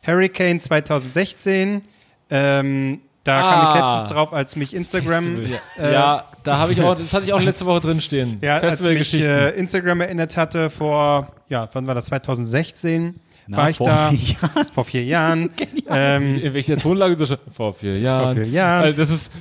[0.06, 1.82] Hurricane 2016.
[2.30, 3.78] Ähm, da kam ich Ah.
[3.94, 5.24] letztens drauf, als mich Instagram.
[5.24, 5.60] Festival.
[5.78, 8.38] Äh, ja, da habe ich auch, das hatte ich auch letzte Woche drin stehen.
[8.42, 9.28] Ja, als mich Festivalgeschichten.
[9.30, 12.06] äh, Instagram erinnert hatte vor, ja, wann war das?
[12.06, 14.08] 2016 war ich vor da.
[14.10, 14.66] vier Jahren.
[14.74, 15.50] Vor vier Jahren.
[15.88, 17.38] ähm, In welcher Tonlage du schon?
[17.52, 18.34] Vor vier Jahren.
[18.34, 18.84] Vor vier Jahren.
[18.84, 19.32] Also das ist,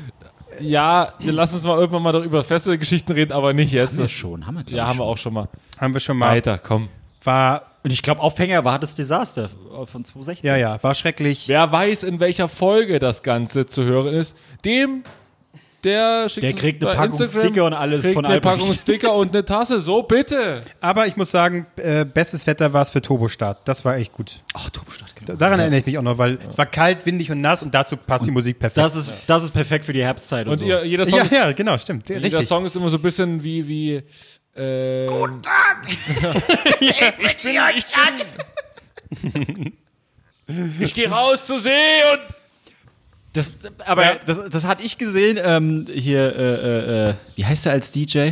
[0.59, 3.91] ja, lassen uns mal irgendwann mal darüber Festivalgeschichten reden, aber nicht jetzt.
[3.93, 5.05] Haben wir Das, schon, haben wir, ja, haben wir schon.
[5.13, 5.47] auch schon mal.
[5.79, 6.29] haben wir schon mal.
[6.35, 6.89] Weiter, komm.
[7.23, 9.47] War, Und ich glaube, Aufhänger war das Desaster
[9.85, 10.47] von 2016.
[10.47, 11.47] ja, ja, war schrecklich.
[11.47, 14.35] Wer weiß, in welcher Folge das Ganze zu hören ist,
[14.65, 15.03] dem,
[15.83, 18.57] der schickt Der kriegt eine Packung Instagram, Sticker und alles kriegt von eine Albrecht.
[18.59, 19.79] Packung Sticker und eine Tasse.
[19.81, 20.61] So, bitte.
[20.81, 23.67] Aber ich muss sagen, äh, bestes Wetter war es für Turbostart.
[23.67, 24.41] Das war echt gut.
[24.55, 25.11] Ach, Turbostart.
[25.27, 27.73] Da- Daran erinnere ich mich auch noch, weil es war kalt, windig und nass und
[27.73, 28.83] dazu passt die Musik perfekt.
[28.83, 30.65] Das ist, das ist perfekt für die Herbstzeit und, Und so.
[30.65, 32.09] ihr, jeder, Song ja, ist, ja, genau, stimmt.
[32.09, 32.47] jeder Richtig.
[32.47, 34.03] Song ist immer so ein bisschen wie, wie
[34.55, 35.87] äh, Guten Tag!
[36.79, 37.37] ich bin, ich
[39.27, 39.73] bin,
[40.79, 41.69] ich gehe raus zur See
[42.13, 42.19] und
[43.33, 43.51] Das,
[43.85, 45.37] aber das, das hatte ich gesehen.
[45.41, 48.31] Ähm, hier, äh, äh, äh, wie heißt er als DJ?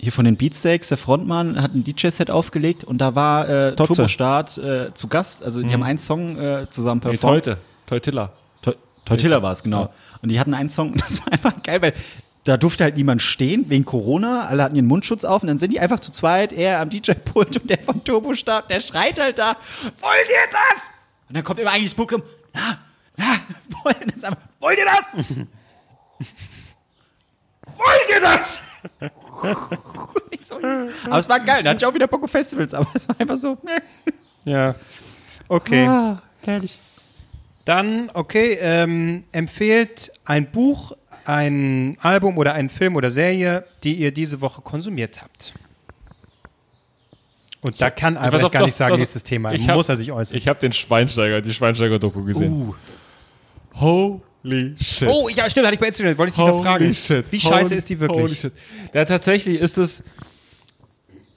[0.00, 3.94] Hier von den Beatsteaks, der Frontmann hat ein DJ-Set aufgelegt und da war äh, Totze.
[3.94, 5.42] Turbostart äh, zu Gast.
[5.42, 7.44] Also die haben einen Song äh, zusammen Nee, performt.
[7.44, 7.58] Teute.
[7.86, 8.32] Teutilla.
[8.62, 8.74] Teu-
[9.04, 9.82] Teutilla war es, genau.
[9.82, 9.90] Ja.
[10.22, 11.94] Und die hatten einen Song, das war einfach geil, weil
[12.48, 14.46] da durfte halt niemand stehen wegen Corona.
[14.46, 17.60] Alle hatten ihren Mundschutz auf und dann sind die einfach zu zweit, er am DJ-Pult
[17.60, 19.56] und der von Turbostart, der schreit halt da,
[20.00, 20.90] wollt ihr das?
[21.28, 22.22] Und dann kommt immer eigentlich das Publikum,
[22.54, 22.78] na,
[23.16, 23.26] na,
[23.84, 24.32] wollt ihr das?
[24.60, 25.10] Wollt ihr das?
[27.76, 28.60] wollt ihr das?
[30.30, 33.08] Und so, aber es war geil, da hatte ich auch wieder auf Festivals, aber es
[33.08, 33.58] war einfach so.
[34.44, 34.74] Ja.
[35.48, 35.86] Okay.
[35.86, 36.80] Ah, herrlich.
[37.68, 40.92] Dann, okay, ähm, empfehlt ein Buch,
[41.26, 45.52] ein Album oder einen Film oder Serie, die ihr diese Woche konsumiert habt.
[47.60, 49.52] Und da kann Albrecht auf, gar doch, nicht sagen, doch, nächstes Thema.
[49.52, 50.38] ich hab- Muss er sich äußern.
[50.38, 52.72] Ich habe den Schweinsteiger, die Schweinsteiger-Doku gesehen.
[53.74, 55.06] Holy shit.
[55.06, 56.94] oh, ja, stimmt, hatte ich bei Instagram, wollte ich dich noch Holy fragen.
[56.94, 57.30] shit.
[57.30, 58.40] Wie scheiße Holy- ist die Holy wirklich?
[58.40, 58.52] shit.
[58.94, 60.02] Ja, tatsächlich ist es.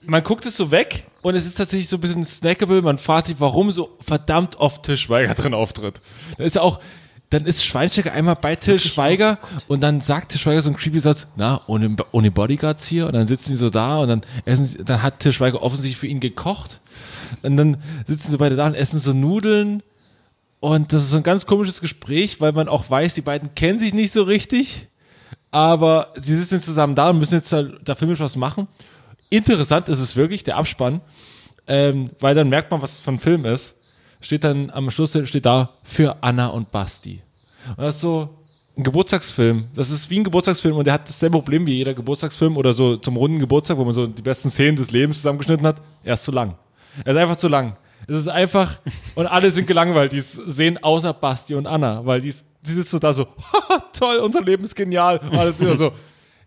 [0.04, 2.82] Man guckt es so weg und es ist tatsächlich so ein bisschen snackable.
[2.82, 6.02] Man fragt sich, warum so verdammt oft Til Schweiger drin auftritt.
[6.38, 6.80] Da ist ja auch,
[7.30, 11.00] dann ist Schweinsteiger einmal bei Til Schweiger und dann sagt Til Schweiger so einen creepy
[11.00, 14.66] Satz, na, ohne, ohne Bodyguards hier und dann sitzen die so da und dann essen
[14.66, 16.82] sie, dann hat Til Schweiger offensichtlich für ihn gekocht
[17.44, 17.78] und dann
[18.08, 19.84] sitzen sie beide da und essen so Nudeln
[20.60, 23.80] und das ist so ein ganz komisches Gespräch, weil man auch weiß, die beiden kennen
[23.80, 24.88] sich nicht so richtig
[25.52, 28.68] aber sie sitzen jetzt zusammen da und müssen jetzt da, da filmisch was machen.
[29.32, 31.00] Interessant ist es wirklich, der Abspann,
[31.66, 33.76] ähm, weil dann merkt man, was es für ein Film ist.
[34.22, 37.22] Steht dann am Schluss steht da für Anna und Basti.
[37.70, 38.30] Und das ist so
[38.78, 39.70] ein Geburtstagsfilm.
[39.74, 42.98] Das ist wie ein Geburtstagsfilm und der hat dasselbe Problem wie jeder Geburtstagsfilm oder so
[42.98, 45.82] zum runden Geburtstag, wo man so die besten Szenen des Lebens zusammengeschnitten hat.
[46.04, 46.56] Er ist zu lang.
[47.06, 47.78] Er ist einfach zu lang.
[48.08, 48.80] Es ist einfach,
[49.16, 52.92] und alle sind gelangweilt, die es sehen, außer Basti und Anna, weil die, die sitzt
[52.92, 53.28] so da so,
[53.98, 55.20] toll, unser Leben ist genial.
[55.20, 55.94] Und alle sind so,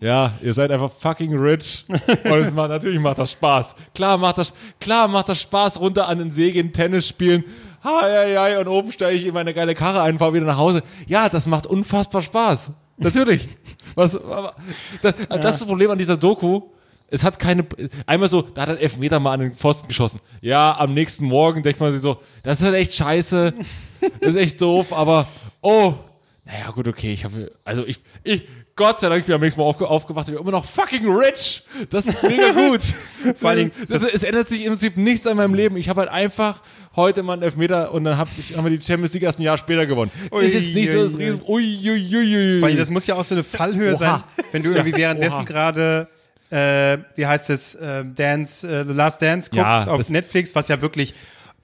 [0.01, 1.85] ja, ihr seid einfach fucking rich.
[1.89, 3.75] Und es macht, natürlich macht das Spaß.
[3.95, 7.45] Klar macht das, klar macht das Spaß, runter an den See gehen, Tennis spielen.
[7.83, 10.57] Hi, hi, hi, und oben steige ich in meine geile Karre ein, fahre wieder nach
[10.57, 10.83] Hause.
[11.07, 12.73] Ja, das macht unfassbar Spaß.
[12.97, 13.49] Natürlich.
[13.95, 14.55] Was, aber,
[15.03, 16.63] das, das ist das Problem an dieser Doku.
[17.09, 17.67] Es hat keine,
[18.07, 20.21] einmal so, da hat er einen Elfmeter mal an den Pfosten geschossen.
[20.41, 23.55] Ja, am nächsten Morgen denkt man sich so, das ist halt echt scheiße.
[24.01, 25.27] Das ist echt doof, aber,
[25.61, 25.95] oh,
[26.45, 28.43] naja, gut, okay, ich habe, also ich, ich,
[28.77, 31.09] Gott sei Dank, ich bin am nächsten Mal aufge, aufgewacht, ich bin immer noch fucking
[31.09, 31.63] rich.
[31.91, 32.83] Das ist mega gut.
[33.39, 35.77] Vor allen Dingen, das, es ändert sich im Prinzip nichts an meinem Leben.
[35.77, 36.61] Ich habe halt einfach
[36.97, 39.43] heute mal einen Elfmeter und dann hab ich, haben wir die Champions League erst ein
[39.43, 40.11] Jahr später gewonnen.
[40.33, 41.25] Ui, ist jetzt nicht so das ui, ui.
[41.25, 42.59] Riesen, ui, ui, ui, ui.
[42.59, 45.45] Vor allem, das muss ja auch so eine Fallhöhe sein, wenn du irgendwie währenddessen Oha.
[45.45, 46.09] gerade,
[46.51, 50.67] äh, wie heißt es, äh, Dance, äh, The Last Dance guckst Ja, auf Netflix, was
[50.67, 51.15] ja wirklich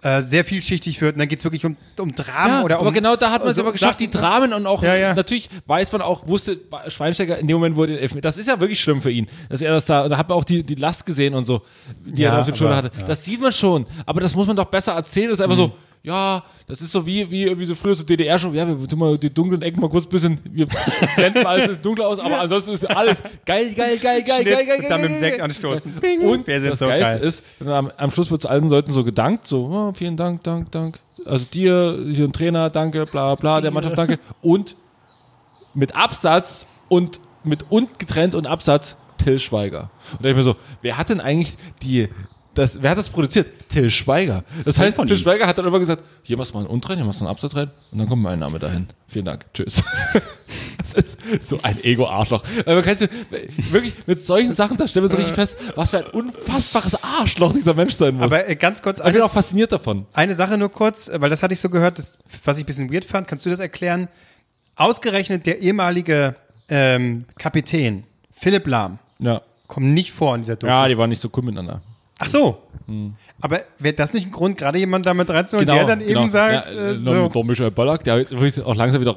[0.02, 1.14] äh, sehr vielschichtig wird.
[1.14, 2.86] Und dann geht's wirklich um, um Dramen Ja, oder um.
[2.86, 5.14] aber genau da hat man es so aber geschafft, die Dramen und auch, Ja, ja.
[5.14, 6.58] natürlich weiß man auch, wusste
[6.88, 8.22] Schweinsteiger in dem Moment wurde Elfmeter.
[8.28, 10.44] Das ist ja wirklich schlimm für ihn, dass er das da, da hat man auch
[10.44, 11.62] die, die Last gesehen und so,
[12.04, 13.04] die er auf den Schultern aber- hatte.
[13.06, 15.28] Das sieht man schon, aber das muss man doch besser erzählen.
[15.30, 15.62] Das ist einfach Mhm.
[15.62, 15.72] so,
[16.02, 18.98] ja, das ist so wie, wie irgendwie so früher so DDR schon, ja, wir tun
[18.98, 20.66] mal die dunklen Ecken mal kurz ein bisschen, wir
[21.16, 24.42] blenden mal alles ein bisschen dunkler aus, aber ansonsten ist alles geil, geil, geil, geil,
[24.42, 25.44] Schnitt geil, geil, und dann mit dem geil, Sekt geil.
[25.44, 25.92] anstoßen.
[26.22, 27.28] Und Wir sind das so Geilste geil.
[27.28, 30.42] ist, dann am, am Schluss wird zu allen Leuten so gedankt, so, oh, vielen Dank,
[30.42, 31.00] Dank, Dank.
[31.26, 34.18] Also dir, hier ein Trainer, danke, bla bla, der Mannschaft, danke.
[34.40, 34.76] Und
[35.74, 39.90] mit Absatz und mit und getrennt und Absatz Till Schweiger.
[40.12, 42.08] Und da ich mir so, wer hat denn eigentlich die,
[42.60, 43.68] das, wer hat das produziert?
[43.68, 44.42] Till Schweiger.
[44.64, 45.16] Das heißt, Till.
[45.18, 47.24] Schweiger hat dann immer gesagt, hier machst du mal einen Und rein, hier machst du
[47.24, 48.88] einen Absatz rein und dann kommt mein Name dahin.
[49.08, 49.46] Vielen Dank.
[49.54, 49.82] Tschüss.
[50.78, 52.42] Das ist so ein Ego-Arschloch.
[52.64, 53.08] Kannst du,
[53.70, 57.52] wirklich, mit solchen Sachen, da stellen wir so richtig fest, was für ein unfassbares Arschloch
[57.52, 58.24] dieser Mensch sein muss.
[58.24, 60.06] Aber äh, ganz kurz, ich bin auch fasziniert davon.
[60.12, 62.66] eine Sache nur kurz, äh, weil das hatte ich so gehört, das, was ich ein
[62.66, 63.28] bisschen weird fand.
[63.28, 64.08] Kannst du das erklären?
[64.74, 66.34] Ausgerechnet der ehemalige
[66.68, 69.42] ähm, Kapitän, Philipp Lahm, Ja.
[69.68, 70.72] kommt nicht vor in dieser Doku.
[70.72, 71.82] Ja, die waren nicht so cool miteinander.
[72.20, 72.58] Ach so.
[73.40, 76.22] Aber wäre das nicht ein Grund, gerade jemanden damit reinzuholen, Genau, der dann genau.
[76.22, 79.14] eben sagt, ja, äh, so, Der Michael Ballack, der ist auch langsam wieder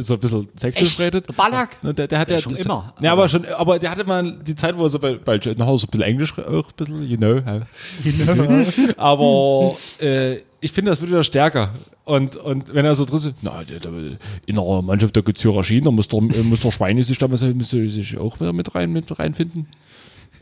[0.00, 1.28] so ein bisschen sexuell redet.
[1.28, 1.82] Der Ballack?
[1.82, 2.92] Ne, Der, der hat ja schon das- immer.
[3.00, 5.58] Ja, aber schon, aber der hatte mal die Zeit, wo er so bei, bei Jet
[5.58, 7.36] House so ein bisschen Englisch auch ein bisschen, you know.
[7.36, 7.62] ja.
[8.98, 11.70] aber äh, ich finde, das wird wieder stärker.
[12.04, 13.90] Und, und wenn er so drin ist, na, der, der,
[14.44, 17.16] in einer Mannschaft, da gibt es Hierarchien, da muss der, äh, muss der Schweine sich
[17.18, 17.54] da muss er
[17.88, 19.66] sich auch wieder mit, rein, mit reinfinden.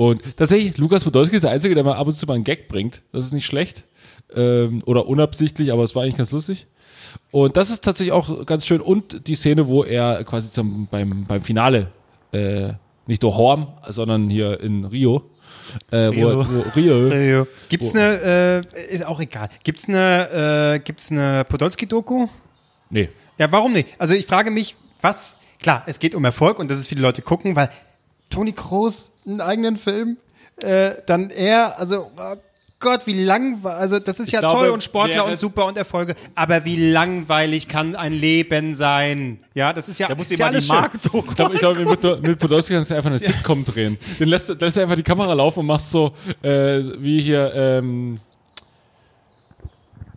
[0.02, 2.66] Und tatsächlich, Lukas Podolski ist der Einzige, der mal ab und zu mal einen Gag
[2.66, 3.02] bringt.
[3.12, 3.84] Das ist nicht schlecht.
[4.34, 6.66] Ähm, oder unabsichtlich, aber es war eigentlich ganz lustig.
[7.30, 8.80] Und das ist tatsächlich auch ganz schön.
[8.80, 11.92] Und die Szene, wo er quasi zum, beim, beim Finale,
[12.32, 12.72] äh,
[13.06, 15.22] nicht durch Horm, sondern hier in Rio,
[15.92, 16.48] äh, Rio.
[16.48, 21.44] Wo, wo Rio, äh, gibt's eine, äh, ist auch egal, gibt's eine, äh, gibt's eine
[21.48, 22.26] Podolski-Doku?
[22.90, 23.08] nee,
[23.38, 23.88] Ja, warum nicht?
[23.98, 27.22] Also ich frage mich, was, klar, es geht um Erfolg und dass es viele Leute
[27.22, 27.68] gucken, weil
[28.30, 30.16] Toni Kroos einen eigenen Film,
[30.62, 32.36] äh, dann er, also oh
[32.80, 36.16] Gott, wie lang, also das ist ja glaube, toll und Sportler und super und Erfolge,
[36.34, 39.38] aber wie langweilig kann ein Leben sein?
[39.54, 40.66] Ja, das ist ja, Da muss ist ja immer die.
[40.66, 41.24] Marktung.
[41.28, 43.98] Ich glaube, ich glaub, mit, mit Podolski kannst du einfach eine Sitcom drehen.
[44.18, 46.12] Den lässt, du- lässt du einfach die Kamera laufen und machst so,
[46.42, 48.18] äh, wie hier, ähm,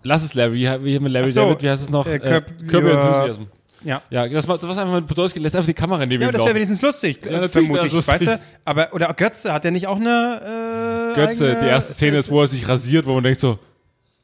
[0.08, 2.06] Lass es Larry, wie, wie hier mit Larry so, David, wie heißt es noch?
[2.06, 3.48] äh, Curb Curb Your- Enthusiasm.
[3.86, 4.02] Ja.
[4.10, 6.32] Ja, das war, das war einfach mit Podolski, lässt einfach die Kamera neben Ja, ihm
[6.34, 6.56] das wäre laufen.
[6.56, 7.94] wenigstens lustig, Ja, äh, vermute ich.
[7.94, 8.42] das Weißt lustig.
[8.42, 8.60] du?
[8.66, 12.30] Aber, oder Götze, hat der nicht auch eine äh, Götze, eigene- die erste Szene ist,
[12.30, 13.60] wo er sich rasiert, wo man denkt so,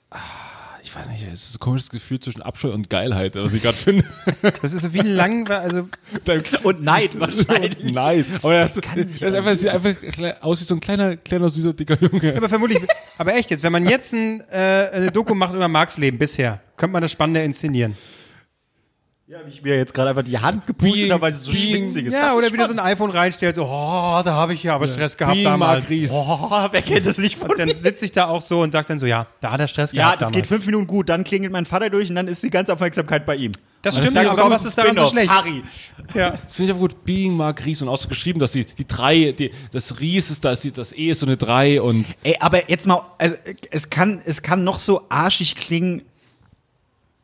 [0.09, 0.17] ah,
[0.83, 3.77] ich weiß nicht, es ist ein komisches Gefühl zwischen Abscheu und Geilheit, was ich gerade
[3.77, 4.03] finde.
[4.61, 5.87] Das ist so wie langweilig, also
[6.63, 7.77] Und Neid wahrscheinlich.
[7.83, 9.95] Nein, aber er, hat so, er ist einfach, sieht einfach
[10.41, 12.33] aus wie so ein kleiner, kleiner, süßer, dicker Junge.
[12.35, 12.79] Aber vermutlich,
[13.17, 16.59] aber echt jetzt, wenn man jetzt ein, äh, eine Doku macht über Marx Leben bisher,
[16.77, 17.95] könnte man das spannender inszenieren.
[19.31, 22.07] Ja, wie ich mir jetzt gerade einfach die Hand gepustet habe, weil es so schwitzig
[22.07, 22.13] ist.
[22.13, 22.81] Ja, Das oder ist wieder so spannend.
[22.81, 25.79] ein iPhone reinstellt, so, oh, da habe ich ja aber Stress gehabt Being damals.
[25.83, 26.11] Mark Ries.
[26.13, 28.89] Oh, wer kennt das nicht von Und dann sitze ich da auch so und sage
[28.89, 30.47] dann so, ja, da hat er Stress Ja, gehabt das geht damals.
[30.49, 33.37] fünf Minuten gut, dann klingelt mein Vater durch und dann ist die ganze Aufmerksamkeit bei
[33.37, 33.53] ihm.
[33.83, 35.29] Das stimmt, dann aber kommt was ein ist daran so Spin-off, schlecht?
[35.31, 35.63] Harry.
[36.13, 36.31] Ja.
[36.43, 37.05] Das finde ich aber gut.
[37.05, 40.43] Being Mark Ries und auch so geschrieben, dass die, die drei, die, das Ries ist,
[40.43, 43.37] da ist die, das E ist so eine drei und Ey, aber jetzt mal, also,
[43.71, 46.01] es kann, es kann noch so arschig klingen,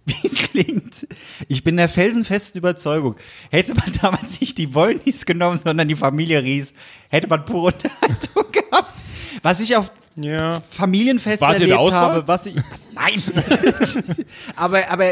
[0.21, 1.07] wie es klingt.
[1.49, 3.15] Ich bin der felsenfesten Überzeugung,
[3.51, 6.73] hätte man damals nicht die Wollnies genommen, sondern die Familie Ries,
[7.09, 9.03] hätte man pure Unterhaltung gehabt.
[9.43, 10.61] Was ich auf ja.
[10.71, 12.55] Familienfest Wart erlebt habe, was ich.
[12.55, 13.21] Was, nein!
[14.55, 15.11] aber, aber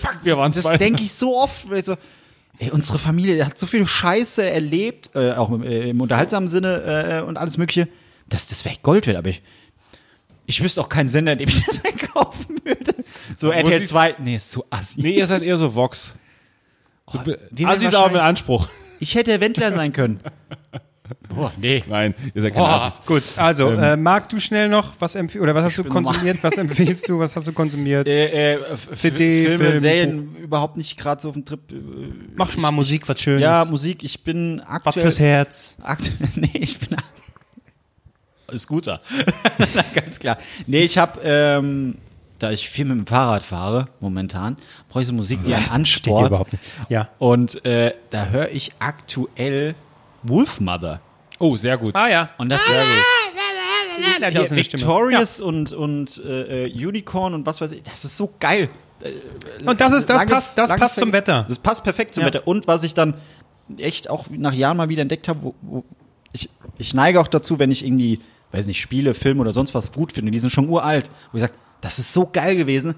[0.00, 1.68] fuck, wir waren das denke ich so oft.
[1.68, 1.96] weil ich So,
[2.58, 7.20] ey, unsere Familie hat so viel Scheiße erlebt, äh, auch im, äh, im unterhaltsamen Sinne
[7.20, 7.88] äh, und alles Mögliche.
[8.28, 9.42] Das, das wäre Gold wert, aber ich.
[10.48, 12.94] Ich wüsste auch keinen Sender, in dem ich das einkaufen würde.
[13.34, 14.16] So RTL ich's- 2.
[14.18, 15.00] Nee, ist zu assi.
[15.00, 16.14] Nee, ihr seid eher so Vox.
[17.10, 18.68] So, wir Assis wären aber mit Anspruch.
[19.00, 20.20] Ich hätte Wendler sein können.
[21.28, 21.84] Boah, nee.
[21.88, 23.06] Nein, ihr seid keine Assis.
[23.06, 27.08] Gut, also, äh, Marc, du schnell noch, was oder was hast du konsumiert, was empfiehlst
[27.08, 28.08] du, was hast du konsumiert?
[28.08, 28.58] Äh, äh,
[28.92, 31.60] CD, Filme, Film, Serien überhaupt nicht gerade so auf dem Trip.
[31.70, 31.74] Äh,
[32.34, 33.42] Mach mal Musik, was Schönes.
[33.42, 35.04] ja, Musik, ich bin was aktuell.
[35.04, 35.76] fürs Herz.
[35.82, 36.96] Aktuell, nee, ich bin.
[38.56, 39.00] Scooter.
[39.58, 40.38] Na, Ganz klar.
[40.66, 41.96] Nee, ich habe, ähm,
[42.38, 44.56] da ich viel mit dem Fahrrad fahre, momentan,
[44.88, 46.26] brauche ich so Musik, die einen Steht hier anspornt.
[46.28, 46.64] überhaupt nicht.
[46.88, 47.08] Ja.
[47.18, 49.74] Und äh, da höre ich aktuell
[50.22, 51.00] Wolfmother.
[51.38, 51.94] Oh, sehr gut.
[51.94, 52.30] Ah ja.
[52.38, 52.74] Und das ist
[54.20, 54.82] hat auch so eine Stimme.
[54.82, 57.82] Victorious und, und äh, äh, Unicorn und was weiß ich.
[57.82, 58.68] Das ist so geil.
[59.64, 61.44] Und das ist, das Lange- passt, das lange passt zum Wetter.
[61.48, 62.28] Das passt perfekt zum Ja.
[62.28, 62.46] Wetter.
[62.46, 63.14] Und was ich dann
[63.78, 65.84] echt auch nach Jahren mal wieder entdeckt habe, wo, wo
[66.32, 66.48] ich,
[66.78, 68.20] ich neige auch dazu, wenn ich irgendwie,
[68.52, 71.42] weiß nicht, Spiele, Filme oder sonst was gut finde, die sind schon uralt, wo ich
[71.42, 71.52] sage,
[71.86, 72.94] das ist so geil gewesen,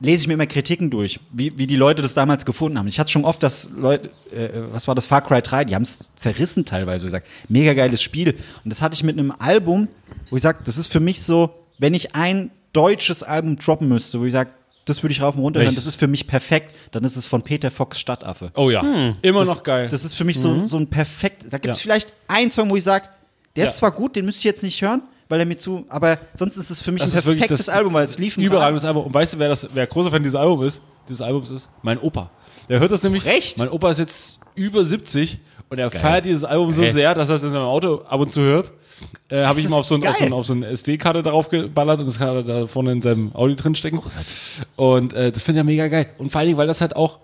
[0.00, 2.86] lese ich mir immer Kritiken durch, wie, wie die Leute das damals gefunden haben.
[2.86, 5.82] Ich hatte schon oft, dass Leute, äh, was war das, Far Cry 3, die haben
[5.82, 8.36] es zerrissen teilweise, ich sage, mega geiles Spiel.
[8.62, 9.88] Und das hatte ich mit einem Album,
[10.30, 14.20] wo ich sage, das ist für mich so, wenn ich ein deutsches Album droppen müsste,
[14.20, 14.50] wo ich sage,
[14.84, 17.26] das würde ich rauf und runter hören, das ist für mich perfekt, dann ist es
[17.26, 18.52] von Peter Fox Stadtaffe.
[18.54, 19.88] Oh ja, immer Das- noch geil.
[19.88, 21.44] Das ist für mich so, so ein perfekt.
[21.50, 21.82] Da gibt es Ja.
[21.82, 23.08] vielleicht einen Song, wo ich sage,
[23.56, 23.70] der Ja.
[23.70, 25.84] ist zwar gut, den müsste ich jetzt nicht hören, weil er mir zu.
[25.88, 28.50] Aber sonst ist es für mich Das ein perfektes Album, weil es lief Radio.
[28.50, 29.04] das Album.
[29.04, 30.82] Und weißt du, wer, das, wer großer Fan dieses Albums ist?
[31.08, 32.30] Dieses Albums ist mein Opa.
[32.68, 33.24] Der hört das nämlich.
[33.24, 33.58] Recht?
[33.58, 35.38] Mein Opa ist jetzt über 70
[35.70, 38.32] und er feiert dieses Album so sehr, dass er es in seinem Auto ab und
[38.32, 38.72] zu hört.
[39.28, 40.38] Äh, Habe ich ihm auf so, ein, auf so, ein, geil.
[40.38, 43.54] auf so eine SD-Karte drauf geballert und das kann er da vorne in seinem Audi
[43.54, 44.00] drin stecken.
[44.76, 46.08] Und äh, das finde ich ja mega geil.
[46.18, 47.20] Und vor allen Dingen, weil das halt auch,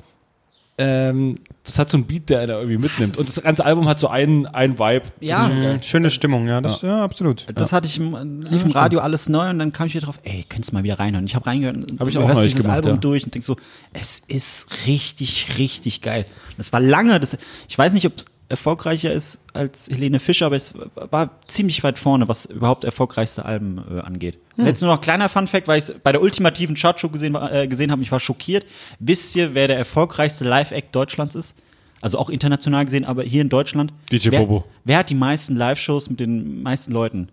[0.77, 3.17] ähm, das hat so einen Beat, der er da irgendwie mitnimmt.
[3.17, 5.03] Und das ganze Album hat so einen, einen Vibe.
[5.21, 5.49] Das Ja.
[5.49, 5.83] geil.
[5.83, 7.47] Schöne Stimmung, ja, das, ja, absolut.
[7.55, 10.19] Das hatte ich im, lief im Radio alles neu und dann kam ich wieder drauf,
[10.25, 11.27] ey, könntest du mal wieder reinhören.
[11.27, 12.97] Ich habe reingehört und Hab ich du auch hörst dieses gemacht, Album ja.
[12.99, 13.57] durch und denkst so,
[13.93, 16.27] es ist richtig, richtig geil.
[16.57, 17.39] Das war lange, das,
[17.69, 21.99] ich weiß nicht, ob es erfolgreicher ist als Helene Fischer, aber es war ziemlich weit
[21.99, 24.39] vorne, was überhaupt erfolgreichste Alben äh, angeht.
[24.57, 24.67] Hm.
[24.67, 27.91] Jetzt nur noch kleiner Fun-Fact, weil ich es bei der ultimativen Chartshow gesehen, äh, gesehen
[27.91, 28.67] habe, ich war schockiert.
[28.99, 31.55] Wisst ihr, wer der erfolgreichste Live-Act Deutschlands ist?
[32.01, 33.93] Also auch international gesehen, aber hier in Deutschland.
[34.13, 34.65] DJ wer, Bobo.
[34.85, 37.29] Wer hat die meisten Live-Shows mit den meisten Leuten?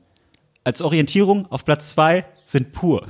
[0.64, 3.06] Als Orientierung auf Platz zwei sind pur.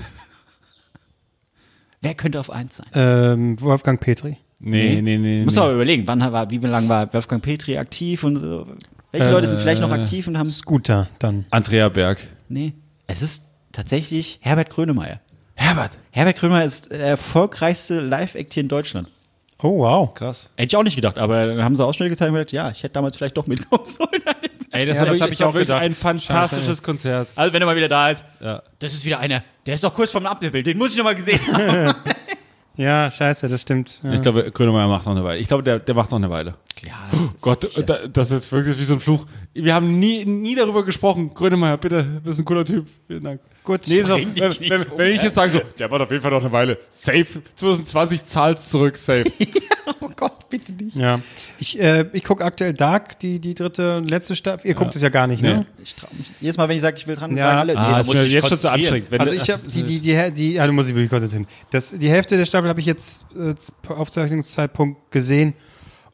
[2.01, 2.87] Wer könnte auf eins sein?
[2.95, 4.37] Ähm, Wolfgang Petri.
[4.63, 5.43] Nee, nee, nee.
[5.43, 5.61] Muss nee.
[5.61, 8.67] aber überlegen, wann war, wie lange war Wolfgang Petri aktiv und so.
[9.11, 10.47] Welche Leute sind vielleicht noch aktiv und haben.
[10.47, 11.45] Scooter dann.
[11.51, 12.25] Andrea Berg.
[12.47, 12.73] Nee.
[13.07, 15.19] Es ist tatsächlich Herbert Grönemeyer.
[15.55, 15.97] Herbert.
[16.11, 19.09] Herbert Grönemeyer ist der erfolgreichste Live-Act hier in Deutschland.
[19.63, 20.13] Oh, wow.
[20.13, 20.49] Krass.
[20.55, 22.81] Hätte ich auch nicht gedacht, aber dann haben sie Ausschnitte gezeigt und gesagt, ja, ich
[22.83, 24.09] hätte damals vielleicht doch mitkommen sollen.
[24.71, 25.81] Ey, das, Ja, war das wirklich- hab das ich auch gedacht.
[25.81, 27.27] ein fantastisches Konzert.
[27.35, 28.63] Also, wenn er mal wieder da ist, Ja.
[28.79, 31.15] das ist wieder einer, der ist doch kurz vorm Abnippeln, den muss ich noch mal
[31.15, 31.93] gesehen haben.
[32.81, 34.01] Ja, scheiße, das stimmt.
[34.03, 34.13] Ja.
[34.13, 35.39] Ich glaube, Grönemeyer macht noch eine Weile.
[35.39, 36.55] Ich glaube, der, der macht noch eine Weile.
[36.81, 36.95] Ja,
[37.39, 39.27] Gott, da, das ist wirklich wie so ein Fluch.
[39.53, 41.31] Wir haben nie, nie darüber gesprochen.
[41.31, 42.87] Grönemeyer, bitte, du bist ein cooler Typ.
[43.05, 43.41] Vielen Dank.
[43.63, 46.01] Gut, Nee, so, wenn, dich nicht wenn, um, wenn ich jetzt sage so, der macht
[46.01, 46.79] auf jeden Fall noch eine Weile.
[46.89, 47.25] Safe.
[47.55, 49.25] 2020 zahlt's zurück, safe.
[50.01, 50.95] oh Gott, bitte nicht.
[50.95, 51.21] ja.
[51.59, 54.67] Ich, äh, ich gucke aktuell Dark, die, die dritte und letzte Staffel.
[54.67, 55.67] Ihr guckt es ja gar nicht, ne?
[55.83, 56.25] Ich trau mich.
[56.39, 57.45] Jedes Mal, wenn ich sage, ich will dran, Ja.
[57.45, 58.93] sagen alle, ah, da das muss ich jetzt schon zu konzentrieren.
[59.03, 59.21] anstrengend.
[59.29, 61.45] Also ich habe die, die, die, die, ja, du musst dich wirklich konzentrieren.
[61.69, 63.53] Das, die Hälfte der Staffel habe ich jetzt äh,
[63.93, 65.53] Aufzeichnungszeitpunkt gesehen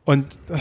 [0.03, 0.57] und äh,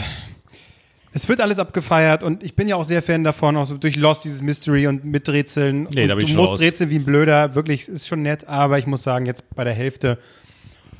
[1.17, 3.95] es wird alles abgefeiert und ich bin ja auch sehr Fan davon, auch so durch
[3.95, 5.87] Lost, dieses Mystery und miträtseln.
[5.91, 6.59] Nee, und da bin du ich schon musst raus.
[6.59, 9.73] rätseln wie ein Blöder, wirklich, ist schon nett, aber ich muss sagen, jetzt bei der
[9.73, 10.19] Hälfte,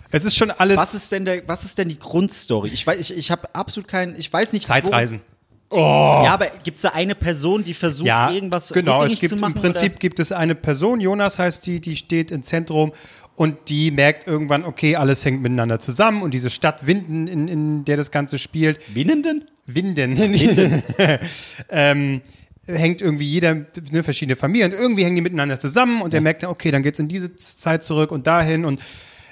[0.09, 2.69] es ist schon alles Was ist denn der, was ist denn die Grundstory?
[2.69, 4.65] Ich weiß, ich, ich habe absolut keinen, ich weiß nicht.
[4.65, 5.21] Zeitreisen.
[5.69, 9.03] Wo, ja, aber gibt es da eine Person, die versucht, Ja, irgendwas genau.
[9.03, 9.55] Es gibt zu machen?
[9.55, 9.99] im Prinzip oder?
[9.99, 12.91] gibt es eine Person, Jonas heißt die, die steht im Zentrum
[13.37, 17.85] und die merkt irgendwann, okay, alles hängt miteinander zusammen und diese Stadt Winden, in, in
[17.85, 19.47] der das Ganze spielt, Winnenden?
[19.67, 20.17] Winden,
[21.69, 22.21] ähm,
[22.65, 23.53] hängt irgendwie jeder,
[23.91, 26.81] ne, verschiedene Familien, und irgendwie hängen die miteinander zusammen und er merkt dann, okay, dann
[26.81, 28.79] geht's in diese Zeit zurück und dahin und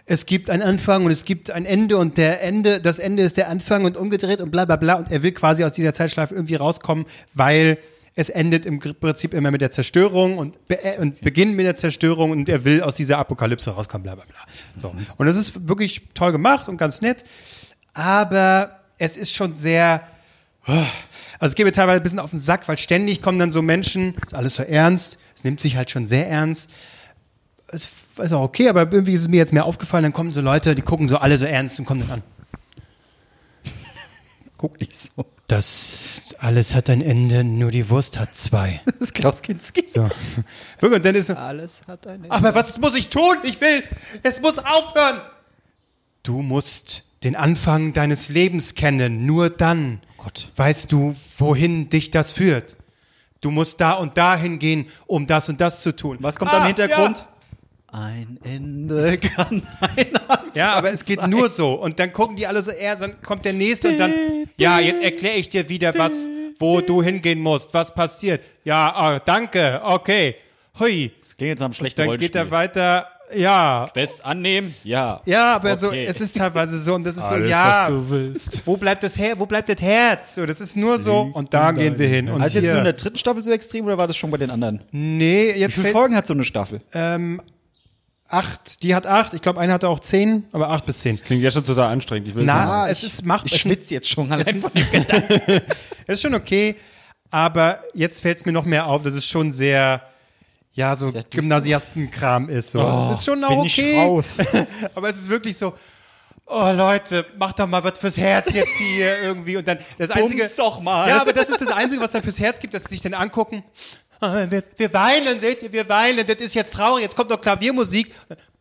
[0.05, 3.37] es gibt einen Anfang und es gibt ein Ende und der Ende, das Ende ist
[3.37, 6.35] der Anfang und umgedreht und bla bla bla und er will quasi aus dieser Zeitschleife
[6.35, 7.79] irgendwie rauskommen, weil
[8.15, 11.75] es endet im Prinzip immer mit der Zerstörung und, be äh, und beginnt mit der
[11.75, 14.37] Zerstörung und er will aus dieser Apokalypse rauskommen, bla bla bla.
[14.77, 14.95] So.
[15.17, 17.25] Und das ist wirklich toll gemacht und ganz nett,
[17.93, 20.07] aber es ist schon sehr,
[20.65, 20.85] also
[21.41, 24.15] es geht mir teilweise ein bisschen auf den Sack, weil ständig kommen dann so Menschen,
[24.25, 26.69] ist alles so ernst, es nimmt sich halt schon sehr ernst.
[27.67, 30.39] Es ist auch okay, aber irgendwie ist es mir jetzt mehr aufgefallen, dann kommen so
[30.39, 32.23] Leute, die gucken so alle so ernst und kommen dann an.
[34.57, 35.25] Guck nicht so.
[35.47, 38.81] Das alles hat ein Ende, nur die Wurst hat zwei.
[38.85, 39.85] Das ist Klaus Kinski.
[39.87, 40.09] So.
[40.81, 42.29] Und dann ist Alles hat eine.
[42.31, 43.37] aber was muss ich tun?
[43.43, 43.83] Ich will,
[44.23, 45.21] es muss aufhören.
[46.23, 50.51] Du musst den Anfang deines Lebens kennen, nur dann Gott.
[50.55, 52.75] weißt du, wohin dich das führt.
[53.41, 56.17] Du musst da und dahin gehen, um das und das zu tun.
[56.21, 57.19] Was kommt Ah, am Hintergrund?
[57.19, 57.27] Ja.
[57.99, 60.07] Ein Ende kann ein
[60.55, 61.29] Ja, aber es geht sein.
[61.29, 61.73] nur so.
[61.73, 64.13] Und dann gucken die alle so eher, dann kommt der nächste und dann,
[64.59, 66.29] ja, jetzt erkläre ich dir wieder, was,
[66.59, 68.41] wo du hingehen musst, was passiert.
[68.63, 70.35] Ja, ah, danke, okay.
[70.79, 71.11] Hui.
[71.21, 73.87] Das klingt jetzt einem schlechten Dann geht er weiter, ja.
[73.93, 74.75] Quest annehmen?
[74.83, 75.21] Ja.
[75.25, 76.05] Ja, aber so, Okay.
[76.05, 78.67] es ist teilweise so und das ist Alles, so, ja, was du willst.
[78.67, 80.35] wo bleibt das Her wo bleibt das Herz?
[80.35, 82.29] So, das ist nur so und da gehen wir hin.
[82.29, 84.29] Und Also jetzt hier, nur in der dritten Staffel so extrem oder war das schon
[84.31, 84.81] bei den anderen?
[84.91, 86.81] nee, Wie jetzt viele fällt's- Folgen hat so eine Staffel?
[86.93, 87.41] ähm,
[88.35, 91.19] acht, die hat acht, ich glaube, eine hatte auch zehn, aber acht bis zehn.
[91.19, 92.27] Klingt ja schon total anstrengend.
[92.27, 93.51] Ich will Na, es ist machbar.
[93.51, 95.05] Ich schwitze jetzt schon allein von dem
[96.07, 96.75] Es ist schon okay,
[97.31, 100.01] aber jetzt fällt es mir noch mehr auf, dass es schon sehr,
[100.73, 101.11] ja, so.
[101.29, 102.71] Gymnasiastenkram ist.
[102.71, 102.81] So.
[102.81, 104.25] es ist schon auch bin ich okay, raus.
[104.95, 105.73] aber es ist wirklich so,
[106.45, 109.57] oh Leute, macht doch mal was fürs Herz jetzt hier irgendwie.
[109.57, 110.43] Und dann das Einzige.
[110.43, 111.09] Bums doch mal.
[111.09, 113.13] Ja, aber das ist das Einzige, was dann fürs Herz gibt, dass sie sich dann
[113.13, 113.63] angucken.
[114.19, 116.25] Ah, Wir, wir weinen, seht ihr, wir weinen.
[116.25, 117.03] Das ist jetzt traurig.
[117.03, 118.13] Jetzt kommt noch Klaviermusik.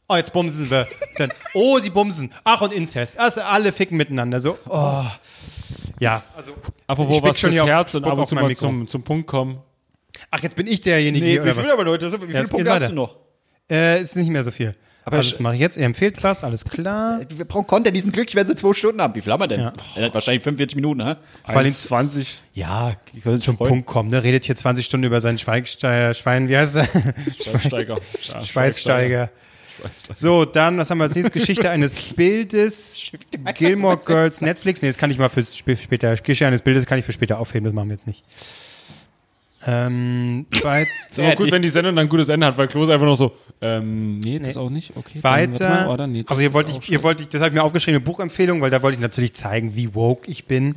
[0.08, 0.86] Oh, jetzt bumsen wir.
[1.16, 2.32] Dann, oh, sie bumsen.
[2.44, 3.18] Ach, und Inzest.
[3.18, 4.40] Also alle ficken miteinander.
[4.40, 5.04] So, oh.
[6.00, 6.52] Ja, also.
[6.86, 9.58] Apropos was schon fürs Herz und ab und zu mal zum, zum Punkt kommen.
[10.30, 11.70] Ach, jetzt bin ich derjenige, Nee, wie oder viel was?
[11.72, 12.12] aber Leute?
[12.12, 12.88] Wie viele Ja, es Punkte hast weiter.
[12.90, 13.16] du noch?
[13.70, 14.74] Äh, ist nicht mehr so viel.
[15.06, 15.76] Aber also, das mache ich jetzt.
[15.76, 17.20] Er empfiehlt was, alles klar.
[17.28, 19.14] Wir brauchen Content, die sind glücklich, wenn sie zwei Stunden haben.
[19.14, 19.60] Wie viel haben wir denn?
[19.60, 19.72] Ja.
[19.96, 21.18] Er hat wahrscheinlich 45 Minuten, ne?
[21.44, 22.40] Vor allem 20.
[22.54, 22.96] Ja,
[23.38, 24.10] zum Punkt kommen.
[24.10, 26.84] Der redet hier 20 Stunden über seinen Schweigsteiger, Schwein, wie heißt er?
[27.42, 27.96] Schweißsteiger.
[28.22, 28.44] Schweißsteiger.
[28.44, 29.30] Schweißsteiger.
[30.14, 31.32] So, dann, was haben wir als nächstes?
[31.32, 33.02] Geschichte eines Bildes.
[33.54, 34.80] Gilmore Girls, Netflix.
[34.82, 36.14] Nee, das kann ich mal für sp- später.
[36.16, 38.24] Geschichte eines Bildes kann ich für später aufheben, das machen wir jetzt nicht.
[39.66, 42.92] Ähm, weit, Ist aber gut, wenn die Sendung dann ein gutes Ende hat, weil Klose
[42.92, 43.32] einfach noch so,
[43.62, 44.60] ähm, nee, das Nee.
[44.60, 45.22] auch nicht, okay.
[45.22, 45.68] weiter.
[45.68, 46.06] mal, oder?
[46.06, 48.04] Nee, das also hier wollte ich, hier wollte ich, das habe ich mir aufgeschrieben, eine
[48.04, 50.76] Buchempfehlung, weil da wollte ich natürlich zeigen, wie woke ich bin.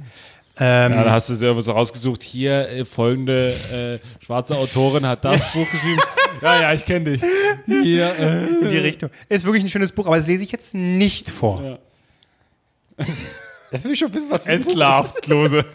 [0.59, 3.53] Ähm, Ja, da hast du selber so rausgesucht, hier äh, folgende
[4.01, 6.01] äh, schwarze Autorin hat das Buch geschrieben.
[6.41, 7.21] Ja, ja, ich kenne dich.
[7.65, 9.09] Hier, äh, in die Richtung.
[9.27, 11.79] Ist wirklich ein schönes Buch, aber das lese ich jetzt nicht vor.
[13.71, 15.65] Das will ich schon wissen, was entlarvt, Klose.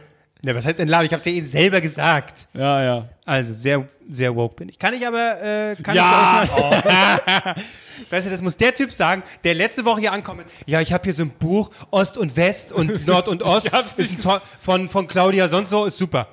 [0.44, 1.06] Ja, was heißt entladen?
[1.06, 2.48] Ich habe es ja eben selber gesagt.
[2.52, 3.08] Ja, ja.
[3.24, 4.78] Also sehr, sehr woke bin ich.
[4.78, 7.54] Kann ich aber, äh, kann Ja, ich auch mal,
[8.10, 10.44] Weißt du, das muss der Typ sagen, der letzte Woche hier ankommt.
[10.66, 13.72] Ja, ich habe hier so ein Buch, Ost und West und Nord und Ost.
[13.72, 16.26] hab's ist ein von, von Claudia sonst so, ist super.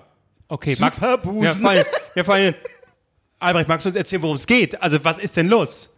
[0.47, 0.97] Okay, Max.
[0.97, 1.43] Superbusen.
[1.43, 2.55] Ja, vor allem, ja, vor allem,
[3.37, 4.81] Albrecht, magst du uns erzählen, worum es geht?
[4.81, 5.93] Also, was ist denn los?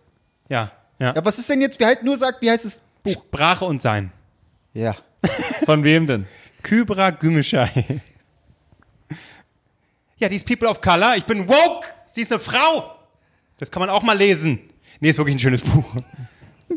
[0.50, 1.14] Ja, ja.
[1.16, 3.14] Ja, was ist denn jetzt, wie heißt, nur sagt, wie heißt das Buch?
[3.14, 4.12] Sprache und Sein.
[4.74, 4.98] Ja.
[5.66, 6.28] Von wem denn?
[6.64, 8.02] Kybra Gümüşay.
[10.18, 11.16] Ja, die ist People of Color.
[11.18, 11.88] Ich bin woke.
[12.08, 12.96] Sie ist eine Frau.
[13.58, 14.60] Das kann man auch mal lesen.
[15.00, 15.86] Nee, ist wirklich ein schönes Buch.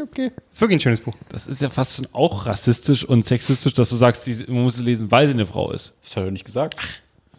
[0.02, 0.32] Okay.
[0.51, 1.15] Ist wirklich ein schönes Buch.
[1.28, 4.82] Das ist ja fast schon auch rassistisch und sexistisch, dass du sagst, man muss es
[4.82, 5.93] lesen, weil sie eine Frau ist.
[6.02, 6.77] Das hat er nicht gesagt.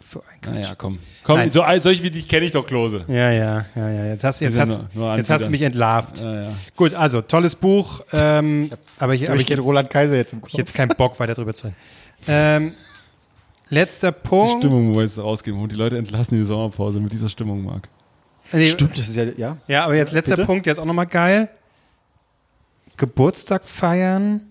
[0.09, 0.53] So ein Quatsch.
[0.53, 0.99] Naja, komm.
[1.23, 1.51] Komm, Nein.
[1.51, 3.03] so, solche wie dich kenne ich doch, Klose.
[3.07, 4.05] Ja, ja, ja, ja.
[4.05, 6.19] Jetzt hast, jetzt hast, nur- nur jetzt hast du mich entlarvt.
[6.21, 6.53] Ja, ja.
[6.77, 8.01] Gut, also tolles Buch.
[8.13, 10.51] Ähm, aber ich, aber ich jetzt, Roland Kaiser jetzt im Kopf.
[10.53, 11.75] ich jetzt keinen Bock weiter drüber zu reden.
[12.27, 12.73] Ähm,
[13.69, 14.63] letzter Die Punkt.
[14.63, 17.89] Stimmung muss jetzt rausgeben und die Leute entlassen die Sommerpause mit dieser Stimmung, Marc.
[18.51, 19.57] Nee, Stimmt, das ist ja, ja.
[19.67, 20.45] Ja, aber jetzt letzter Bitte?
[20.45, 21.49] Punkt, der ist auch nochmal geil.
[22.97, 24.41] Geburtstag feiern,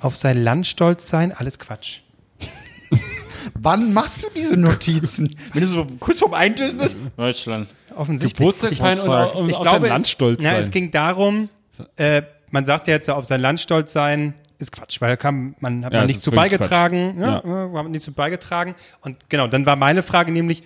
[0.00, 2.00] auf sein Land stolz sein, alles Quatsch.
[3.54, 5.34] Wann machst du diese Notizen?
[5.52, 6.96] Wenn du so kurz vorm Eintösen bist?
[7.16, 7.68] Deutschland.
[7.96, 8.36] Offensichtlich.
[8.38, 10.60] Geburtstag Ich- feiern und auf, ich auf glaube, sein Land es, stolz ja, sein.
[10.60, 11.48] es ging darum,
[11.96, 15.84] äh, man sagt ja jetzt, auf sein Land stolz sein, ist Quatsch, weil kann, man
[15.84, 17.14] hat Ja, man nicht zu beigetragen.
[17.18, 17.44] Quatsch.
[17.44, 17.72] Ja, ja.
[17.78, 18.74] haben nicht zu beigetragen.
[19.02, 20.62] Und genau, dann war meine Frage nämlich,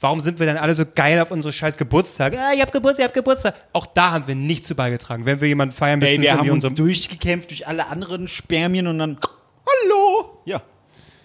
[0.00, 2.38] warum sind wir dann alle so geil auf unsere scheiß Geburtstage?
[2.38, 3.54] Ah, ihr habt Geburtstag, ihr habt Geburtstag.
[3.72, 5.24] Auch da haben wir nicht zu beigetragen.
[5.26, 8.98] Wenn wir jemanden feiern müssen, Ey, wir haben uns durchgekämpft durch alle anderen Spermien und
[8.98, 9.18] dann.
[9.66, 10.40] Hallo!
[10.44, 10.62] Ja.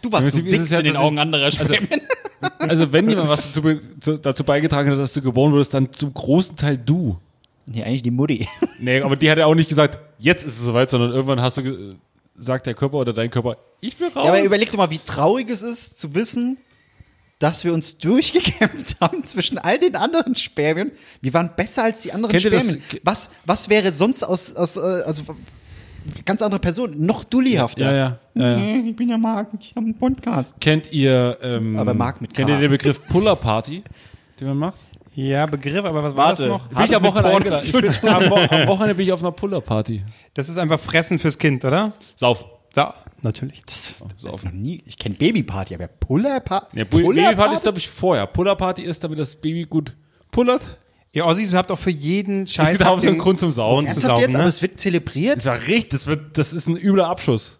[0.02, 2.02] Du warst du wichst ja, in den Augen ich- anderer Spermien.
[2.60, 6.14] Also wenn jemand was dazu, zu, dazu beigetragen hat, dass du geboren wurdest, dann zum
[6.14, 7.18] großen Teil du.
[7.65, 8.48] nee, eigentlich die Mutti.
[8.80, 11.57] Nee, aber die hat ja auch nicht gesagt, jetzt ist es soweit, sondern irgendwann hast
[11.57, 11.95] du
[12.38, 14.16] sagt der Körper oder dein Körper, ich will raus.
[14.26, 16.60] Ja, aber überleg doch mal, wie traurig es ist, zu wissen,
[17.40, 20.92] dass wir uns durchgekämpft haben zwischen all den anderen Spermien.
[21.22, 22.82] Wir waren besser als die anderen Kennt Spermien.
[23.04, 25.24] Was, was wäre sonst aus, aus äh, also
[26.26, 27.86] ganz andere Person, noch dullihafter?
[27.86, 28.58] ja, ja, ja, ja.
[28.58, 30.60] Hey, Ich bin ja Marc, ich habe einen Podcast.
[30.60, 33.84] Kennt ihr, ähm, Aber Marc mit kennt ihr den Begriff Puller Party,
[34.40, 34.80] den man macht?
[35.18, 36.68] Ja, Begriff, aber was war das noch?
[36.68, 37.65] Bin ich am Wochenende eingeladen.
[37.65, 40.03] Ich bin, am, Wo am Wochenende bin ich auf einer Puller Party.
[40.35, 41.94] Das ist einfach Fressen fürs Kind, oder?
[42.15, 42.45] Sauf.
[42.76, 42.85] So,
[43.23, 43.64] natürlich.
[43.65, 44.84] Das, das ich noch nie.
[44.85, 46.77] Ich kenne Babyparty, aber Puller-Party.
[46.77, 48.27] Ja, Babyparty ist, glaube ich, vorher.
[48.27, 49.95] Puller Party ist, damit das Baby gut
[50.30, 50.77] pullert.
[51.14, 53.88] Ihr Ossis habt auch für jeden Scheiß gibt auch so einen den Grund zum Saufen.
[53.88, 54.34] Grund zu Ernsthaft saufen, jetzt?
[54.34, 54.39] ne?
[54.39, 55.38] Aber es wird zelebriert.
[55.38, 57.57] Das war richtig, das, wird, das ist ein übler Abschuss.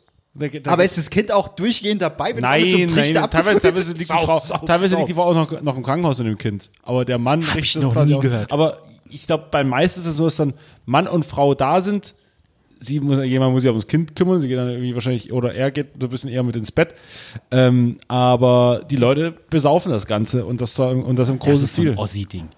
[0.68, 3.58] Aber ist das Kind auch durchgehend dabei, wenn Nein, es damit zum nein, Trichter teilweise,
[3.58, 4.98] abgefüllt teilweise, liegt, die Frau, sauf, teilweise sauf.
[5.00, 6.70] liegt die Frau auch noch, noch im Krankenhaus mit dem Kind.
[6.84, 8.22] Aber der Mann richtet ich das noch quasi nie auch.
[8.22, 8.52] gehört.
[8.52, 10.54] Aber ich glaube, bei meisten ist es so, dass dann
[10.86, 12.14] Mann und Frau da sind.
[12.80, 14.40] Sie muss, jemand muss sich ums Kind kümmern.
[14.42, 16.94] Sie geht dann irgendwie wahrscheinlich, oder er geht so ein bisschen eher mit ins Bett.
[17.50, 21.74] Ähm, aber die Leute besaufen das Ganze und das, und das im Das großen ist
[21.76, 21.92] so Stil.
[21.94, 22.50] ein Ossi-Ding.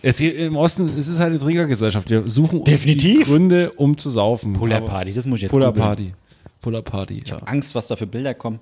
[0.00, 2.08] Es geht im Osten, es ist halt eine Trinkergesellschaft.
[2.10, 3.26] Wir suchen Definitiv.
[3.26, 4.54] Gründe, um zu saufen.
[4.54, 5.72] Puller-Party, das muss ich jetzt Puller
[6.62, 6.84] googeln.
[6.84, 7.20] Party.
[7.20, 7.36] Puller Party, ja.
[7.38, 8.60] Angst, was da für Bilder kommen.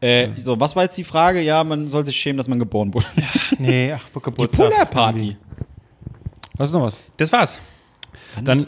[0.00, 1.40] Äh, so, was war jetzt die Frage?
[1.40, 3.06] Ja, man soll sich schämen, dass man geboren wurde.
[3.58, 4.70] Nee, ach, Die Geburtstag.
[4.70, 5.36] Puller-Party.
[6.56, 6.98] Was ist noch was?
[7.16, 7.60] Das war's.
[8.42, 8.66] Dann,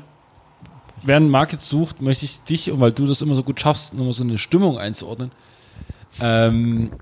[1.03, 3.95] während Marc jetzt sucht, möchte ich dich, und weil du das immer so gut schaffst,
[3.95, 5.31] nochmal so eine Stimmung einzuordnen.
[6.21, 6.93] Ähm,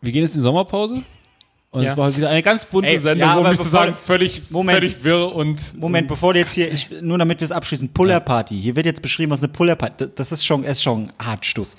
[0.00, 1.02] wir gehen jetzt in die Sommerpause.
[1.70, 1.90] Und Ja.
[1.92, 4.78] es war wieder eine ganz bunte Ey, Sendung, ja, um nicht zu sagen, völlig, Moment.
[4.78, 5.76] völlig wirr und.
[5.78, 8.58] Moment, bevor du jetzt hier, ich, nur damit wir es abschließen, Puller-Party.
[8.58, 11.76] Hier wird jetzt beschrieben, was eine Puller-Party, das- das ist schon, ist schon ein Hartstuss.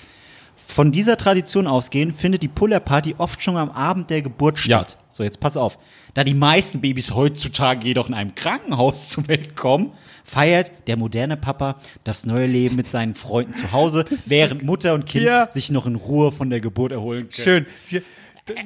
[0.54, 4.82] Von dieser Tradition ausgehend findet die Puller-Party oft schon am Abend der Geburt Ja.
[4.82, 4.96] statt.
[5.12, 5.76] So, jetzt pass auf.
[6.14, 9.90] Da die meisten Babys heutzutage jedoch in einem Krankenhaus zur Welt kommen,
[10.24, 15.06] feiert der moderne Papa das neue Leben mit seinen Freunden zu Hause, während Mutter und
[15.06, 15.50] Kind Ja.
[15.50, 17.66] sich noch in Ruhe von der Geburt erholen können.
[17.88, 18.02] Schön.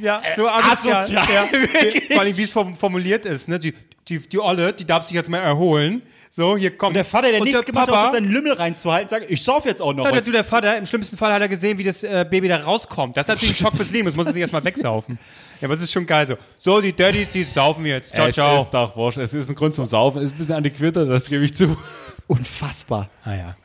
[0.01, 1.03] Ja, so asozial.
[1.05, 1.27] asozial.
[1.33, 1.47] Ja.
[2.13, 3.49] Vor allem, wie es form- formuliert ist.
[3.49, 3.59] Ne?
[3.59, 3.75] Die,
[4.09, 6.03] die, die Olle, die darf sich jetzt mal erholen.
[6.31, 6.89] So, hier kommt.
[6.89, 9.41] Und der Vater, der Und nichts gemacht hat, Papa, außer seinen Lümmel reinzuhalten, sagt, ich
[9.45, 10.05] sauf jetzt auch noch.
[10.05, 12.57] Ja, dazu der Vater, im schlimmsten Fall hat er gesehen, wie das äh, Baby da
[12.57, 13.17] rauskommt.
[13.17, 15.17] Das ist natürlich ein Schock fürs Leben, das muss er sich erstmal wegsaufen.
[15.61, 16.35] Ja, aber es ist schon geil so.
[16.59, 18.17] So, die Daddies, die saufen jetzt.
[18.17, 18.59] Ciao, es ciao.
[18.59, 19.19] ist doch wurscht.
[19.19, 20.19] Es ist ein Grund zum Saufen.
[20.19, 21.77] Es ist ein bisschen antiquierter, das gebe ich zu.
[22.27, 23.11] Unfassbar.
[23.23, 23.57] Ah ja.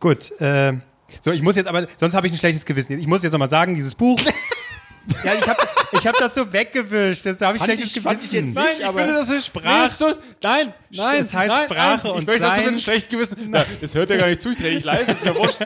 [0.00, 0.72] Gut, äh,
[1.20, 2.98] so, ich muss jetzt aber, sonst habe ich ein schlechtes Gewissen.
[2.98, 4.18] Ich muss jetzt nochmal sagen, dieses Buch.
[5.24, 5.58] Ja, ich habe
[5.92, 7.24] ich hab das so weggewischt.
[7.26, 8.46] Das, da habe ich schlechtes ich- fand ich Gewissen.
[8.48, 10.14] jetzt Nein, nicht, ich aber finde, das ist Sprach- Sprach.
[10.42, 11.20] Nein, nein.
[11.20, 12.12] Es heißt nein, Sprache nein.
[12.12, 12.58] und Ich möchte, dass du Sein.
[12.64, 13.36] mit einem schlechten Gewissen.
[13.50, 15.58] Na, das hört ja gar nicht zu, ich drehe dich leise, ist ja wurscht.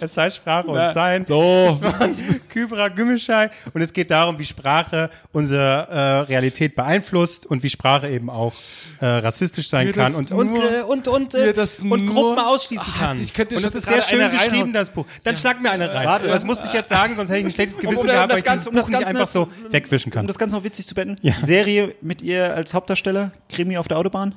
[0.00, 1.24] Es heißt Sprache und Ja, Sein.
[1.24, 1.78] so.
[1.80, 2.08] Das war
[2.48, 3.50] Kybra Gümmelschei.
[3.72, 5.98] Und es geht darum, wie Sprache unsere äh,
[6.30, 8.52] Realität beeinflusst und wie Sprache eben auch
[9.00, 13.06] äh, rassistisch sein kann und, und, nur- äh, und, und, äh, und Gruppen ausschließen Ah,
[13.06, 13.20] kann.
[13.20, 15.04] ich könnte und das ist sehr schön geschrieben, das Buch.
[15.24, 16.06] Dann schlag mir eine rein.
[16.06, 16.28] Warte.
[16.28, 18.38] das musste ich jetzt sagen, sonst hätte ich ein schlechtes Gewissen um gehabt, das weil
[18.38, 20.22] ich Ganze- dieses um das Buch nicht Ganze einfach so wegwischen kann.
[20.22, 21.16] Um das Ganze noch witzig zu beenden.
[21.42, 24.34] Serie mit ihr als Hauptdarsteller, Krimi auf der Autobahn.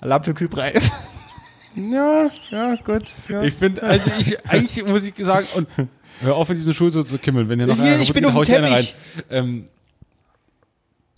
[0.00, 0.74] Alarm für Kybrei.
[1.78, 3.02] Ja, ja, gut.
[3.28, 3.42] Ja.
[3.42, 5.68] Ich finde, also ich, eigentlich muss ich sagen, und
[6.22, 8.46] hör auf mit diesen Schuhen so zu kimmeln, wenn ihr noch einer ich bin auf
[8.46, 8.88] dem rein.
[9.28, 9.64] Ähm,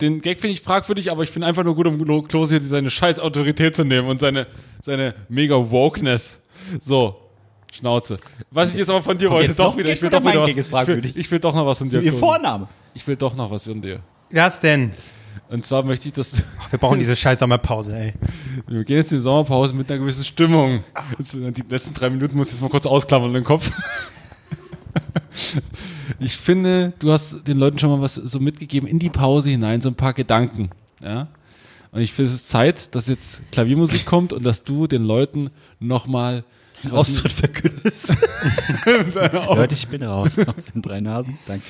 [0.01, 2.67] den Gag finde ich fragwürdig, aber ich finde einfach nur gut, um Klo- Klose hier
[2.67, 4.47] seine scheiß Autorität zu nehmen und seine,
[4.81, 6.41] seine mega Wokeness.
[6.81, 7.15] So.
[7.73, 8.17] Schnauze.
[8.51, 10.49] Was ich jetzt aber von dir wollte, doch wieder, ich will doch wieder was,
[11.05, 12.01] ich ich will doch noch was von dir.
[12.01, 12.13] Ihr.
[12.13, 12.67] Vorname.
[12.93, 13.99] Ich will doch noch was von dir.
[14.31, 14.91] Was denn?
[15.49, 16.37] Und zwar möchte ich, dass du,
[16.69, 18.13] Wir brauchen diese scheiß Sommerpause, ey.
[18.67, 20.83] wir gehen jetzt in die Sommerpause mit einer gewissen Stimmung.
[21.17, 23.71] Jetzt, äh, die letzten drei Minuten muss ich jetzt mal kurz ausklammern den Kopf.
[26.19, 29.81] Ich finde, du hast den Leuten schon mal was so mitgegeben in die Pause hinein,
[29.81, 30.69] so ein paar Gedanken.
[31.01, 31.27] Ja?
[31.91, 35.49] Und ich finde, es ist Zeit, dass jetzt Klaviermusik kommt und dass du den Leuten
[35.79, 36.43] nochmal
[36.91, 38.15] Austritt verkündest.
[38.85, 41.37] Leute, ich bin raus aus den drei Nasen.
[41.45, 41.65] Danke.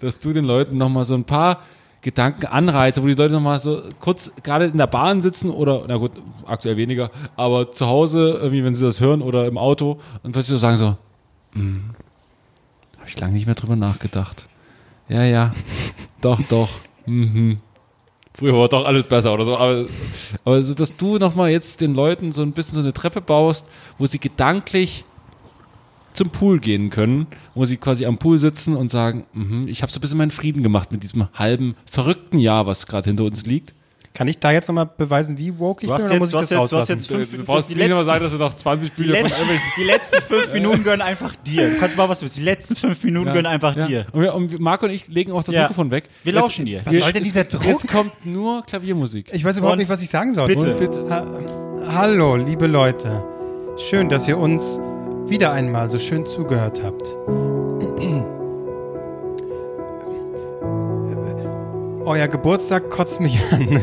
[0.00, 1.60] dass du den Leuten nochmal so ein paar
[2.04, 5.96] Gedanken anreize, wo die Leute nochmal so kurz gerade in der Bahn sitzen oder, na
[5.96, 6.12] gut,
[6.44, 10.50] aktuell weniger, aber zu Hause, irgendwie, wenn sie das hören oder im Auto und plötzlich
[10.50, 10.96] so sagen so,
[11.54, 11.94] hm,
[12.98, 14.46] habe ich lange nicht mehr drüber nachgedacht.
[15.08, 15.54] Ja, ja,
[16.20, 16.68] doch, doch,
[17.06, 17.58] mhm.
[18.36, 19.86] Früher war doch alles besser oder so, aber,
[20.44, 23.64] aber so, dass du nochmal jetzt den Leuten so ein bisschen so eine Treppe baust,
[23.96, 25.04] wo sie gedanklich
[26.14, 29.92] zum Pool gehen können, wo sie quasi am Pool sitzen und sagen, mhm, ich habe
[29.92, 33.46] so ein bisschen meinen Frieden gemacht mit diesem halben verrückten Jahr, was gerade hinter uns
[33.46, 33.72] liegt.
[34.16, 36.32] Kann ich da jetzt nochmal beweisen, wie woke ich Du hast bin, jetzt- muss ich
[36.34, 36.92] du das hast jetzt- du hast rauslassen?
[36.92, 39.02] jetzt fünf- Du, du brauchst die nicht immer letzten- sagen, dass du noch 20 Die
[39.02, 39.44] Spiele von letzten,
[39.76, 41.70] die letzten fünf Minuten gehören einfach dir.
[41.70, 42.36] Du kannst mal was willst.
[42.36, 43.86] Die letzten fünf Minuten gehören einfach ja.
[43.88, 44.06] dir.
[44.12, 45.62] Und, wir, und Marco und ich legen auch das Ja.
[45.62, 46.04] Mikrofon weg.
[46.22, 46.82] Wir Jetzt- lauschen dir.
[46.84, 47.64] Was soll denn dieser Druck?
[47.66, 49.30] Jetzt kommt nur Klaviermusik.
[49.32, 50.46] Ich weiß überhaupt Und nicht, was ich sagen soll.
[50.46, 50.74] bitte.
[50.74, 51.10] Und bitte.
[51.10, 51.26] Ha
[51.92, 53.24] Hallo, liebe Leute.
[53.78, 54.78] Schön, dass ihr uns
[55.26, 57.16] wieder einmal so schön zugehört habt.
[62.06, 63.80] Euer Geburtstag kotzt mich an.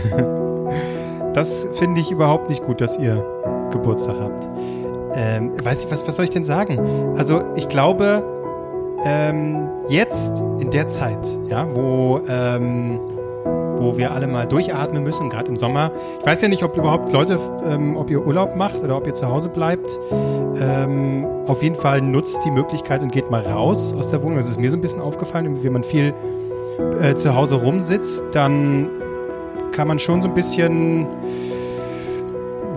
[1.34, 3.26] Das finde ich überhaupt nicht gut, dass ihr
[3.72, 4.50] Geburtstag habt.
[5.16, 7.16] Ähm, weiß ich, was, was soll ich denn sagen?
[7.18, 8.24] Also, ich glaube,
[9.06, 13.00] ähm, jetzt in der Zeit, ja, wo, ähm,
[13.78, 15.92] wo wir alle mal durchatmen müssen, gerade im Sommer.
[16.20, 19.14] Ich weiß ja nicht, ob überhaupt Leute, ähm, ob ihr Urlaub macht oder ob ihr
[19.14, 19.98] zu Hause bleibt.
[20.60, 24.38] Ähm, auf jeden Fall nutzt die Möglichkeit und geht mal raus aus der Wohnung.
[24.38, 26.14] Das ist mir so ein bisschen aufgefallen, wenn man viel
[27.02, 28.90] äh, zu Hause rumsitzt, dann
[29.72, 31.08] kann man schon so ein bisschen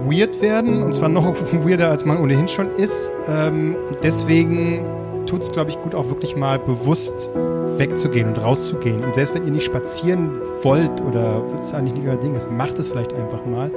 [0.08, 0.82] weird werden.
[0.82, 1.34] Und zwar noch
[1.64, 3.10] weirder, als man ohnehin schon ist.
[3.28, 4.84] Ähm, deswegen
[5.26, 7.30] tut es, glaube ich, gut, auch wirklich mal bewusst
[7.78, 9.02] wegzugehen und rauszugehen.
[9.02, 12.50] Und selbst wenn ihr nicht spazieren wollt oder das ist eigentlich nicht euer Ding ist,
[12.50, 13.70] macht es vielleicht einfach mal.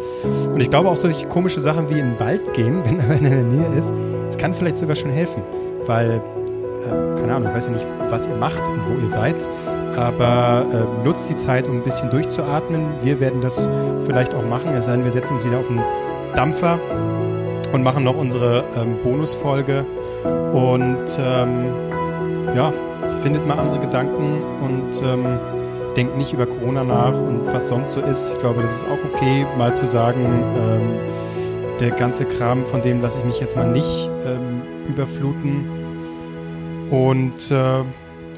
[0.53, 3.23] Und ich glaube auch solche komische Sachen wie in den Wald gehen, wenn er in
[3.23, 3.91] der Nähe ist,
[4.27, 5.41] das kann vielleicht sogar schon helfen.
[5.85, 6.21] Weil,
[6.85, 9.47] äh, keine Ahnung, ich weiß ja nicht, was ihr macht und wo ihr seid,
[9.97, 12.85] aber äh, nutzt die Zeit, um ein bisschen durchzuatmen.
[13.01, 13.67] Wir werden das
[14.05, 15.81] vielleicht auch machen, es sei denn, wir setzen uns wieder auf den
[16.35, 16.79] Dampfer
[17.73, 19.85] und machen noch unsere ähm, Bonusfolge.
[20.53, 21.71] Und ähm,
[22.55, 22.71] ja,
[23.21, 25.39] findet mal andere Gedanken und ähm,
[25.95, 28.31] denkt nicht über Corona nach und was sonst so ist.
[28.31, 33.01] Ich glaube, das ist auch okay, mal zu sagen, ähm, der ganze Kram, von dem
[33.01, 35.65] lasse ich mich jetzt mal nicht ähm, überfluten.
[36.91, 37.81] Und äh,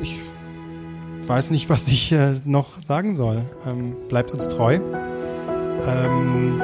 [0.02, 0.20] ich
[1.30, 3.44] weiß nicht, was ich äh, noch sagen soll.
[3.68, 4.80] Ähm, bleibt uns treu.
[5.88, 6.60] Ähm,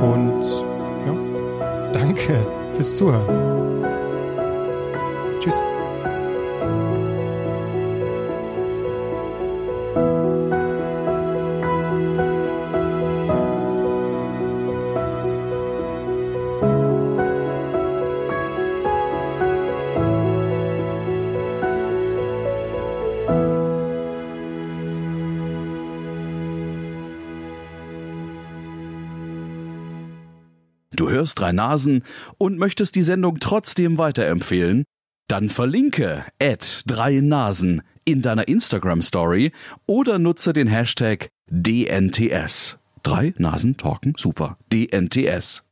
[0.00, 0.42] und
[1.06, 3.84] ja, danke fürs Zuhören.
[5.38, 5.54] Tschüss.
[31.22, 32.02] Hörst drei Nasen
[32.36, 34.82] und möchtest die Sendung trotzdem weiterempfehlen?
[35.28, 39.52] Dann verlinke at drei Nasen in deiner Instagram Story
[39.86, 42.78] oder nutze den Hashtag DNTS.
[43.04, 44.56] Drei Nasen talken super.
[44.72, 45.60] DNTS.